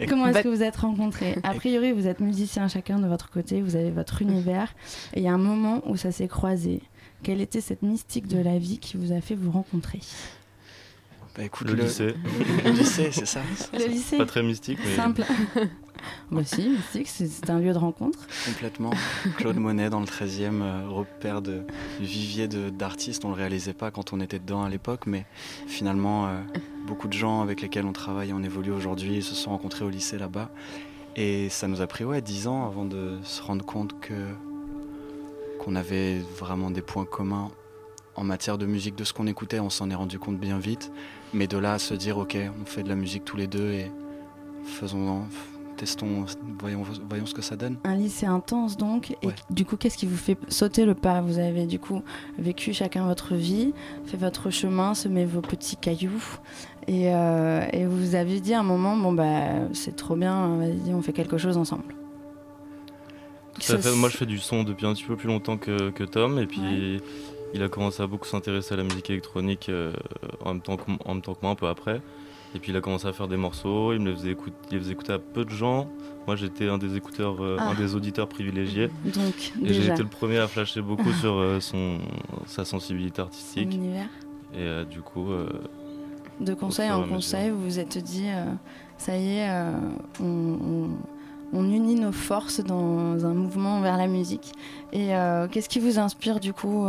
Comment 0.08 0.26
est-ce 0.26 0.42
que 0.42 0.48
vous 0.48 0.62
êtes 0.62 0.76
rencontrés? 0.76 1.38
A 1.42 1.54
priori, 1.54 1.92
vous 1.92 2.06
êtes 2.06 2.20
musiciens 2.20 2.68
chacun 2.68 2.98
de 2.98 3.06
votre 3.06 3.30
côté, 3.30 3.60
vous 3.60 3.76
avez 3.76 3.90
votre 3.90 4.22
univers, 4.22 4.74
et 5.14 5.20
il 5.20 5.24
y 5.24 5.28
a 5.28 5.32
un 5.32 5.38
moment 5.38 5.82
où 5.86 5.96
ça 5.96 6.12
s'est 6.12 6.28
croisé. 6.28 6.82
Quelle 7.22 7.40
était 7.40 7.60
cette 7.60 7.82
mystique 7.82 8.26
de 8.26 8.38
la 8.38 8.58
vie 8.58 8.78
qui 8.78 8.96
vous 8.96 9.12
a 9.12 9.20
fait 9.20 9.34
vous 9.34 9.50
rencontrer? 9.50 10.00
Bah 11.36 11.44
écoute, 11.44 11.68
le, 11.68 11.74
lycée. 11.74 12.14
le 12.64 12.70
lycée, 12.72 13.10
c'est 13.10 13.26
ça. 13.26 13.40
Le 13.72 13.86
lycée? 13.86 14.18
Pas 14.18 14.26
très 14.26 14.42
mystique, 14.42 14.78
mais. 14.84 14.96
Simple. 14.96 15.22
bah 16.30 16.42
si, 16.44 16.68
mystique, 16.68 17.08
c'est 17.08 17.50
un 17.50 17.58
lieu 17.58 17.72
de 17.72 17.78
rencontre. 17.78 18.18
Complètement. 18.46 18.90
Claude 19.36 19.56
Monet 19.56 19.90
dans 19.90 20.00
le 20.00 20.06
13e, 20.06 20.62
euh, 20.62 20.88
repère 20.88 21.42
de 21.42 21.62
vivier 22.00 22.48
d'artistes. 22.48 23.24
On 23.24 23.28
le 23.28 23.34
réalisait 23.34 23.74
pas 23.74 23.90
quand 23.90 24.12
on 24.12 24.20
était 24.20 24.38
dedans 24.38 24.64
à 24.64 24.68
l'époque, 24.68 25.06
mais 25.06 25.26
finalement, 25.66 26.26
euh, 26.26 26.40
beaucoup 26.86 27.08
de 27.08 27.12
gens 27.12 27.42
avec 27.42 27.60
lesquels 27.60 27.86
on 27.86 27.92
travaille, 27.92 28.32
on 28.32 28.42
évolue 28.42 28.72
aujourd'hui, 28.72 29.22
se 29.22 29.34
sont 29.34 29.50
rencontrés 29.50 29.84
au 29.84 29.90
lycée 29.90 30.18
là-bas. 30.18 30.50
Et 31.16 31.48
ça 31.50 31.68
nous 31.68 31.80
a 31.82 31.86
pris 31.86 32.04
ouais, 32.04 32.22
10 32.22 32.46
ans 32.48 32.66
avant 32.66 32.84
de 32.84 33.18
se 33.22 33.42
rendre 33.42 33.64
compte 33.64 33.98
que 34.00 34.14
qu'on 35.58 35.76
avait 35.76 36.18
vraiment 36.18 36.70
des 36.70 36.82
points 36.82 37.04
communs 37.04 37.50
en 38.16 38.24
matière 38.24 38.58
de 38.58 38.66
musique, 38.66 38.96
de 38.96 39.04
ce 39.04 39.12
qu'on 39.12 39.26
écoutait. 39.26 39.60
On 39.60 39.70
s'en 39.70 39.90
est 39.90 39.94
rendu 39.94 40.18
compte 40.18 40.38
bien 40.38 40.58
vite. 40.58 40.90
Mais 41.34 41.46
de 41.46 41.56
là 41.56 41.74
à 41.74 41.78
se 41.78 41.94
dire, 41.94 42.18
ok, 42.18 42.36
on 42.60 42.66
fait 42.66 42.82
de 42.82 42.88
la 42.88 42.96
musique 42.96 43.24
tous 43.24 43.36
les 43.36 43.46
deux 43.46 43.70
et 43.70 43.90
faisons, 44.64 45.22
testons, 45.82 46.26
voyons, 46.60 46.84
voyons 47.08 47.26
ce 47.26 47.34
que 47.34 47.42
ça 47.42 47.56
donne. 47.56 47.76
Un 47.82 47.96
lycée 47.96 48.26
intense 48.26 48.76
donc. 48.76 49.16
Et 49.22 49.30
du 49.50 49.64
coup, 49.64 49.76
qu'est-ce 49.76 49.98
qui 49.98 50.06
vous 50.06 50.16
fait 50.16 50.38
sauter 50.46 50.84
le 50.84 50.94
pas? 50.94 51.20
Vous 51.20 51.40
avez 51.40 51.66
du 51.66 51.80
coup 51.80 52.02
vécu 52.38 52.72
chacun 52.72 53.04
votre 53.04 53.34
vie, 53.34 53.74
fait 54.06 54.16
votre 54.16 54.50
chemin, 54.50 54.94
semé 54.94 55.24
vos 55.24 55.40
petits 55.40 55.74
cailloux. 55.74 56.22
Et, 56.86 57.12
euh, 57.12 57.66
et 57.72 57.84
vous 57.84 58.14
avez 58.14 58.38
dit 58.38 58.54
à 58.54 58.60
un 58.60 58.62
moment, 58.62 58.96
bon 58.96 59.12
bah 59.12 59.72
c'est 59.72 59.96
trop 59.96 60.14
bien, 60.14 60.56
vas-y, 60.56 60.94
on 60.94 61.02
fait 61.02 61.12
quelque 61.12 61.36
chose 61.36 61.56
ensemble. 61.56 61.96
Fait, 63.58 63.90
moi 63.96 64.08
je 64.08 64.16
fais 64.16 64.26
du 64.26 64.38
son 64.38 64.62
depuis 64.62 64.86
un 64.86 64.94
petit 64.94 65.04
peu 65.04 65.16
plus 65.16 65.26
longtemps 65.26 65.58
que, 65.58 65.90
que 65.90 66.04
Tom 66.04 66.38
et 66.38 66.46
puis 66.46 66.60
ouais. 66.60 67.00
il 67.54 67.62
a 67.62 67.68
commencé 67.68 68.02
à 68.02 68.06
beaucoup 68.06 68.26
s'intéresser 68.26 68.74
à 68.74 68.76
la 68.76 68.84
musique 68.84 69.10
électronique 69.10 69.68
euh, 69.68 69.92
en, 70.44 70.54
même 70.54 70.62
temps 70.62 70.76
que, 70.76 70.90
en 71.04 71.14
même 71.14 71.22
temps 71.22 71.34
que 71.34 71.40
moi 71.42 71.50
un 71.50 71.56
peu 71.56 71.66
après. 71.66 72.00
Et 72.54 72.58
puis 72.58 72.70
il 72.72 72.76
a 72.76 72.80
commencé 72.80 73.06
à 73.06 73.12
faire 73.12 73.28
des 73.28 73.36
morceaux, 73.38 73.92
il 73.94 74.00
me 74.00 74.10
les 74.10 74.16
faisait 74.16 74.30
écouter, 74.32 74.56
il 74.70 74.74
les 74.74 74.80
faisait 74.80 74.92
écouter 74.92 75.12
à 75.12 75.18
peu 75.18 75.44
de 75.44 75.50
gens. 75.50 75.88
Moi 76.26 76.36
j'étais 76.36 76.68
un 76.68 76.78
des 76.78 76.96
écouteurs, 76.96 77.42
euh, 77.42 77.56
Ah. 77.58 77.70
un 77.70 77.74
des 77.74 77.94
auditeurs 77.94 78.28
privilégiés. 78.28 78.88
Donc, 79.04 79.52
et 79.64 79.72
j'ai 79.72 79.86
été 79.88 80.02
le 80.02 80.08
premier 80.08 80.38
à 80.38 80.46
flasher 80.48 80.82
beaucoup 80.82 81.12
sur 81.20 81.34
euh, 81.34 81.60
son, 81.60 81.98
sa 82.46 82.64
sensibilité 82.64 83.16
Son 83.16 83.22
artistique. 83.22 83.72
univers. 83.74 84.06
Et 84.54 84.58
euh, 84.58 84.84
du 84.84 85.00
coup. 85.00 85.28
De 86.40 86.54
conseil 86.54 86.90
en 86.90 87.04
conseil, 87.06 87.50
vous 87.50 87.62
vous 87.62 87.78
êtes 87.78 87.98
dit, 87.98 88.26
ça 88.98 89.16
y 89.16 89.36
est, 89.38 89.48
on, 90.20 90.24
on- 90.24 90.88
on 91.54 91.64
unit 91.70 91.96
nos 91.96 92.12
forces 92.12 92.60
dans 92.64 93.26
un 93.26 93.34
mouvement 93.34 93.82
vers 93.82 93.98
la 93.98 94.06
musique. 94.06 94.52
Et 94.94 95.10
qu'est-ce 95.50 95.68
qui 95.68 95.78
vous 95.80 95.98
inspire 95.98 96.40
du 96.40 96.52
coup, 96.54 96.86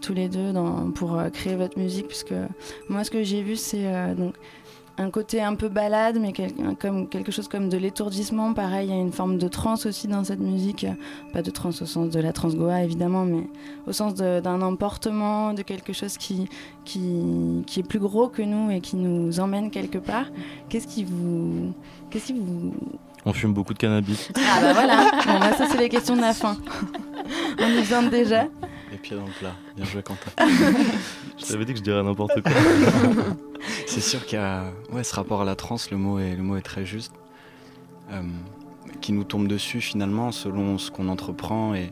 tous 0.00 0.14
les 0.14 0.28
deux, 0.30 0.52
dans- 0.52 0.90
pour 0.90 1.20
créer 1.32 1.54
votre 1.56 1.78
musique? 1.78 2.08
Puisque 2.08 2.34
moi, 2.88 3.04
ce 3.04 3.10
que 3.10 3.22
j'ai 3.22 3.42
vu, 3.42 3.54
c'est 3.56 4.14
donc 4.16 4.34
un 4.98 5.10
côté 5.10 5.40
un 5.42 5.54
peu 5.54 5.68
balade, 5.68 6.18
mais 6.20 6.32
quel- 6.32 6.52
comme 6.80 7.08
quelque 7.08 7.32
chose 7.32 7.48
comme 7.48 7.68
de 7.68 7.76
l'étourdissement. 7.78 8.52
Pareil, 8.52 8.88
il 8.88 8.94
y 8.94 8.98
a 8.98 9.00
une 9.00 9.12
forme 9.12 9.38
de 9.38 9.48
trance 9.48 9.86
aussi 9.86 10.06
dans 10.06 10.22
cette 10.24 10.40
musique. 10.40 10.86
Pas 11.32 11.42
de 11.42 11.50
trance 11.50 11.80
au 11.82 11.86
sens 11.86 12.10
de 12.10 12.20
la 12.20 12.32
trance 12.32 12.54
goa, 12.56 12.82
évidemment, 12.82 13.24
mais 13.24 13.44
au 13.86 13.92
sens 13.92 14.14
d'un 14.14 14.60
emportement, 14.62 15.54
de 15.54 15.62
quelque 15.62 15.92
chose 15.92 16.18
qui, 16.18 16.48
qui, 16.84 17.62
qui 17.66 17.80
est 17.80 17.88
plus 17.88 17.98
gros 18.00 18.28
que 18.28 18.42
nous 18.42 18.70
et 18.70 18.80
qui 18.80 18.96
nous 18.96 19.40
emmène 19.40 19.70
quelque 19.70 19.98
part. 19.98 20.26
Qu'est-ce 20.68 20.86
qui 20.86 21.04
vous... 21.04 21.72
Qu'est-ce 22.10 22.26
qui 22.26 22.34
vous... 22.34 22.74
on 23.24 23.32
fume 23.32 23.54
beaucoup 23.54 23.72
de 23.72 23.78
cannabis. 23.78 24.30
Ah 24.36 24.60
bah 24.60 24.72
voilà, 24.74 24.96
bon, 25.26 25.38
bah, 25.40 25.52
ça 25.56 25.66
c'est 25.68 25.78
les 25.78 25.88
questions 25.88 26.16
de 26.16 26.20
la 26.20 26.34
fin. 26.34 26.56
On 27.58 27.66
y 27.68 27.82
vient 27.82 28.02
déjà. 28.02 28.46
Les 28.92 28.98
pieds 28.98 29.16
dans 29.16 29.24
le 29.26 29.32
plat. 29.32 29.54
Bien 29.74 29.84
joué, 29.86 30.02
Quentin. 30.02 30.30
Je 31.38 31.46
t'avais 31.46 31.64
dit 31.64 31.72
que 31.72 31.78
je 31.78 31.82
dirais 31.84 32.02
n'importe 32.02 32.42
quoi. 32.42 32.52
C'est 33.86 34.00
sûr 34.02 34.24
qu'il 34.26 34.38
y 34.38 34.42
a 34.42 34.70
ouais, 34.92 35.02
ce 35.02 35.14
rapport 35.14 35.40
à 35.42 35.44
la 35.44 35.56
trance, 35.56 35.90
le 35.90 35.96
mot 35.96 36.18
est, 36.18 36.36
le 36.36 36.42
mot 36.42 36.56
est 36.56 36.62
très 36.62 36.84
juste, 36.84 37.12
euh, 38.10 38.22
qui 39.00 39.12
nous 39.12 39.24
tombe 39.24 39.48
dessus 39.48 39.80
finalement 39.80 40.30
selon 40.30 40.76
ce 40.78 40.90
qu'on 40.90 41.08
entreprend. 41.08 41.74
Et 41.74 41.90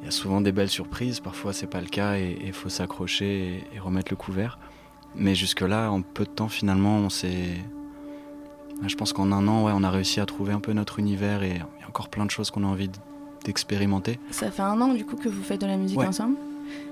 il 0.00 0.06
y 0.06 0.08
a 0.08 0.10
souvent 0.10 0.40
des 0.40 0.52
belles 0.52 0.70
surprises, 0.70 1.20
parfois 1.20 1.52
c'est 1.52 1.66
pas 1.66 1.80
le 1.82 1.86
cas 1.88 2.16
et 2.16 2.38
il 2.44 2.52
faut 2.54 2.70
s'accrocher 2.70 3.60
et, 3.72 3.76
et 3.76 3.78
remettre 3.78 4.10
le 4.10 4.16
couvert. 4.16 4.58
Mais 5.14 5.34
jusque-là, 5.34 5.90
en 5.90 6.00
peu 6.02 6.24
de 6.24 6.30
temps 6.30 6.48
finalement, 6.48 6.96
on 6.96 7.10
s'est. 7.10 7.58
Je 8.86 8.94
pense 8.94 9.12
qu'en 9.12 9.30
un 9.32 9.46
an, 9.48 9.64
ouais, 9.64 9.72
on 9.74 9.82
a 9.82 9.90
réussi 9.90 10.20
à 10.20 10.26
trouver 10.26 10.54
un 10.54 10.60
peu 10.60 10.72
notre 10.72 10.98
univers 10.98 11.42
et 11.42 11.50
il 11.50 11.80
y 11.80 11.84
a 11.84 11.88
encore 11.88 12.08
plein 12.08 12.24
de 12.24 12.30
choses 12.30 12.50
qu'on 12.50 12.64
a 12.64 12.66
envie 12.68 12.88
d- 12.88 12.98
d'expérimenter. 13.44 14.18
Ça 14.30 14.50
fait 14.50 14.62
un 14.62 14.80
an 14.80 14.94
du 14.94 15.04
coup 15.04 15.16
que 15.16 15.28
vous 15.28 15.42
faites 15.42 15.60
de 15.60 15.66
la 15.66 15.76
musique 15.76 15.98
Ouais. 15.98 16.06
ensemble. 16.06 16.36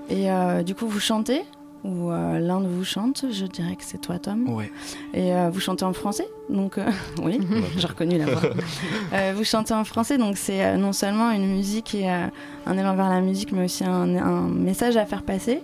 Et 0.09 0.31
euh, 0.31 0.63
du 0.63 0.75
coup 0.75 0.87
vous 0.87 0.99
chantez 0.99 1.43
ou 1.85 2.11
euh, 2.11 2.39
l'un 2.39 2.59
de 2.59 2.67
vous 2.67 2.83
chante, 2.83 3.23
je 3.31 3.45
dirais 3.45 3.75
que 3.77 3.83
c'est 3.85 3.99
toi 4.01 4.19
Tom. 4.19 4.49
Ouais. 4.49 4.69
Et 5.13 5.33
euh, 5.33 5.49
vous 5.49 5.61
chantez 5.61 5.85
en 5.85 5.93
français, 5.93 6.27
donc 6.49 6.77
euh, 6.77 6.85
oui, 7.23 7.39
j'ai 7.77 7.87
reconnu 7.87 8.17
la 8.17 8.25
voix. 8.25 8.41
Euh, 9.13 9.33
vous 9.35 9.43
chantez 9.45 9.73
en 9.73 9.85
français, 9.85 10.17
donc 10.17 10.35
c'est 10.37 10.63
euh, 10.63 10.75
non 10.77 10.91
seulement 10.93 11.31
une 11.31 11.47
musique 11.47 11.95
et 11.95 12.09
euh, 12.11 12.27
un 12.65 12.77
élan 12.77 12.95
vers 12.95 13.07
la 13.09 13.21
musique, 13.21 13.51
mais 13.53 13.63
aussi 13.65 13.85
un, 13.85 14.17
un 14.17 14.41
message 14.49 14.97
à 14.97 15.05
faire 15.05 15.23
passer. 15.23 15.61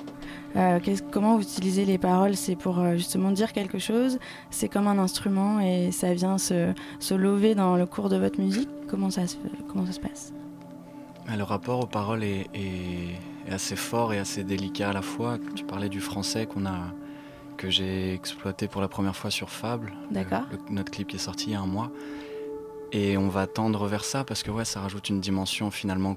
Euh, 0.56 0.80
comment 1.12 1.36
vous 1.36 1.42
utilisez 1.44 1.84
les 1.84 1.98
paroles? 1.98 2.38
C'est 2.38 2.56
pour 2.56 2.80
euh, 2.80 2.96
justement 2.96 3.32
dire 3.32 3.52
quelque 3.52 3.78
chose? 3.78 4.18
C'est 4.52 4.70
comme 4.70 4.88
un 4.88 4.98
instrument 4.98 5.60
et 5.60 5.92
ça 5.92 6.14
vient 6.14 6.38
se, 6.38 6.72
se 7.00 7.14
lever 7.14 7.56
dans 7.56 7.76
le 7.76 7.86
cours 7.86 8.08
de 8.08 8.16
votre 8.16 8.40
musique? 8.40 8.70
Comment 8.88 9.10
ça 9.10 9.28
se, 9.28 9.36
comment 9.68 9.86
ça 9.86 9.92
se 9.92 10.00
passe? 10.00 10.32
Le 11.28 11.44
rapport 11.44 11.80
aux 11.82 11.86
paroles 11.88 12.24
est, 12.24 12.48
est- 12.54 13.16
est 13.48 13.52
assez 13.54 13.76
fort 13.76 14.14
et 14.14 14.20
assez 14.20 14.44
délicat 14.44 14.90
à 14.90 14.94
la 14.94 15.02
fois. 15.02 15.38
Tu 15.56 15.64
parlais 15.66 15.90
du 15.90 16.00
français 16.02 16.46
qu'on 16.46 16.66
a, 16.66 16.80
que 17.58 17.70
j'ai 17.70 18.14
exploité 18.14 18.68
pour 18.68 18.82
la 18.82 18.88
première 18.88 19.16
fois 19.16 19.30
sur 19.32 19.50
Fable, 19.50 19.94
D'accord. 20.12 20.44
le- 20.52 20.74
notre 20.74 20.92
clip 20.92 21.08
qui 21.10 21.16
est 21.18 21.20
sorti 21.20 21.48
il 21.48 21.54
y 21.54 21.56
a 21.56 21.62
un 21.62 21.66
mois. 21.68 21.92
Et 22.92 23.18
on 23.18 23.28
va 23.28 23.48
tendre 23.48 23.88
vers 23.88 24.06
ça 24.06 24.24
parce 24.24 24.44
que 24.44 24.52
ouais, 24.52 24.66
ça 24.66 24.80
rajoute 24.82 25.10
une 25.10 25.20
dimension 25.20 25.72
finalement 25.72 26.16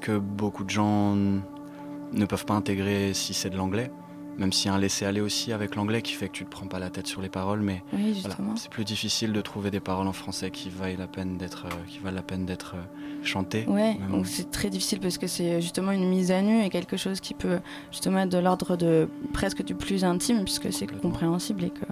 que 0.00 0.16
beaucoup 0.18 0.64
de 0.64 0.70
gens 0.70 1.14
ne 1.16 2.24
peuvent 2.26 2.44
pas 2.44 2.54
intégrer 2.54 3.12
si 3.14 3.34
c'est 3.34 3.50
de 3.50 3.56
l'anglais. 3.56 3.90
Même 4.38 4.52
s'il 4.52 4.66
y 4.66 4.70
a 4.70 4.74
un 4.74 4.78
laisser-aller 4.78 5.20
aussi 5.20 5.52
avec 5.52 5.76
l'anglais 5.76 6.02
qui 6.02 6.12
fait 6.12 6.28
que 6.28 6.32
tu 6.32 6.44
te 6.44 6.50
prends 6.50 6.66
pas 6.66 6.78
la 6.78 6.90
tête 6.90 7.06
sur 7.06 7.20
les 7.22 7.28
paroles, 7.28 7.60
mais 7.60 7.82
Oui, 7.92 8.12
voilà, 8.12 8.12
justement. 8.36 8.56
c'est 8.56 8.70
plus 8.70 8.84
difficile 8.84 9.32
de 9.32 9.40
trouver 9.40 9.70
des 9.70 9.80
paroles 9.80 10.06
en 10.08 10.12
français 10.12 10.50
qui 10.50 10.70
valent 10.70 10.96
la 10.98 11.06
peine 11.06 11.36
d'être, 11.36 11.66
euh, 11.66 11.74
qui 11.88 11.98
valent 12.00 12.16
la 12.16 12.22
peine 12.22 12.44
d'être 12.44 12.74
euh, 12.76 12.82
chantées. 13.24 13.64
Ouais, 13.68 13.96
donc 14.10 14.26
c'est 14.26 14.50
très 14.50 14.70
difficile 14.70 14.98
parce 15.00 15.18
que 15.18 15.26
c'est 15.26 15.60
justement 15.62 15.92
une 15.92 16.08
mise 16.08 16.30
à 16.32 16.42
nu 16.42 16.62
et 16.64 16.68
quelque 16.70 16.96
chose 16.96 17.20
qui 17.20 17.32
peut 17.34 17.58
justement 17.92 18.18
être 18.20 18.28
de 18.30 18.38
l'ordre 18.38 18.76
de 18.76 19.08
presque 19.32 19.62
du 19.64 19.74
plus 19.74 20.04
intime 20.04 20.42
puisque 20.44 20.72
c'est 20.72 20.86
compréhensible 20.86 21.64
et 21.64 21.70
que 21.70 21.84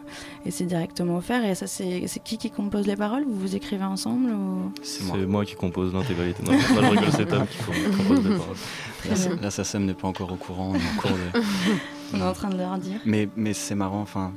et 0.44 0.50
c'est 0.50 0.66
directement 0.66 1.16
offert. 1.18 1.44
Et 1.44 1.54
ça, 1.54 1.66
c'est 1.66 2.02
qui 2.24 2.38
qui 2.38 2.50
compose 2.50 2.86
les 2.86 2.96
paroles? 2.96 3.24
Vous 3.24 3.38
vous 3.38 3.54
écrivez 3.56 3.84
ensemble 3.84 4.30
ou... 4.32 4.72
C'est 4.82 5.04
moi 5.04 5.44
qui 5.44 5.54
compose 5.54 5.92
l'intégralité. 5.94 6.42
Non, 6.42 6.52
je 6.58 6.74
rigole, 6.80 7.12
c'est 7.12 7.26
Tom 7.26 7.46
qui 7.46 7.58
com- 7.58 7.74
compose 7.96 8.24
les 8.28 8.36
paroles. 8.36 9.40
Là, 9.40 9.48
là, 9.72 9.78
n'est 9.80 9.94
pas 9.94 10.08
encore 10.08 10.32
au 10.32 10.36
courant. 10.36 10.70
On 10.72 10.74
est 10.74 10.78
en 10.78 11.00
cours 11.00 11.10
de... 11.12 11.40
On 12.14 12.18
est 12.20 12.22
en 12.22 12.32
train 12.32 12.50
de 12.50 12.56
leur 12.56 12.76
dire. 12.78 13.00
Mais, 13.04 13.28
mais 13.36 13.54
c'est 13.54 13.74
marrant, 13.74 14.00
enfin, 14.00 14.32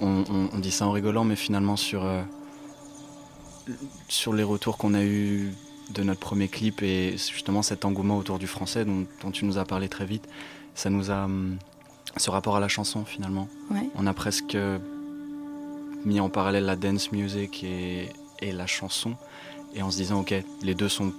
on, 0.00 0.24
on- 0.30 0.48
on 0.52 0.58
dit 0.58 0.70
ça 0.70 0.86
en 0.86 0.92
rigolant, 0.92 1.24
mais 1.24 1.36
finalement, 1.36 1.76
sur, 1.76 2.04
euh, 2.04 2.22
sur 4.08 4.32
les 4.32 4.42
retours 4.42 4.76
qu'on 4.78 4.94
a 4.94 5.02
eu 5.04 5.52
de 5.94 6.02
notre 6.02 6.20
premier 6.20 6.48
clip 6.48 6.82
et 6.82 7.12
justement 7.16 7.62
cet 7.62 7.84
engouement 7.84 8.16
autour 8.18 8.38
du 8.38 8.46
français 8.46 8.84
dont, 8.84 9.06
tu 9.30 9.44
nous 9.44 9.56
as 9.58 9.64
parlé 9.64 9.88
très 9.88 10.04
vite, 10.04 10.28
ça 10.74 10.90
nous 10.90 11.10
a 11.10 11.24
hum, 11.24 11.56
ce 12.16 12.30
rapport 12.30 12.56
à 12.56 12.60
la 12.60 12.68
chanson 12.68 13.04
finalement. 13.04 13.48
On 13.94 14.06
a 14.06 14.12
presque 14.12 14.56
mis 16.04 16.18
en 16.20 16.28
parallèle 16.28 16.64
la 16.64 16.76
dance 16.76 17.12
music 17.12 17.62
et, 17.64 18.08
et, 18.40 18.52
la 18.52 18.66
chanson 18.66 19.14
et 19.74 19.82
en 19.82 19.90
se 19.90 19.96
disant 19.96 20.20
ok 20.20 20.34
les 20.62 20.74
deux 20.74 20.88
sont 20.88 21.12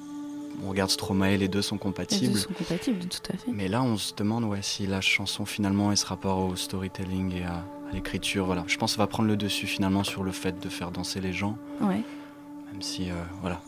on 0.64 0.70
regarde 0.70 0.90
Stromae 0.90 1.38
les 1.38 1.48
deux 1.48 1.62
sont 1.62 1.78
compatibles. 1.78 2.28
Les 2.28 2.34
deux 2.34 2.40
sont 2.40 2.54
compatibles 2.54 3.00
tout 3.06 3.32
à 3.32 3.38
fait. 3.38 3.52
Mais 3.52 3.68
là 3.68 3.82
on 3.84 3.98
se 3.98 4.14
demande 4.14 4.44
ouais 4.44 4.62
si 4.62 4.88
la 4.88 5.02
chanson 5.02 5.46
finalement 5.46 5.92
et 5.92 5.96
ce 5.96 6.06
rapport 6.06 6.40
au 6.40 6.56
storytelling 6.56 7.34
et 7.34 7.44
à, 7.44 7.64
l'écriture 7.94 8.46
voilà 8.46 8.66
je 8.68 8.76
pense 8.78 8.92
que 8.92 8.96
ça 8.98 9.02
va 9.02 9.08
prendre 9.08 9.30
le 9.30 9.38
dessus 9.38 9.66
finalement 9.66 10.04
sur 10.04 10.22
le 10.24 10.32
fait 10.32 10.60
de 10.60 10.70
faire 10.70 10.92
danser 10.92 11.22
les 11.22 11.34
gens. 11.34 11.58
Ouais. 11.80 12.02
Même 12.72 12.82
si 12.82 13.10
euh, 13.10 13.14
voilà 13.42 13.62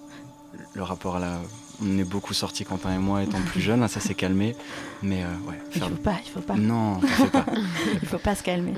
le 0.74 0.84
rapport 0.84 1.18
à 1.18 1.20
la. 1.20 1.40
On 1.82 1.98
est 1.98 2.04
beaucoup 2.04 2.34
sortis, 2.34 2.66
Quentin 2.66 2.94
et 2.94 2.98
moi, 2.98 3.24
étant 3.24 3.40
plus 3.40 3.62
jeunes, 3.62 3.88
ça 3.88 4.02
s'est 4.02 4.14
calmé. 4.14 4.54
Mais 5.02 5.24
euh, 5.24 5.28
ouais. 5.48 5.58
Il 5.76 5.82
faut 5.82 5.90
pas, 5.92 6.16
il 6.26 6.30
faut 6.30 6.42
pas. 6.42 6.56
Non, 6.56 7.00
pas. 7.32 7.46
il 8.02 8.06
faut 8.06 8.18
pas 8.18 8.36
se 8.36 8.44
calmer. 8.44 8.74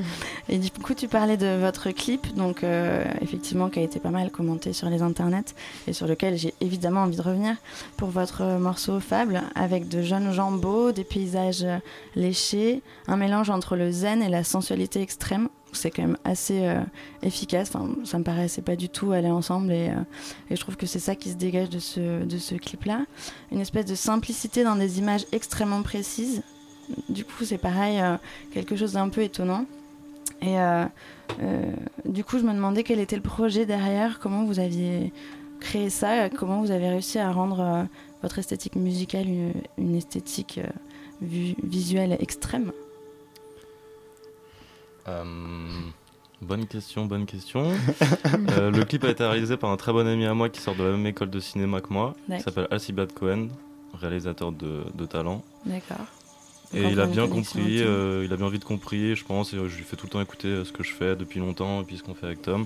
Et 0.49 0.59
du 0.59 0.69
coup, 0.69 0.93
tu 0.93 1.07
parlais 1.07 1.35
de 1.35 1.57
votre 1.59 1.89
clip, 1.89 2.35
donc 2.35 2.63
euh, 2.63 3.03
effectivement, 3.21 3.69
qui 3.69 3.79
a 3.79 3.81
été 3.81 3.99
pas 3.99 4.11
mal 4.11 4.29
commenté 4.29 4.71
sur 4.71 4.87
les 4.87 5.01
internets 5.01 5.55
et 5.87 5.93
sur 5.93 6.05
lequel 6.05 6.37
j'ai 6.37 6.53
évidemment 6.61 7.01
envie 7.01 7.17
de 7.17 7.23
revenir 7.23 7.55
pour 7.97 8.09
votre 8.09 8.43
morceau 8.59 8.99
Fable, 8.99 9.41
avec 9.55 9.87
de 9.87 10.03
jeunes 10.03 10.31
gens 10.31 10.51
beaux, 10.51 10.91
des 10.91 11.03
paysages 11.03 11.65
léchés, 12.15 12.83
un 13.07 13.17
mélange 13.17 13.49
entre 13.49 13.75
le 13.75 13.89
zen 13.89 14.21
et 14.21 14.29
la 14.29 14.43
sensualité 14.43 15.01
extrême 15.01 15.49
c'est 15.73 15.91
quand 15.91 16.03
même 16.03 16.17
assez 16.23 16.65
euh, 16.65 16.81
efficace. 17.23 17.69
Enfin, 17.73 17.89
ça 18.03 18.17
me 18.17 18.23
paraissait 18.23 18.61
pas 18.61 18.75
du 18.75 18.89
tout 18.89 19.11
aller 19.11 19.29
ensemble 19.29 19.71
et, 19.71 19.89
euh, 19.89 19.95
je 20.49 20.55
trouve 20.55 20.77
que 20.77 20.85
c'est 20.85 20.99
ça 20.99 21.15
qui 21.15 21.29
se 21.29 21.35
dégage 21.35 21.69
de 21.69 21.79
ce, 21.79 22.55
clip-là. 22.55 23.05
Une 23.51 23.59
espèce 23.59 23.85
de 23.85 23.95
simplicité 23.95 24.63
dans 24.63 24.75
des 24.75 24.99
images 24.99 25.25
extrêmement 25.31 25.81
précises. 25.81 26.43
Du 27.09 27.23
coup, 27.23 27.45
c'est 27.45 27.57
pareil, 27.57 27.99
euh, 28.01 28.17
quelque 28.53 28.75
chose 28.75 28.93
d'un 28.93 29.09
peu 29.09 29.21
étonnant. 29.21 29.65
Et 30.41 30.57
du 32.05 32.23
coup, 32.23 32.39
je 32.39 32.43
me 32.43 32.53
demandais 32.53 32.81
quel 32.81 32.99
était 32.99 33.15
le 33.15 33.21
projet 33.21 33.67
derrière, 33.67 34.19
comment 34.19 34.43
vous 34.43 34.57
aviez 34.57 35.13
créé 35.59 35.91
ça, 35.91 36.31
comment 36.31 36.61
vous 36.61 36.71
avez 36.71 36.89
réussi 36.89 37.19
à 37.19 37.31
rendre 37.31 37.87
votre 38.23 38.39
esthétique 38.39 38.75
musicale 38.75 39.27
une 39.77 39.95
esthétique 39.95 40.59
visuelle 41.21 42.17
extrême. 42.19 42.71
Euh, 45.07 45.23
bonne 46.41 46.67
question, 46.67 47.05
bonne 47.05 47.25
question. 47.25 47.71
Euh, 48.51 48.71
le 48.71 48.83
clip 48.85 49.03
a 49.03 49.09
été 49.09 49.23
réalisé 49.23 49.57
par 49.57 49.71
un 49.71 49.77
très 49.77 49.91
bon 49.91 50.07
ami 50.07 50.25
à 50.25 50.33
moi 50.33 50.49
qui 50.49 50.61
sort 50.61 50.75
de 50.75 50.83
la 50.83 50.91
même 50.91 51.05
école 51.05 51.29
de 51.29 51.39
cinéma 51.39 51.81
que 51.81 51.91
moi, 51.91 52.15
qui 52.29 52.41
s'appelle 52.41 52.67
Alcibat 52.71 53.07
Cohen, 53.07 53.47
réalisateur 53.99 54.51
de, 54.51 54.83
de 54.93 55.05
talent. 55.05 55.43
D'accord. 55.65 56.05
Et 56.73 56.83
il 56.83 56.99
a 57.01 57.05
bien 57.05 57.27
compris, 57.27 57.81
euh, 57.81 58.23
il 58.23 58.31
a 58.31 58.37
bien 58.37 58.47
vite 58.47 58.63
compris, 58.63 59.15
je 59.15 59.25
pense, 59.25 59.53
et 59.53 59.57
je 59.57 59.75
lui 59.77 59.83
fais 59.83 59.97
tout 59.97 60.05
le 60.05 60.11
temps 60.11 60.21
écouter 60.21 60.63
ce 60.63 60.71
que 60.71 60.83
je 60.83 60.93
fais 60.93 61.15
depuis 61.17 61.39
longtemps 61.39 61.81
et 61.81 61.83
puis 61.83 61.97
ce 61.97 62.03
qu'on 62.03 62.13
fait 62.13 62.27
avec 62.27 62.41
Tom. 62.41 62.65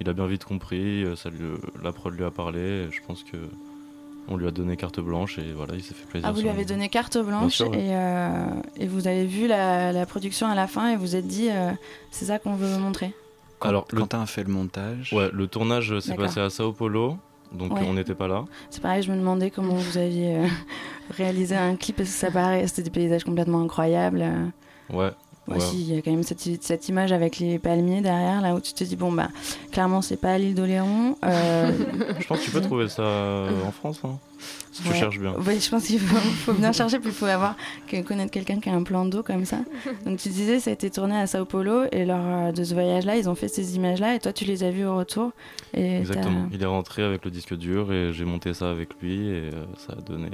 Il 0.00 0.08
a 0.08 0.14
bien 0.14 0.26
vite 0.26 0.44
compris, 0.44 1.04
ça 1.16 1.28
lui, 1.28 1.44
la 1.82 1.92
prod 1.92 2.14
lui 2.14 2.24
a 2.24 2.30
parlé, 2.30 2.60
et 2.60 2.90
je 2.90 3.00
pense 3.06 3.22
que 3.22 3.36
on 4.28 4.36
lui 4.36 4.46
a 4.46 4.50
donné 4.50 4.76
carte 4.76 5.00
blanche 5.00 5.38
et 5.38 5.52
voilà, 5.52 5.74
il 5.74 5.82
s'est 5.82 5.94
fait 5.94 6.06
plaisir. 6.06 6.28
Ah, 6.28 6.32
vous 6.32 6.40
lui 6.40 6.48
avez 6.48 6.64
donné 6.64 6.88
carte 6.88 7.18
blanche 7.18 7.60
et, 7.60 7.94
euh, 7.94 8.46
et, 8.76 8.86
vous 8.86 9.06
avez 9.06 9.26
vu 9.26 9.46
la, 9.46 10.06
production 10.06 10.46
à 10.46 10.54
la 10.54 10.66
fin 10.66 10.90
et 10.90 10.96
vous 10.96 11.16
êtes 11.16 11.26
dit 11.26 11.48
euh, 11.50 11.72
c'est 12.10 12.26
ça 12.26 12.38
qu'on 12.38 12.54
veut 12.54 12.78
montrer. 12.78 13.12
Alors, 13.60 13.86
Quentin 13.86 14.22
a 14.22 14.26
fait 14.26 14.42
le 14.42 14.52
montage. 14.52 15.12
Ouais, 15.12 15.30
le 15.32 15.46
tournage 15.46 15.98
s'est 16.00 16.16
passé 16.16 16.40
à 16.40 16.50
Sao 16.50 16.72
Paulo, 16.72 17.16
donc 17.52 17.72
on 17.72 17.94
n'était 17.94 18.14
pas 18.14 18.28
là. 18.28 18.44
C'est 18.70 18.82
pareil, 18.82 19.02
je 19.02 19.12
me 19.12 19.16
demandais 19.16 19.50
comment 19.50 19.74
vous 19.74 19.98
aviez 19.98 20.36
euh, 20.36 20.46
réalisé 21.10 21.56
un 21.56 21.76
clip 21.76 21.96
parce 21.96 22.08
que 22.08 22.14
ça 22.14 22.30
paraît, 22.30 22.66
c'était 22.66 22.82
des 22.82 22.90
paysages 22.90 23.24
complètement 23.24 23.62
incroyables. 23.62 24.24
Ouais, 24.90 25.10
aussi, 25.48 25.80
il 25.80 25.94
y 25.94 25.98
a 25.98 26.02
quand 26.02 26.10
même 26.10 26.22
cette, 26.22 26.62
cette, 26.62 26.88
image 26.88 27.12
avec 27.12 27.38
les 27.38 27.58
palmiers 27.58 28.00
derrière, 28.00 28.40
là 28.40 28.54
où 28.54 28.60
tu 28.60 28.72
te 28.72 28.84
dis, 28.84 28.96
bon, 28.96 29.10
bah, 29.10 29.28
clairement, 29.72 30.00
c'est 30.00 30.16
pas 30.16 30.38
l'île 30.38 30.54
d'Oléron. 30.54 31.16
Euh... 31.24 31.72
je 32.20 32.26
pense 32.26 32.40
que 32.40 32.44
tu 32.44 32.50
peux 32.52 32.60
trouver 32.60 32.88
ça 32.88 33.02
euh, 33.02 33.50
en 33.66 33.72
France, 33.72 34.00
hein, 34.04 34.18
si 34.70 34.82
tu 34.82 34.94
cherches 34.94 35.18
bien. 35.18 35.34
Oui, 35.44 35.60
je 35.60 35.68
pense 35.68 35.84
qu'il 35.84 35.98
faut, 35.98 36.16
faut, 36.16 36.52
bien 36.52 36.72
chercher, 36.72 37.00
puis 37.00 37.08
il 37.08 37.14
faut 37.14 37.26
avoir, 37.26 37.56
connaître 38.06 38.30
quelqu'un 38.30 38.60
qui 38.60 38.68
a 38.68 38.74
un 38.74 38.84
plan 38.84 39.04
d'eau 39.04 39.22
comme 39.22 39.44
ça. 39.44 39.58
Donc, 40.06 40.18
tu 40.18 40.28
disais, 40.28 40.60
ça 40.60 40.70
a 40.70 40.72
été 40.74 40.90
tourné 40.90 41.16
à 41.16 41.26
Sao 41.26 41.44
Paulo, 41.44 41.84
et 41.90 42.04
lors 42.04 42.24
euh, 42.24 42.52
de 42.52 42.62
ce 42.62 42.74
voyage-là, 42.74 43.16
ils 43.16 43.28
ont 43.28 43.34
fait 43.34 43.48
ces 43.48 43.74
images-là, 43.76 44.14
et 44.14 44.20
toi, 44.20 44.32
tu 44.32 44.44
les 44.44 44.62
as 44.62 44.70
vues 44.70 44.86
au 44.86 44.96
retour. 44.96 45.32
Et 45.74 45.98
Exactement. 45.98 46.48
Il 46.52 46.62
est 46.62 46.66
rentré 46.66 47.02
avec 47.02 47.24
le 47.24 47.32
disque 47.32 47.56
dur, 47.56 47.92
et 47.92 48.12
j'ai 48.12 48.24
monté 48.24 48.54
ça 48.54 48.70
avec 48.70 48.90
lui, 49.00 49.28
et 49.28 49.50
ça 49.76 49.94
a 49.94 50.00
donné 50.00 50.30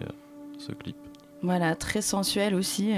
ce 0.58 0.72
clip. 0.72 0.96
Voilà, 1.42 1.76
très 1.76 2.02
sensuel 2.02 2.54
aussi. 2.54 2.92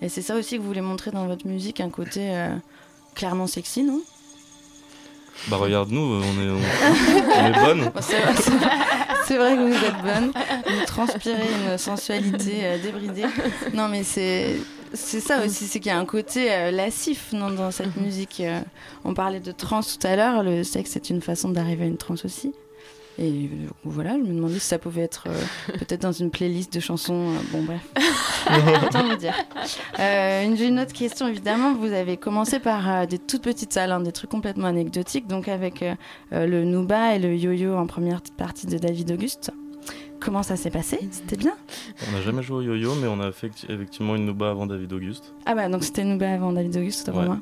Et 0.00 0.08
c'est 0.08 0.22
ça 0.22 0.34
aussi 0.36 0.56
que 0.56 0.60
vous 0.60 0.66
voulez 0.66 0.80
montrer 0.80 1.10
dans 1.10 1.26
votre 1.26 1.46
musique, 1.46 1.80
un 1.80 1.90
côté 1.90 2.34
euh, 2.34 2.54
clairement 3.14 3.46
sexy, 3.46 3.84
non? 3.84 4.02
Bah 5.48 5.56
regarde-nous, 5.56 6.00
on 6.00 6.22
est, 6.22 6.50
on, 6.50 7.46
est 7.46 7.64
bonnes. 7.64 7.90
c'est 8.00 9.36
vrai, 9.36 9.56
que 9.56 9.68
vous 9.68 9.84
êtes 9.84 10.02
bonnes. 10.02 10.32
Vous 10.66 10.86
transpirez 10.86 11.42
une 11.66 11.76
sensualité 11.76 12.60
euh, 12.62 12.78
débridée. 12.82 13.26
Non 13.74 13.88
mais 13.88 14.02
c'est... 14.02 14.56
C'est 14.92 15.18
ça 15.18 15.44
aussi, 15.44 15.66
c'est 15.66 15.80
qu'il 15.80 15.90
y 15.90 15.94
a 15.94 15.98
un 15.98 16.04
côté 16.04 16.52
euh, 16.52 16.70
lassif 16.70 17.32
non, 17.32 17.50
dans 17.50 17.72
cette 17.72 17.96
musique. 17.96 18.40
on 19.04 19.12
parlait 19.12 19.40
de 19.40 19.50
trance 19.50 19.98
tout 19.98 20.06
à 20.06 20.14
l'heure, 20.14 20.44
le 20.44 20.62
sexe 20.62 20.94
est 20.94 21.10
une 21.10 21.20
façon 21.20 21.48
d'arriver 21.48 21.82
à 21.82 21.88
une 21.88 21.96
trance 21.96 22.24
aussi. 22.24 22.54
Et 23.18 23.28
euh, 23.30 23.68
voilà, 23.84 24.12
je 24.12 24.22
me 24.22 24.34
demandais 24.34 24.58
si 24.58 24.66
ça 24.66 24.78
pouvait 24.78 25.02
être 25.02 25.24
euh, 25.28 25.72
peut-être 25.78 26.02
dans 26.02 26.12
une 26.12 26.30
playlist 26.30 26.72
de 26.74 26.80
chansons. 26.80 27.30
Euh, 27.30 27.38
bon, 27.52 27.62
bref. 27.62 27.80
Autant 28.86 29.08
vous 29.08 29.16
dire. 29.16 29.34
une, 29.98 30.60
une, 30.60 30.80
autre 30.80 30.92
question, 30.92 31.28
évidemment. 31.28 31.74
Vous 31.74 31.92
avez 31.92 32.16
commencé 32.16 32.58
par 32.58 33.06
des 33.06 33.18
toutes 33.18 33.42
petites 33.42 33.72
salles, 33.72 33.92
hein, 33.92 34.00
des 34.00 34.12
trucs 34.12 34.30
complètement 34.30 34.66
anecdotiques, 34.66 35.26
donc 35.26 35.48
avec 35.48 35.84
le 36.32 36.64
Nuba 36.64 37.14
et 37.14 37.18
le 37.18 37.34
yo-yo 37.34 37.74
en 37.74 37.86
première 37.86 38.20
partie 38.36 38.66
de 38.66 38.78
David 38.78 39.12
Auguste. 39.12 39.52
Comment 40.20 40.42
ça 40.42 40.56
s'est 40.56 40.70
passé? 40.70 40.98
C'était 41.10 41.36
bien? 41.36 41.54
On 42.08 42.12
n'a 42.12 42.22
jamais 42.22 42.42
joué 42.42 42.56
au 42.56 42.62
yo-yo, 42.62 42.94
mais 43.00 43.06
on 43.06 43.20
a 43.20 43.30
fait 43.30 43.50
effectivement 43.68 44.16
une 44.16 44.26
Nuba 44.26 44.50
avant 44.50 44.66
David 44.66 44.92
Auguste. 44.92 45.34
Ah 45.46 45.54
bah 45.54 45.68
donc 45.68 45.84
c'était 45.84 46.04
Nuba 46.04 46.32
avant 46.32 46.52
David 46.52 46.76
Auguste, 46.76 47.10
pour 47.10 47.22
moi. 47.22 47.38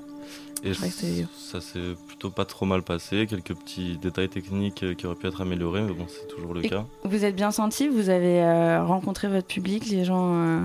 Et 0.64 0.74
ça 0.74 1.60
s'est 1.60 1.96
plutôt 2.06 2.30
pas 2.30 2.44
trop 2.44 2.66
mal 2.66 2.82
passé. 2.82 3.26
Quelques 3.26 3.54
petits 3.54 3.98
détails 3.98 4.28
techniques 4.28 4.96
qui 4.96 5.06
auraient 5.06 5.16
pu 5.16 5.26
être 5.26 5.40
améliorés, 5.40 5.82
mais 5.82 5.92
bon, 5.92 6.06
c'est 6.08 6.28
toujours 6.28 6.54
le 6.54 6.62
cas. 6.62 6.86
Vous 7.04 7.24
êtes 7.24 7.34
bien 7.34 7.50
senti? 7.50 7.88
Vous 7.88 8.10
avez 8.10 8.42
euh, 8.42 8.84
rencontré 8.84 9.26
votre 9.26 9.48
public 9.48 9.86
Les 9.86 10.04
gens 10.04 10.34
euh, 10.34 10.60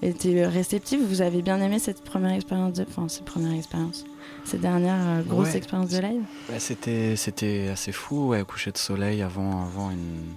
étaient 0.00 0.46
réceptifs? 0.46 1.00
Vous 1.06 1.20
avez 1.20 1.42
bien 1.42 1.60
aimé 1.60 1.78
cette 1.78 2.02
première 2.02 2.32
expérience 2.32 2.72
de... 2.72 2.86
Enfin, 2.88 3.08
cette 3.08 3.26
première 3.26 3.52
expérience 3.52 4.06
Cette 4.44 4.62
dernière 4.62 4.96
euh, 5.06 5.22
grosse 5.22 5.54
expérience 5.54 5.90
de 5.90 5.98
live? 5.98 6.22
C'était 6.58 7.14
C'était 7.16 7.68
assez 7.68 7.92
fou, 7.92 8.28
ouais, 8.28 8.42
coucher 8.44 8.72
de 8.72 8.78
soleil 8.78 9.20
avant, 9.20 9.66
avant, 9.66 9.90
une, 9.90 10.32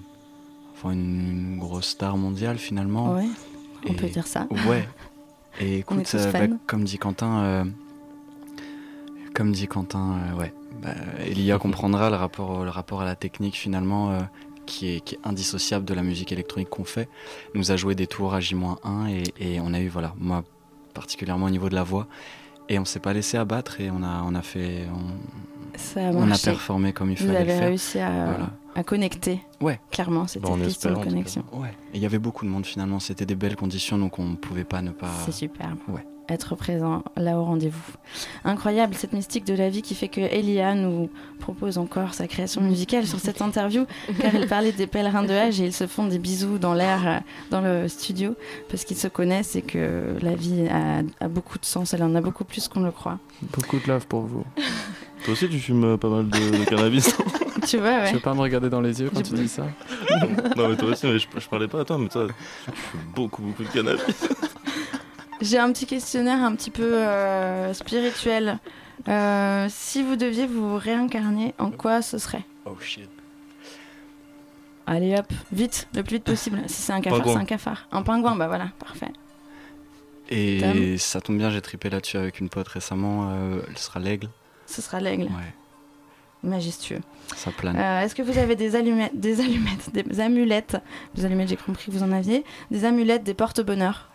avant 0.77 0.91
une, 0.91 1.57
grosse 1.57 1.87
star 1.87 2.17
mondiale 2.17 2.57
finalement. 2.57 3.15
Ouais, 3.15 3.29
on 3.87 3.93
peut 3.93 4.09
dire 4.09 4.27
ça. 4.27 4.45
Ouais. 4.67 4.85
Et 5.61 5.77
écoute, 5.79 6.13
bah, 6.33 6.39
comme 6.67 6.83
dit 6.83 6.97
Quentin 6.97 7.65
comme 9.33 9.51
dit 9.51 9.67
Quentin, 9.67 10.19
euh, 10.31 10.37
ouais. 10.37 10.53
Bah, 10.81 10.91
Elia 11.25 11.57
comprendra 11.57 12.09
le 12.09 12.15
rapport, 12.15 12.63
le 12.63 12.69
rapport 12.69 13.01
à 13.01 13.05
la 13.05 13.15
technique 13.15 13.55
finalement 13.55 14.11
euh, 14.11 14.19
qui, 14.65 14.95
est, 14.95 14.99
qui, 15.01 15.15
est, 15.15 15.19
indissociable 15.23 15.85
de 15.85 15.93
la 15.93 16.03
musique 16.03 16.31
électronique 16.31 16.69
qu'on 16.69 16.83
fait. 16.83 17.09
nous 17.55 17.71
a 17.71 17.75
joué 17.75 17.95
des 17.95 18.07
tours 18.07 18.33
à 18.33 18.39
J-1 18.39 18.77
et, 19.09 19.55
et, 19.55 19.59
on 19.61 19.73
a 19.73 19.79
eu, 19.79 19.87
voilà, 19.87 20.13
moi 20.17 20.43
particulièrement 20.93 21.47
au 21.47 21.49
niveau 21.49 21.69
de 21.69 21.75
la 21.75 21.83
voix, 21.83 22.07
et 22.69 22.77
on 22.79 22.85
s'est 22.85 22.99
pas 22.99 23.13
laissé 23.13 23.37
abattre 23.37 23.81
et 23.81 23.89
on 23.89 24.03
a, 24.03 24.23
on 24.23 24.35
a 24.35 24.41
fait. 24.41 24.85
On, 24.93 25.99
a, 25.99 26.11
on 26.11 26.31
a 26.31 26.37
performé 26.37 26.93
comme 26.93 27.11
il 27.11 27.17
fallait 27.17 27.31
Vous 27.31 27.35
avez 27.51 27.59
réussi 27.59 27.99
à, 27.99 28.51
à, 28.75 28.83
connecter. 28.83 29.41
Ouais. 29.59 29.79
Clairement, 29.91 30.27
c'était 30.27 30.47
une 30.47 30.63
de 30.63 31.03
connexion. 31.03 31.43
Ouais. 31.51 31.73
Et 31.93 31.97
il 31.97 32.01
y 32.01 32.05
avait 32.05 32.19
beaucoup 32.19 32.45
de 32.45 32.51
monde 32.51 32.65
finalement, 32.65 32.99
c'était 32.99 33.25
des 33.25 33.35
belles 33.35 33.55
conditions 33.55 33.97
donc 33.97 34.19
on 34.19 34.25
ne 34.25 34.35
pouvait 34.35 34.65
pas 34.65 34.81
ne 34.81 34.91
pas. 34.91 35.11
C'est 35.25 35.31
superbe. 35.31 35.79
Ouais 35.87 36.05
être 36.29 36.55
présent 36.55 37.03
là 37.17 37.37
au 37.37 37.43
rendez-vous. 37.43 37.93
Incroyable 38.43 38.93
cette 38.95 39.13
mystique 39.13 39.45
de 39.45 39.53
la 39.53 39.69
vie 39.69 39.81
qui 39.81 39.95
fait 39.95 40.07
que 40.07 40.21
Elia 40.21 40.75
nous 40.75 41.09
propose 41.39 41.77
encore 41.77 42.13
sa 42.13 42.27
création 42.27 42.61
musicale 42.61 43.05
sur 43.05 43.19
cette 43.19 43.41
interview 43.41 43.85
car 44.19 44.33
il 44.33 44.47
parlait 44.47 44.71
des 44.71 44.87
pèlerins 44.87 45.23
de 45.23 45.33
âge 45.33 45.59
et 45.59 45.65
ils 45.65 45.73
se 45.73 45.87
font 45.87 46.07
des 46.07 46.19
bisous 46.19 46.57
dans 46.57 46.73
l'air 46.73 47.01
euh, 47.05 47.19
dans 47.51 47.61
le 47.61 47.87
studio 47.87 48.35
parce 48.69 48.85
qu'ils 48.85 48.97
se 48.97 49.07
connaissent 49.07 49.55
et 49.55 49.61
que 49.61 50.15
la 50.21 50.35
vie 50.35 50.67
a, 50.69 51.27
beaucoup 51.27 51.59
de 51.59 51.65
sens, 51.65 51.93
elle 51.93 52.03
en 52.03 52.15
a 52.15 52.21
beaucoup 52.21 52.45
plus 52.45 52.67
qu'on 52.67 52.81
le 52.81 52.91
croit. 52.91 53.19
Beaucoup 53.41 53.79
de 53.79 53.87
love 53.87 54.07
pour 54.07 54.21
vous. 54.21 54.45
Toi 55.25 55.33
aussi 55.33 55.49
tu 55.49 55.59
fumes 55.59 55.97
pas 55.97 56.09
mal 56.09 56.29
de, 56.29 56.65
cannabis 56.65 57.15
Tu 57.67 57.77
vois, 57.77 57.99
ouais. 57.99 58.07
Tu 58.09 58.15
veux 58.15 58.19
pas 58.19 58.33
me 58.33 58.41
regarder 58.41 58.69
dans 58.69 58.81
les 58.81 58.99
yeux 58.99 59.09
quand 59.13 59.21
tu 59.21 59.33
dis 59.33 59.47
ça? 59.47 59.65
Non 60.57 60.67
mais 60.67 60.75
toi 60.75 60.89
aussi, 60.89 61.07
mais 61.07 61.17
je, 61.17 61.27
je 61.37 61.47
parlais 61.47 61.69
pas 61.69 61.79
à 61.81 61.85
toi, 61.85 61.97
mais 61.97 62.09
toi 62.09 62.27
tu 62.27 62.71
fumes 62.73 62.99
beaucoup 63.15 63.41
beaucoup 63.41 63.63
de 63.63 63.69
cannabis. 63.69 64.29
J'ai 65.43 65.59
un 65.59 65.71
petit 65.73 65.85
questionnaire 65.85 66.41
un 66.41 66.55
petit 66.55 66.71
peu 66.71 66.95
euh, 66.97 67.73
spirituel. 67.73 68.59
Euh, 69.09 69.67
si 69.69 70.01
vous 70.01 70.15
deviez 70.15 70.47
vous 70.47 70.77
réincarner, 70.77 71.53
en 71.59 71.69
quoi 71.69 72.01
ce 72.01 72.17
serait? 72.17 72.45
Oh 72.65 72.77
shit. 72.79 73.09
Allez 74.87 75.15
hop, 75.17 75.27
vite, 75.51 75.87
le 75.95 76.01
plus 76.03 76.15
vite 76.15 76.23
possible. 76.23 76.61
Si 76.67 76.81
c'est 76.81 76.93
un 76.93 77.01
cafard, 77.01 77.25
c'est 77.25 77.35
un 77.35 77.45
cafard. 77.45 77.87
Un 77.91 78.03
pingouin, 78.03 78.35
bah 78.37 78.47
voilà, 78.47 78.69
parfait. 78.79 79.11
Et 80.29 80.59
Tom? 80.61 80.97
ça 80.97 81.19
tombe 81.19 81.37
bien, 81.37 81.49
j'ai 81.49 81.61
tripé 81.61 81.89
là-dessus 81.89 82.15
avec 82.17 82.39
une 82.39 82.47
pote 82.49 82.67
récemment. 82.69 83.29
euh, 83.31 83.59
elle 83.67 83.77
sera 83.77 83.99
l'aigle. 83.99 84.29
Ce 84.65 84.81
sera 84.81 85.01
l'aigle. 85.01 85.23
Ouais, 85.23 85.53
Majestueux. 86.43 87.01
ça 87.35 87.51
plane. 87.51 87.75
Euh, 87.75 88.01
Est-ce 88.01 88.15
que 88.15 88.21
vous 88.21 88.37
avez 88.37 88.55
des 88.55 88.77
allumettes, 88.77 89.19
des 89.19 89.41
allumettes, 89.41 89.91
des 89.93 90.19
amulettes? 90.21 90.77
Des 91.15 91.25
allumettes, 91.25 91.49
j'ai 91.49 91.57
compris 91.57 91.85
que 91.87 91.91
vous 91.91 92.03
en 92.03 92.11
aviez. 92.13 92.45
Des 92.71 92.85
amulettes, 92.85 93.23
des 93.23 93.33
porte-bonheur. 93.33 94.09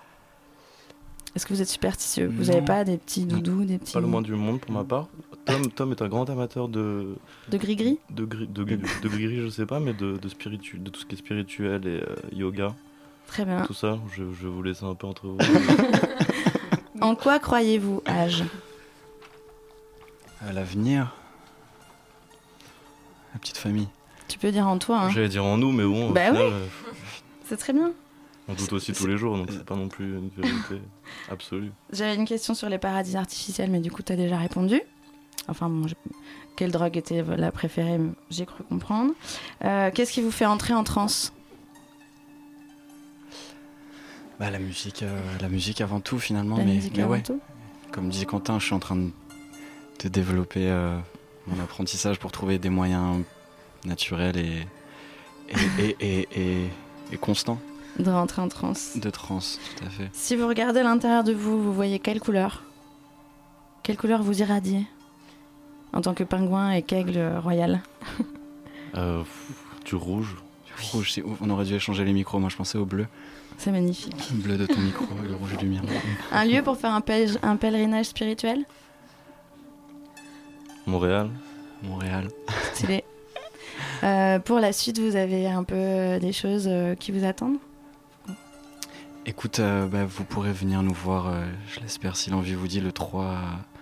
Est-ce 1.37 1.47
que 1.47 1.53
vous 1.55 1.63
êtes 1.63 1.69
superstitieux? 1.69 2.27
Vous 2.35 2.45
n'avez 2.47 2.63
pas 2.65 2.85
des 2.85 2.97
petits 2.99 3.25
doudous, 3.25 3.65
des 3.65 3.79
petits 3.79 3.93
Pas 3.93 4.01
le 4.01 4.07
moins 4.07 4.23
du 4.23 4.33
monde 4.33 4.61
pour 4.61 4.73
ma 4.73 4.85
part. 4.85 5.09
Tom, 5.45 5.71
Tom 5.71 5.93
est 5.93 6.03
un 6.03 6.09
grand 6.09 6.29
amateur 6.29 6.69
de. 6.69 7.15
de 7.51 7.57
gris-gris? 7.59 7.99
De 8.11 8.25
gris, 8.25 8.47
de, 8.49 8.65
gris- 8.65 8.79
de 9.03 9.09
gris, 9.09 9.41
je 9.43 9.49
sais 9.49 9.67
pas, 9.67 9.79
mais 9.81 9.93
de, 9.95 10.17
de, 10.17 10.29
spiritu, 10.29 10.79
de 10.79 10.91
tout 10.91 11.01
ce 11.01 11.07
qui 11.07 11.15
est 11.15 11.19
spirituel 11.19 11.87
et 11.87 12.01
euh, 12.03 12.17
yoga. 12.33 12.75
Très 13.27 13.45
bien. 13.45 13.63
Tout 13.63 13.75
ça, 13.75 13.99
je, 14.13 14.25
je 14.33 14.47
vais 14.47 14.53
vous 14.53 14.63
laisser 14.63 14.85
un 14.85 14.95
peu 14.95 15.07
entre 15.07 15.27
vous. 15.29 15.39
En 17.01 17.15
quoi 17.15 17.39
croyez-vous, 17.39 18.03
âge 18.09 18.43
À 20.45 20.53
l'avenir, 20.53 21.15
la 23.35 23.39
petite 23.39 23.57
famille. 23.57 23.87
Tu 24.27 24.37
peux 24.39 24.51
dire 24.51 24.67
en 24.67 24.79
toi. 24.79 25.03
Hein. 25.03 25.11
J'allais 25.11 25.29
dire 25.29 25.45
en 25.45 25.57
nous, 25.59 25.71
mais 25.71 25.85
bon, 25.85 26.11
Bah 26.11 26.27
final, 26.27 26.43
oui. 26.47 26.53
euh, 26.53 26.67
C'est 27.47 27.57
très 27.57 27.73
bien. 27.73 27.93
on 28.49 28.55
doute 28.55 28.73
aussi 28.73 28.93
tous 28.93 29.07
les 29.07 29.17
jours, 29.17 29.37
donc 29.37 29.49
c'est 29.53 29.65
pas 29.65 29.77
non 29.77 29.87
plus 29.89 30.07
une 30.19 30.29
vérité 30.37 30.81
absolue. 31.31 31.73
J'avais 31.93 32.15
une 32.15 32.25
question 32.27 32.55
sur 32.55 32.69
les 32.69 32.79
paradis 32.79 33.17
artificiels, 33.17 33.71
mais 33.71 33.81
du 33.81 33.91
coup, 33.91 34.03
tu 34.03 34.13
as 34.13 34.17
déjà 34.17 34.37
répondu. 34.39 34.81
Enfin, 35.49 35.69
bon, 35.69 35.87
je- 35.89 35.95
quelle 36.57 36.71
drogue 36.73 36.97
était 36.97 37.23
la 37.23 37.51
préférée 37.53 37.99
J'ai 38.31 38.45
cru 38.47 38.65
comprendre. 38.65 39.13
Euh, 39.65 39.91
Qu'est-ce 39.95 40.13
qui 40.13 40.21
vous 40.21 40.31
fait 40.31 40.47
entrer 40.47 40.75
en 40.75 40.85
transe? 40.85 41.33
Bah, 44.41 44.51
la 44.51 44.59
musique, 44.59 45.03
euh, 45.03 45.21
la 45.41 45.49
musique 45.49 45.81
avant 45.81 46.01
tout 46.01 46.19
finalement. 46.19 46.57
La 46.59 46.65
mais, 46.65 46.75
musique 46.75 46.97
mais 46.97 47.03
avant 47.03 47.13
ouais. 47.15 47.23
tout 47.23 47.41
Comme 47.93 48.09
disait 48.09 48.25
Quentin, 48.27 48.59
je 48.61 48.67
suis 48.67 48.75
en 48.75 48.79
train 48.79 48.97
de, 48.97 49.11
de 50.03 50.09
développer 50.09 50.69
euh, 50.71 50.97
mon 51.47 51.61
apprentissage 51.63 52.19
pour 52.19 52.31
trouver 52.31 52.59
des 52.59 52.71
moyens 52.71 53.25
naturels 53.85 54.37
et, 54.37 54.67
et, 55.49 55.83
et, 55.83 55.97
et, 56.01 56.29
et- 56.41 56.69
et 57.11 57.17
constants 57.17 57.59
De 57.99 58.11
rentrer 58.11 58.41
en 58.43 58.49
transe. 58.49 58.97
de 58.97 59.11
trance, 59.11 59.59
tout 59.77 59.85
à 59.85 59.91
fait. 59.91 60.09
Si 60.13 60.37
vous 60.37 60.47
regardez 60.47 60.83
l'intérieur 60.83 61.25
de 61.25 61.33
vous, 61.33 61.61
vous 61.63 61.73
voyez 61.73 61.99
quelle 61.99 62.21
couleur? 62.21 62.63
Quelle 63.83 63.97
couleur 63.97 64.23
vous 64.23 64.41
irradiez? 64.41 64.87
En 65.93 66.01
tant 66.03 66.15
que 66.15 66.23
pingouin 66.25 66.71
et 66.73 66.83
qu'aigle 66.83 67.39
royal 67.43 67.81
Euh, 68.95 69.23
du 69.85 69.97
rouge. 69.97 70.37
Rouge, 70.93 71.13
c'est 71.13 71.23
ouf. 71.23 71.37
On 71.43 71.51
aurait 71.51 71.67
dû 71.67 71.75
échanger 71.75 72.05
les 72.05 72.13
micros. 72.15 72.39
Moi, 72.39 72.49
je 72.49 72.57
pensais 72.57 72.79
au 72.79 72.87
bleu. 72.87 73.07
C'est 73.59 73.71
magnifique. 73.71 74.17
Le 74.33 74.39
bleu 74.43 74.57
de 74.57 74.65
ton 74.67 74.81
micro 74.81 75.05
et 75.25 75.29
le 75.29 75.35
rouge 75.35 75.57
du 75.59 75.67
mien. 75.67 75.81
Un 76.33 76.45
lieu 76.47 76.63
pour 76.63 76.77
faire 76.79 76.93
un, 76.95 77.03
un 77.43 77.57
pèlerinage 77.57 78.07
spirituel? 78.07 78.65
Montréal. 80.87 81.29
Montréal. 81.83 82.29
Stylé. 82.73 83.05
Euh, 84.05 84.39
pour 84.39 84.59
la 84.59 84.73
suite, 84.73 84.99
vous 84.99 85.17
avez 85.17 85.47
un 85.49 85.65
peu 85.65 86.19
des 86.21 86.33
choses 86.33 86.67
euh, 86.67 86.95
qui 86.95 87.13
vous 87.13 87.25
attendent? 87.25 87.59
Écoute, 89.29 89.61
euh, 89.61 89.87
bah, 89.87 90.07
vous 90.07 90.25
pourrez 90.25 90.53
venir 90.53 90.83
nous 90.83 90.95
voir, 90.95 91.29
euh, 91.29 91.45
je 91.71 91.81
l'espère, 91.81 92.17
si 92.17 92.31
l'envie 92.31 92.55
vous 92.55 92.67
dit, 92.67 92.81
le 92.81 92.93
3, 92.93 93.37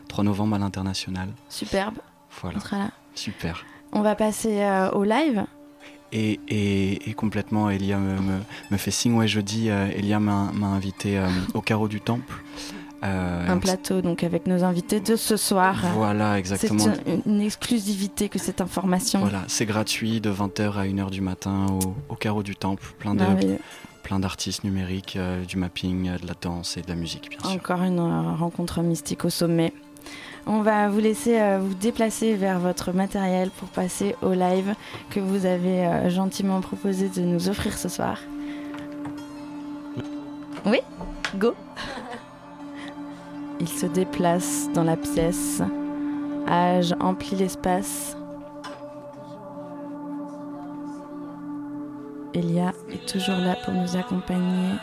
3 0.09 0.24
novembre 0.24 0.57
à 0.57 0.59
l'international. 0.59 1.28
Superbe. 1.49 1.94
Voilà. 2.42 2.57
On 2.59 2.61
sera 2.61 2.78
là. 2.78 2.90
Super. 3.14 3.64
On 3.92 4.01
va 4.03 4.16
passer 4.16 4.61
euh, 4.62 4.90
au 4.90 5.05
live. 5.05 5.44
Et, 6.11 6.40
et, 6.49 7.09
et 7.09 7.14
complètement, 7.14 7.70
Elia 7.70 7.99
me, 7.99 8.20
me, 8.20 8.40
me 8.72 8.76
fait 8.76 8.90
signe, 8.90 9.14
ouais, 9.14 9.28
jeudi, 9.28 9.68
Elia 9.68 10.18
m'a 10.18 10.51
invité 10.66 11.20
au 11.55 11.61
carreau 11.61 11.86
du 11.86 12.01
temple. 12.01 12.42
Euh, 13.05 13.49
un 13.49 13.59
plateau 13.59 14.01
donc 14.01 14.24
avec 14.24 14.47
nos 14.47 14.64
invités 14.64 15.01
de 15.01 15.16
ce 15.16 15.36
soir. 15.36 15.76
Voilà, 15.94 16.38
exactement. 16.38 16.78
C'est 16.82 17.11
une, 17.11 17.22
une 17.26 17.40
exclusivité 17.40 18.28
que 18.28 18.38
cette 18.38 18.61
information. 18.61 19.20
Voilà, 19.20 19.44
c'est 19.49 19.66
gratuit 19.66 20.20
de 20.20 20.30
20h 20.30 20.72
à 20.72 20.86
1h 20.86 21.11
du 21.11 21.20
matin 21.20 21.66
au, 21.70 21.94
au 22.09 22.16
carreau 22.16 22.42
du 22.42 22.57
temple. 22.57 22.94
Plein 22.99 23.14
de. 23.14 23.24
Plein 24.07 24.20
d'artistes 24.20 24.62
numériques, 24.62 25.16
euh, 25.16 25.44
du 25.44 25.57
mapping, 25.57 26.09
euh, 26.09 26.18
de 26.18 26.28
la 26.28 26.34
danse 26.40 26.76
et 26.76 26.82
de 26.82 26.88
la 26.88 26.94
musique, 26.94 27.28
bien 27.28 27.40
sûr. 27.40 27.50
Encore 27.50 27.82
une 27.82 27.98
euh, 27.98 28.36
rencontre 28.36 28.80
mystique 28.80 29.24
au 29.24 29.30
sommet. 29.30 29.72
On 30.46 30.62
va 30.62 30.88
vous 30.88 31.00
laisser 31.00 31.59
vous 31.59 31.74
déplacer 31.74 32.34
vers 32.34 32.61
votre 32.61 32.92
matériel 32.92 33.50
pour 33.50 33.66
passer 33.66 34.14
au 34.22 34.32
live 34.32 34.76
que 35.11 35.18
vous 35.18 35.44
avez 35.44 36.09
gentiment 36.09 36.61
proposé 36.61 37.09
de 37.09 37.20
nous 37.22 37.48
offrir 37.48 37.76
ce 37.76 37.88
soir. 37.88 38.20
Oui 40.64 40.78
Go 41.34 41.54
Il 43.61 43.68
se 43.68 43.86
déplace 43.86 44.68
dans 44.72 44.84
la 44.84 44.96
pièce. 44.96 45.62
Âge 46.46 46.94
emplit 47.00 47.34
l'espace. 47.34 48.16
Elia 52.37 52.74
est 52.93 53.09
toujours 53.11 53.39
là 53.39 53.57
pour 53.64 53.72
nous 53.72 53.97
accompagner. 53.97 54.74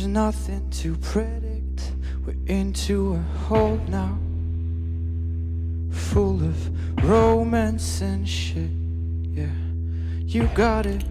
There's 0.00 0.08
nothing 0.08 0.70
to 0.70 0.96
predict. 0.96 1.92
We're 2.24 2.34
into 2.46 3.16
a 3.16 3.18
hole 3.18 3.78
now, 3.86 4.18
full 5.90 6.42
of 6.42 7.04
romance 7.04 8.00
and 8.00 8.26
shit. 8.26 8.70
Yeah, 9.34 9.52
you 10.24 10.48
got 10.54 10.86
it. 10.86 11.04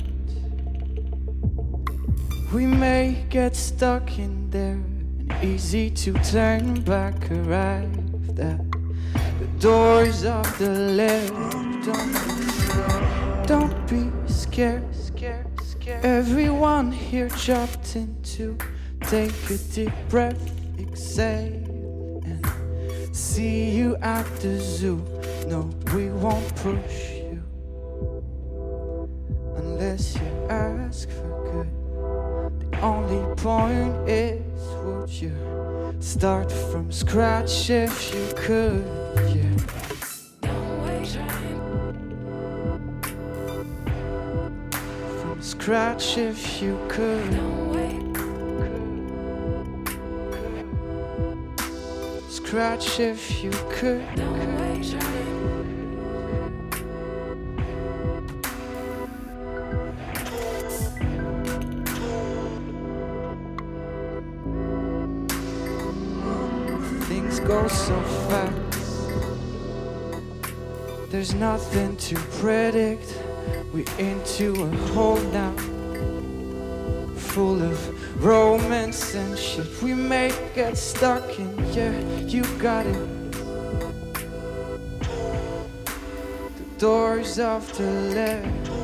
We 2.51 2.65
may 2.65 3.25
get 3.29 3.55
stuck 3.55 4.17
in 4.17 4.49
there, 4.49 4.71
and 4.71 5.35
easy 5.43 5.91
to 5.91 6.13
turn 6.23 6.81
back. 6.81 7.29
Arrived 7.29 8.39
at 8.39 8.71
the 8.71 9.47
doors 9.59 10.25
of 10.25 10.57
the 10.57 10.71
left. 10.71 11.31
Don't, 11.85 13.45
don't 13.45 13.87
be 13.87 14.09
scared. 14.27 14.83
Everyone 16.03 16.91
here 16.91 17.29
jumped 17.29 17.95
into 17.95 18.57
take 19.09 19.49
a 19.49 19.57
deep 19.73 19.91
breath, 20.07 20.51
exhale, 20.79 22.21
and 22.25 22.45
see 23.11 23.71
you 23.71 23.95
at 24.03 24.23
the 24.39 24.59
zoo. 24.59 25.03
No, 25.47 25.67
we 25.95 26.09
won't 26.09 26.55
push 26.57 27.13
you 27.13 27.43
unless 29.55 30.13
you 30.13 30.47
ask 30.51 31.09
for 31.09 31.31
good. 31.51 32.71
The 32.71 32.81
only 32.81 33.35
point 33.37 34.07
is, 34.07 34.61
would 34.83 35.09
you 35.09 35.33
start 35.99 36.51
from 36.51 36.91
scratch 36.91 37.71
if 37.71 38.13
you 38.13 38.31
could? 38.35 38.85
Yeah. 39.33 39.57
From 45.19 45.41
scratch 45.41 46.19
if 46.19 46.61
you 46.61 46.77
could. 46.87 47.68
Scratch 52.49 52.99
if 52.99 53.43
you 53.43 53.51
could. 53.69 54.03
Things 67.05 67.39
go 67.41 67.67
so 67.67 68.01
fast. 68.27 69.11
There's 71.11 71.35
nothing 71.35 71.97
to 71.97 72.15
predict. 72.39 73.15
We're 73.71 73.85
into 73.99 74.63
a 74.63 74.69
hole 74.87 75.21
now, 75.31 75.53
full 77.15 77.61
of 77.61 77.98
romance 78.19 79.15
and 79.15 79.37
shit. 79.37 79.81
We 79.81 79.93
may 79.93 80.31
get 80.53 80.77
stuck 80.77 81.39
in, 81.39 81.57
yeah, 81.73 81.97
you 82.19 82.43
got 82.57 82.85
it. 82.85 83.31
The 86.57 86.65
doors 86.77 87.39
of 87.39 87.65
the 87.77 87.91
left. 88.13 88.78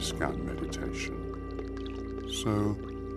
Scan 0.00 0.44
meditation. 0.44 2.28
So, 2.30 2.76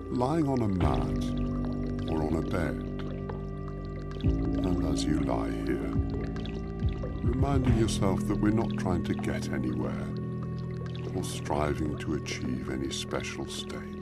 lying 0.09 0.47
on 0.47 0.61
a 0.61 0.67
mat 0.67 2.09
or 2.09 2.23
on 2.23 2.35
a 2.35 2.41
bed, 2.41 2.93
and 4.23 4.85
as 4.93 5.03
you 5.03 5.19
lie 5.21 5.51
here, 5.51 5.93
reminding 7.21 7.77
yourself 7.77 8.27
that 8.27 8.37
we're 8.37 8.51
not 8.51 8.77
trying 8.77 9.03
to 9.03 9.13
get 9.13 9.51
anywhere 9.51 10.07
or 11.15 11.23
striving 11.23 11.97
to 11.99 12.15
achieve 12.15 12.69
any 12.69 12.89
special 12.89 13.47
state. 13.47 13.92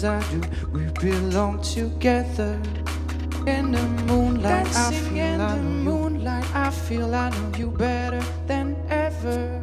As 0.00 0.04
I 0.04 0.20
do. 0.30 0.40
We 0.72 0.84
belong 1.00 1.60
together. 1.62 2.60
In 3.46 3.72
the 3.72 3.82
moonlight, 4.06 4.66
I 4.76 4.92
feel 4.92 5.40
I 5.40 5.56
know 5.56 5.56
you. 5.56 5.62
moonlight, 5.62 6.54
I 6.54 6.70
feel 6.70 7.14
I 7.14 7.30
know 7.30 7.52
you 7.58 7.70
better 7.70 8.22
than 8.46 8.76
ever. 8.88 9.62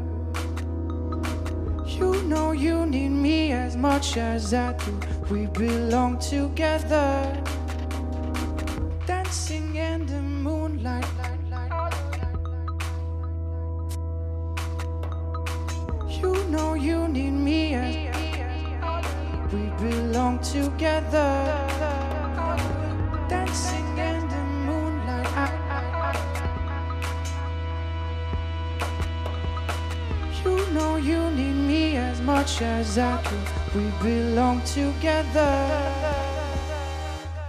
You 1.86 2.22
know 2.24 2.52
you 2.52 2.86
need 2.86 3.10
me 3.10 3.52
as 3.52 3.76
much 3.76 4.18
as 4.18 4.54
I 4.54 4.74
do. 4.74 5.00
We 5.30 5.48
belong 5.48 6.20
together. 6.20 7.27
We 33.76 33.92
belong 34.02 34.62
together. 34.62 35.52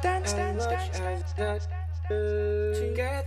Dance, 0.03 0.33
dance, 0.33 0.67
dance, 0.67 1.33
dance. 1.37 1.69
Together. 2.09 3.25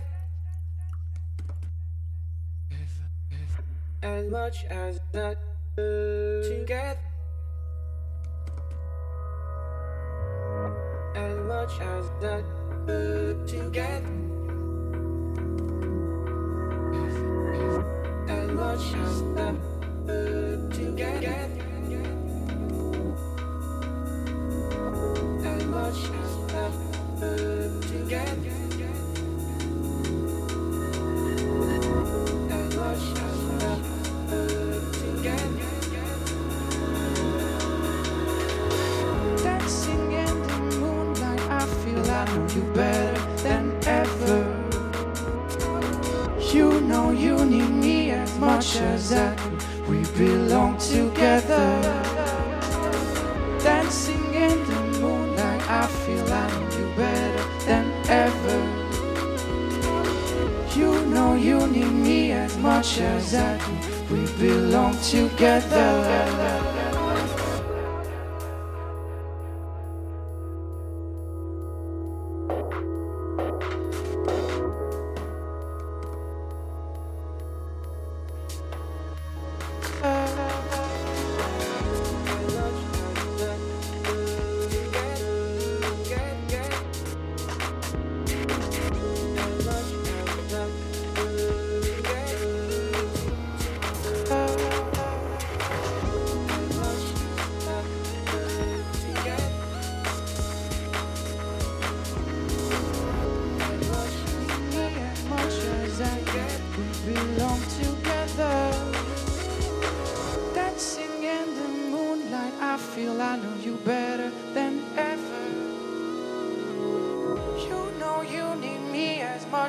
As 4.02 4.30
much 4.30 4.64
as 4.66 5.00
that 5.12 5.38
together. 5.76 6.98
As 11.16 11.36
much 11.46 11.80
as 11.80 12.10
that 12.20 12.44
together. 13.46 14.12
As 18.28 18.48
much 18.50 18.94
as 18.94 19.22
that 19.34 19.56
together. 20.70 21.61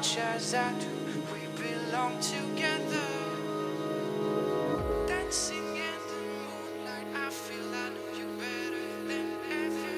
Much 0.03 0.17
as 0.17 0.53
I 0.53 0.69
do. 0.79 0.87
We 1.31 1.41
belong 1.63 2.19
together. 2.19 3.07
Dancing 5.07 5.77
in 5.89 5.99
the 6.09 6.21
moonlight, 6.27 7.07
I 7.15 7.29
feel 7.29 7.73
I 7.73 7.87
know 7.95 8.09
you 8.19 8.27
better 8.37 8.89
than 9.09 9.27
ever. 9.63 9.95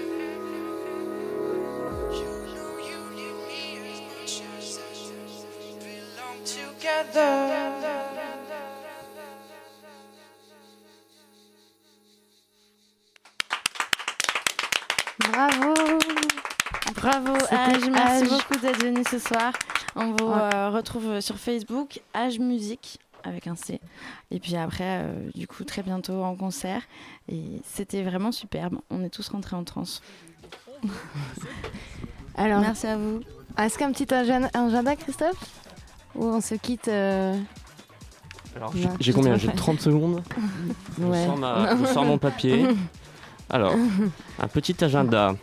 You 2.20 2.32
know 2.54 2.74
you 2.90 3.00
need 3.18 3.38
me 3.50 3.64
as 3.94 4.00
much 4.14 4.36
as 4.60 4.78
I 4.78 4.94
do. 5.10 5.18
We 5.60 5.70
belong 5.90 6.38
together. 6.46 7.34
Bravo 16.94 17.34
merci 17.92 18.28
beaucoup 18.30 18.56
d'être 18.62 18.82
venu 18.84 19.04
ce 19.10 19.20
soir. 19.20 19.52
On 19.96 20.12
vous 20.12 20.26
Ouais. 20.26 20.54
euh, 20.54 20.70
retrouve 20.72 21.20
sur 21.22 21.38
Facebook, 21.38 22.02
Age 22.14 22.40
Musique 22.40 23.00
avec 23.24 23.48
un 23.48 23.56
C. 23.56 23.80
Et 24.32 24.40
puis 24.40 24.56
après, 24.56 25.02
euh, 25.04 25.30
du 25.34 25.48
coup, 25.48 25.64
très 25.64 25.82
bientôt 25.84 26.24
en 26.24 26.36
concert. 26.36 26.82
Et 27.30 27.44
c'était 27.64 28.04
vraiment 28.04 28.32
superbe. 28.32 28.80
On 28.92 29.04
est 29.04 29.10
tous 29.10 29.28
rentrés 29.30 29.56
en 29.56 29.64
transe. 29.64 30.02
Alors, 32.36 32.60
Merci 32.62 32.88
à 32.88 32.98
vous. 32.98 33.22
Est-ce 33.58 33.78
qu'un 33.78 33.92
petit 33.92 34.14
agenda, 34.14 34.96
Christophe 34.96 35.44
Ou 36.16 36.26
on 36.26 36.42
se 36.42 36.56
quitte 36.56 36.88
euh, 36.90 37.40
Alors, 38.58 38.74
j'ai- 39.00 39.14
combien? 39.14 39.38
J'ai 39.38 39.48
refais. 39.48 39.58
30 39.58 39.80
secondes. 39.80 40.22
Ouais. 41.00 41.22
Je, 41.22 41.26
sors 41.28 41.38
ma- 41.38 41.76
je 41.78 41.86
sors 41.86 42.06
mon 42.06 42.18
papier. 42.18 42.68
Alors, 43.50 43.74
un 44.40 44.48
petit 44.48 44.84
agenda 44.84 45.36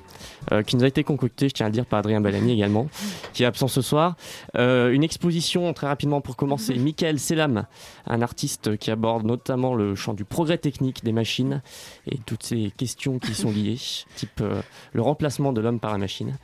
euh, 0.52 0.62
qui 0.62 0.76
nous 0.76 0.84
a 0.84 0.86
été 0.86 1.02
concocté, 1.02 1.48
je 1.48 1.54
tiens 1.54 1.66
à 1.66 1.68
le 1.68 1.72
dire, 1.72 1.86
par 1.86 1.98
Adrien 2.00 2.20
Bellamy 2.20 2.52
également, 2.52 2.88
qui 3.32 3.42
est 3.42 3.46
absent 3.46 3.66
ce 3.68 3.82
soir. 3.82 4.14
Euh, 4.56 4.92
une 4.92 5.02
exposition, 5.02 5.72
très 5.72 5.86
rapidement 5.88 6.20
pour 6.20 6.36
commencer, 6.36 6.74
Michael 6.74 7.18
Selam, 7.18 7.66
un 8.06 8.22
artiste 8.22 8.76
qui 8.76 8.90
aborde 8.90 9.24
notamment 9.24 9.74
le 9.74 9.94
champ 9.96 10.14
du 10.14 10.24
progrès 10.24 10.58
technique 10.58 11.02
des 11.02 11.12
machines 11.12 11.62
et 12.10 12.18
toutes 12.18 12.42
ces 12.44 12.70
questions 12.76 13.18
qui 13.18 13.32
y 13.32 13.34
sont 13.34 13.50
liées, 13.50 13.78
type 14.16 14.40
euh, 14.40 14.60
le 14.92 15.02
remplacement 15.02 15.52
de 15.52 15.60
l'homme 15.60 15.80
par 15.80 15.90
la 15.92 15.98
machine. 15.98 16.36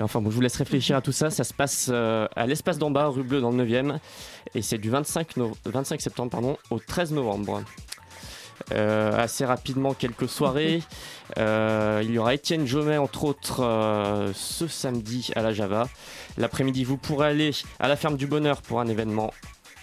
Enfin 0.00 0.20
bon, 0.20 0.30
je 0.30 0.34
vous 0.34 0.40
laisse 0.40 0.56
réfléchir 0.56 0.96
à 0.96 1.02
tout 1.02 1.12
ça. 1.12 1.30
Ça 1.30 1.44
se 1.44 1.52
passe 1.52 1.88
euh, 1.92 2.26
à 2.34 2.46
l'espace 2.46 2.78
d'en 2.78 2.90
bas, 2.90 3.08
rue 3.08 3.22
Bleue, 3.22 3.40
dans 3.42 3.50
le 3.50 3.64
9e. 3.64 3.98
Et 4.54 4.62
c'est 4.62 4.78
du 4.78 4.88
25, 4.90 5.36
no- 5.36 5.52
25 5.66 6.00
septembre 6.00 6.30
pardon, 6.30 6.56
au 6.70 6.78
13 6.78 7.12
novembre. 7.12 7.62
Euh, 8.72 9.12
assez 9.16 9.44
rapidement, 9.44 9.94
quelques 9.94 10.28
soirées. 10.28 10.82
Euh, 11.38 12.02
il 12.04 12.12
y 12.12 12.18
aura 12.18 12.34
Étienne 12.34 12.66
Jomet, 12.66 12.98
entre 12.98 13.24
autres, 13.24 13.64
euh, 13.64 14.30
ce 14.34 14.68
samedi 14.68 15.30
à 15.34 15.42
la 15.42 15.52
Java. 15.52 15.88
L'après-midi, 16.36 16.84
vous 16.84 16.98
pourrez 16.98 17.28
aller 17.28 17.50
à 17.80 17.88
la 17.88 17.96
Ferme 17.96 18.16
du 18.16 18.26
Bonheur 18.26 18.60
pour 18.60 18.78
un 18.78 18.86
événement 18.86 19.32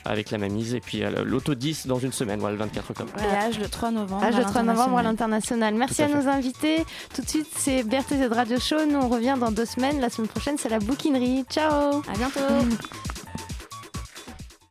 avec 0.05 0.29
la 0.31 0.37
Mamise. 0.37 0.75
Et 0.75 0.79
puis 0.79 1.01
l'Auto 1.25 1.55
10 1.55 1.87
dans 1.87 1.97
une 1.97 2.13
semaine, 2.13 2.39
voilà, 2.39 2.53
le 2.53 2.59
24 2.59 2.91
octobre. 2.91 3.11
Et 3.19 3.35
Age 3.35 3.59
le 3.59 3.67
3 3.67 3.91
novembre. 3.91 4.23
Âge 4.23 4.35
à 4.35 4.39
le 4.39 4.45
3 4.45 4.63
novembre 4.63 4.97
à 4.99 5.03
l'international. 5.03 5.73
Merci 5.73 6.03
à 6.03 6.05
à, 6.05 6.07
nos 6.09 6.27
invités. 6.27 6.85
Tout 7.13 7.23
de 7.23 7.27
suite, 7.27 7.49
c'est 7.55 7.83
Berthe 7.83 8.13
Z 8.13 8.31
Radio 8.31 8.59
Show. 8.59 8.85
Nous, 8.85 8.99
on 8.99 9.09
revient 9.09 9.35
dans 9.37 9.51
deux 9.51 9.65
semaines. 9.65 9.99
La 9.99 10.09
semaine 10.09 10.29
prochaine, 10.29 10.57
c'est 10.57 10.69
la 10.69 10.79
bouquinerie. 10.79 11.43
Ciao 11.49 12.03
À 12.07 12.17
bientôt 12.17 12.39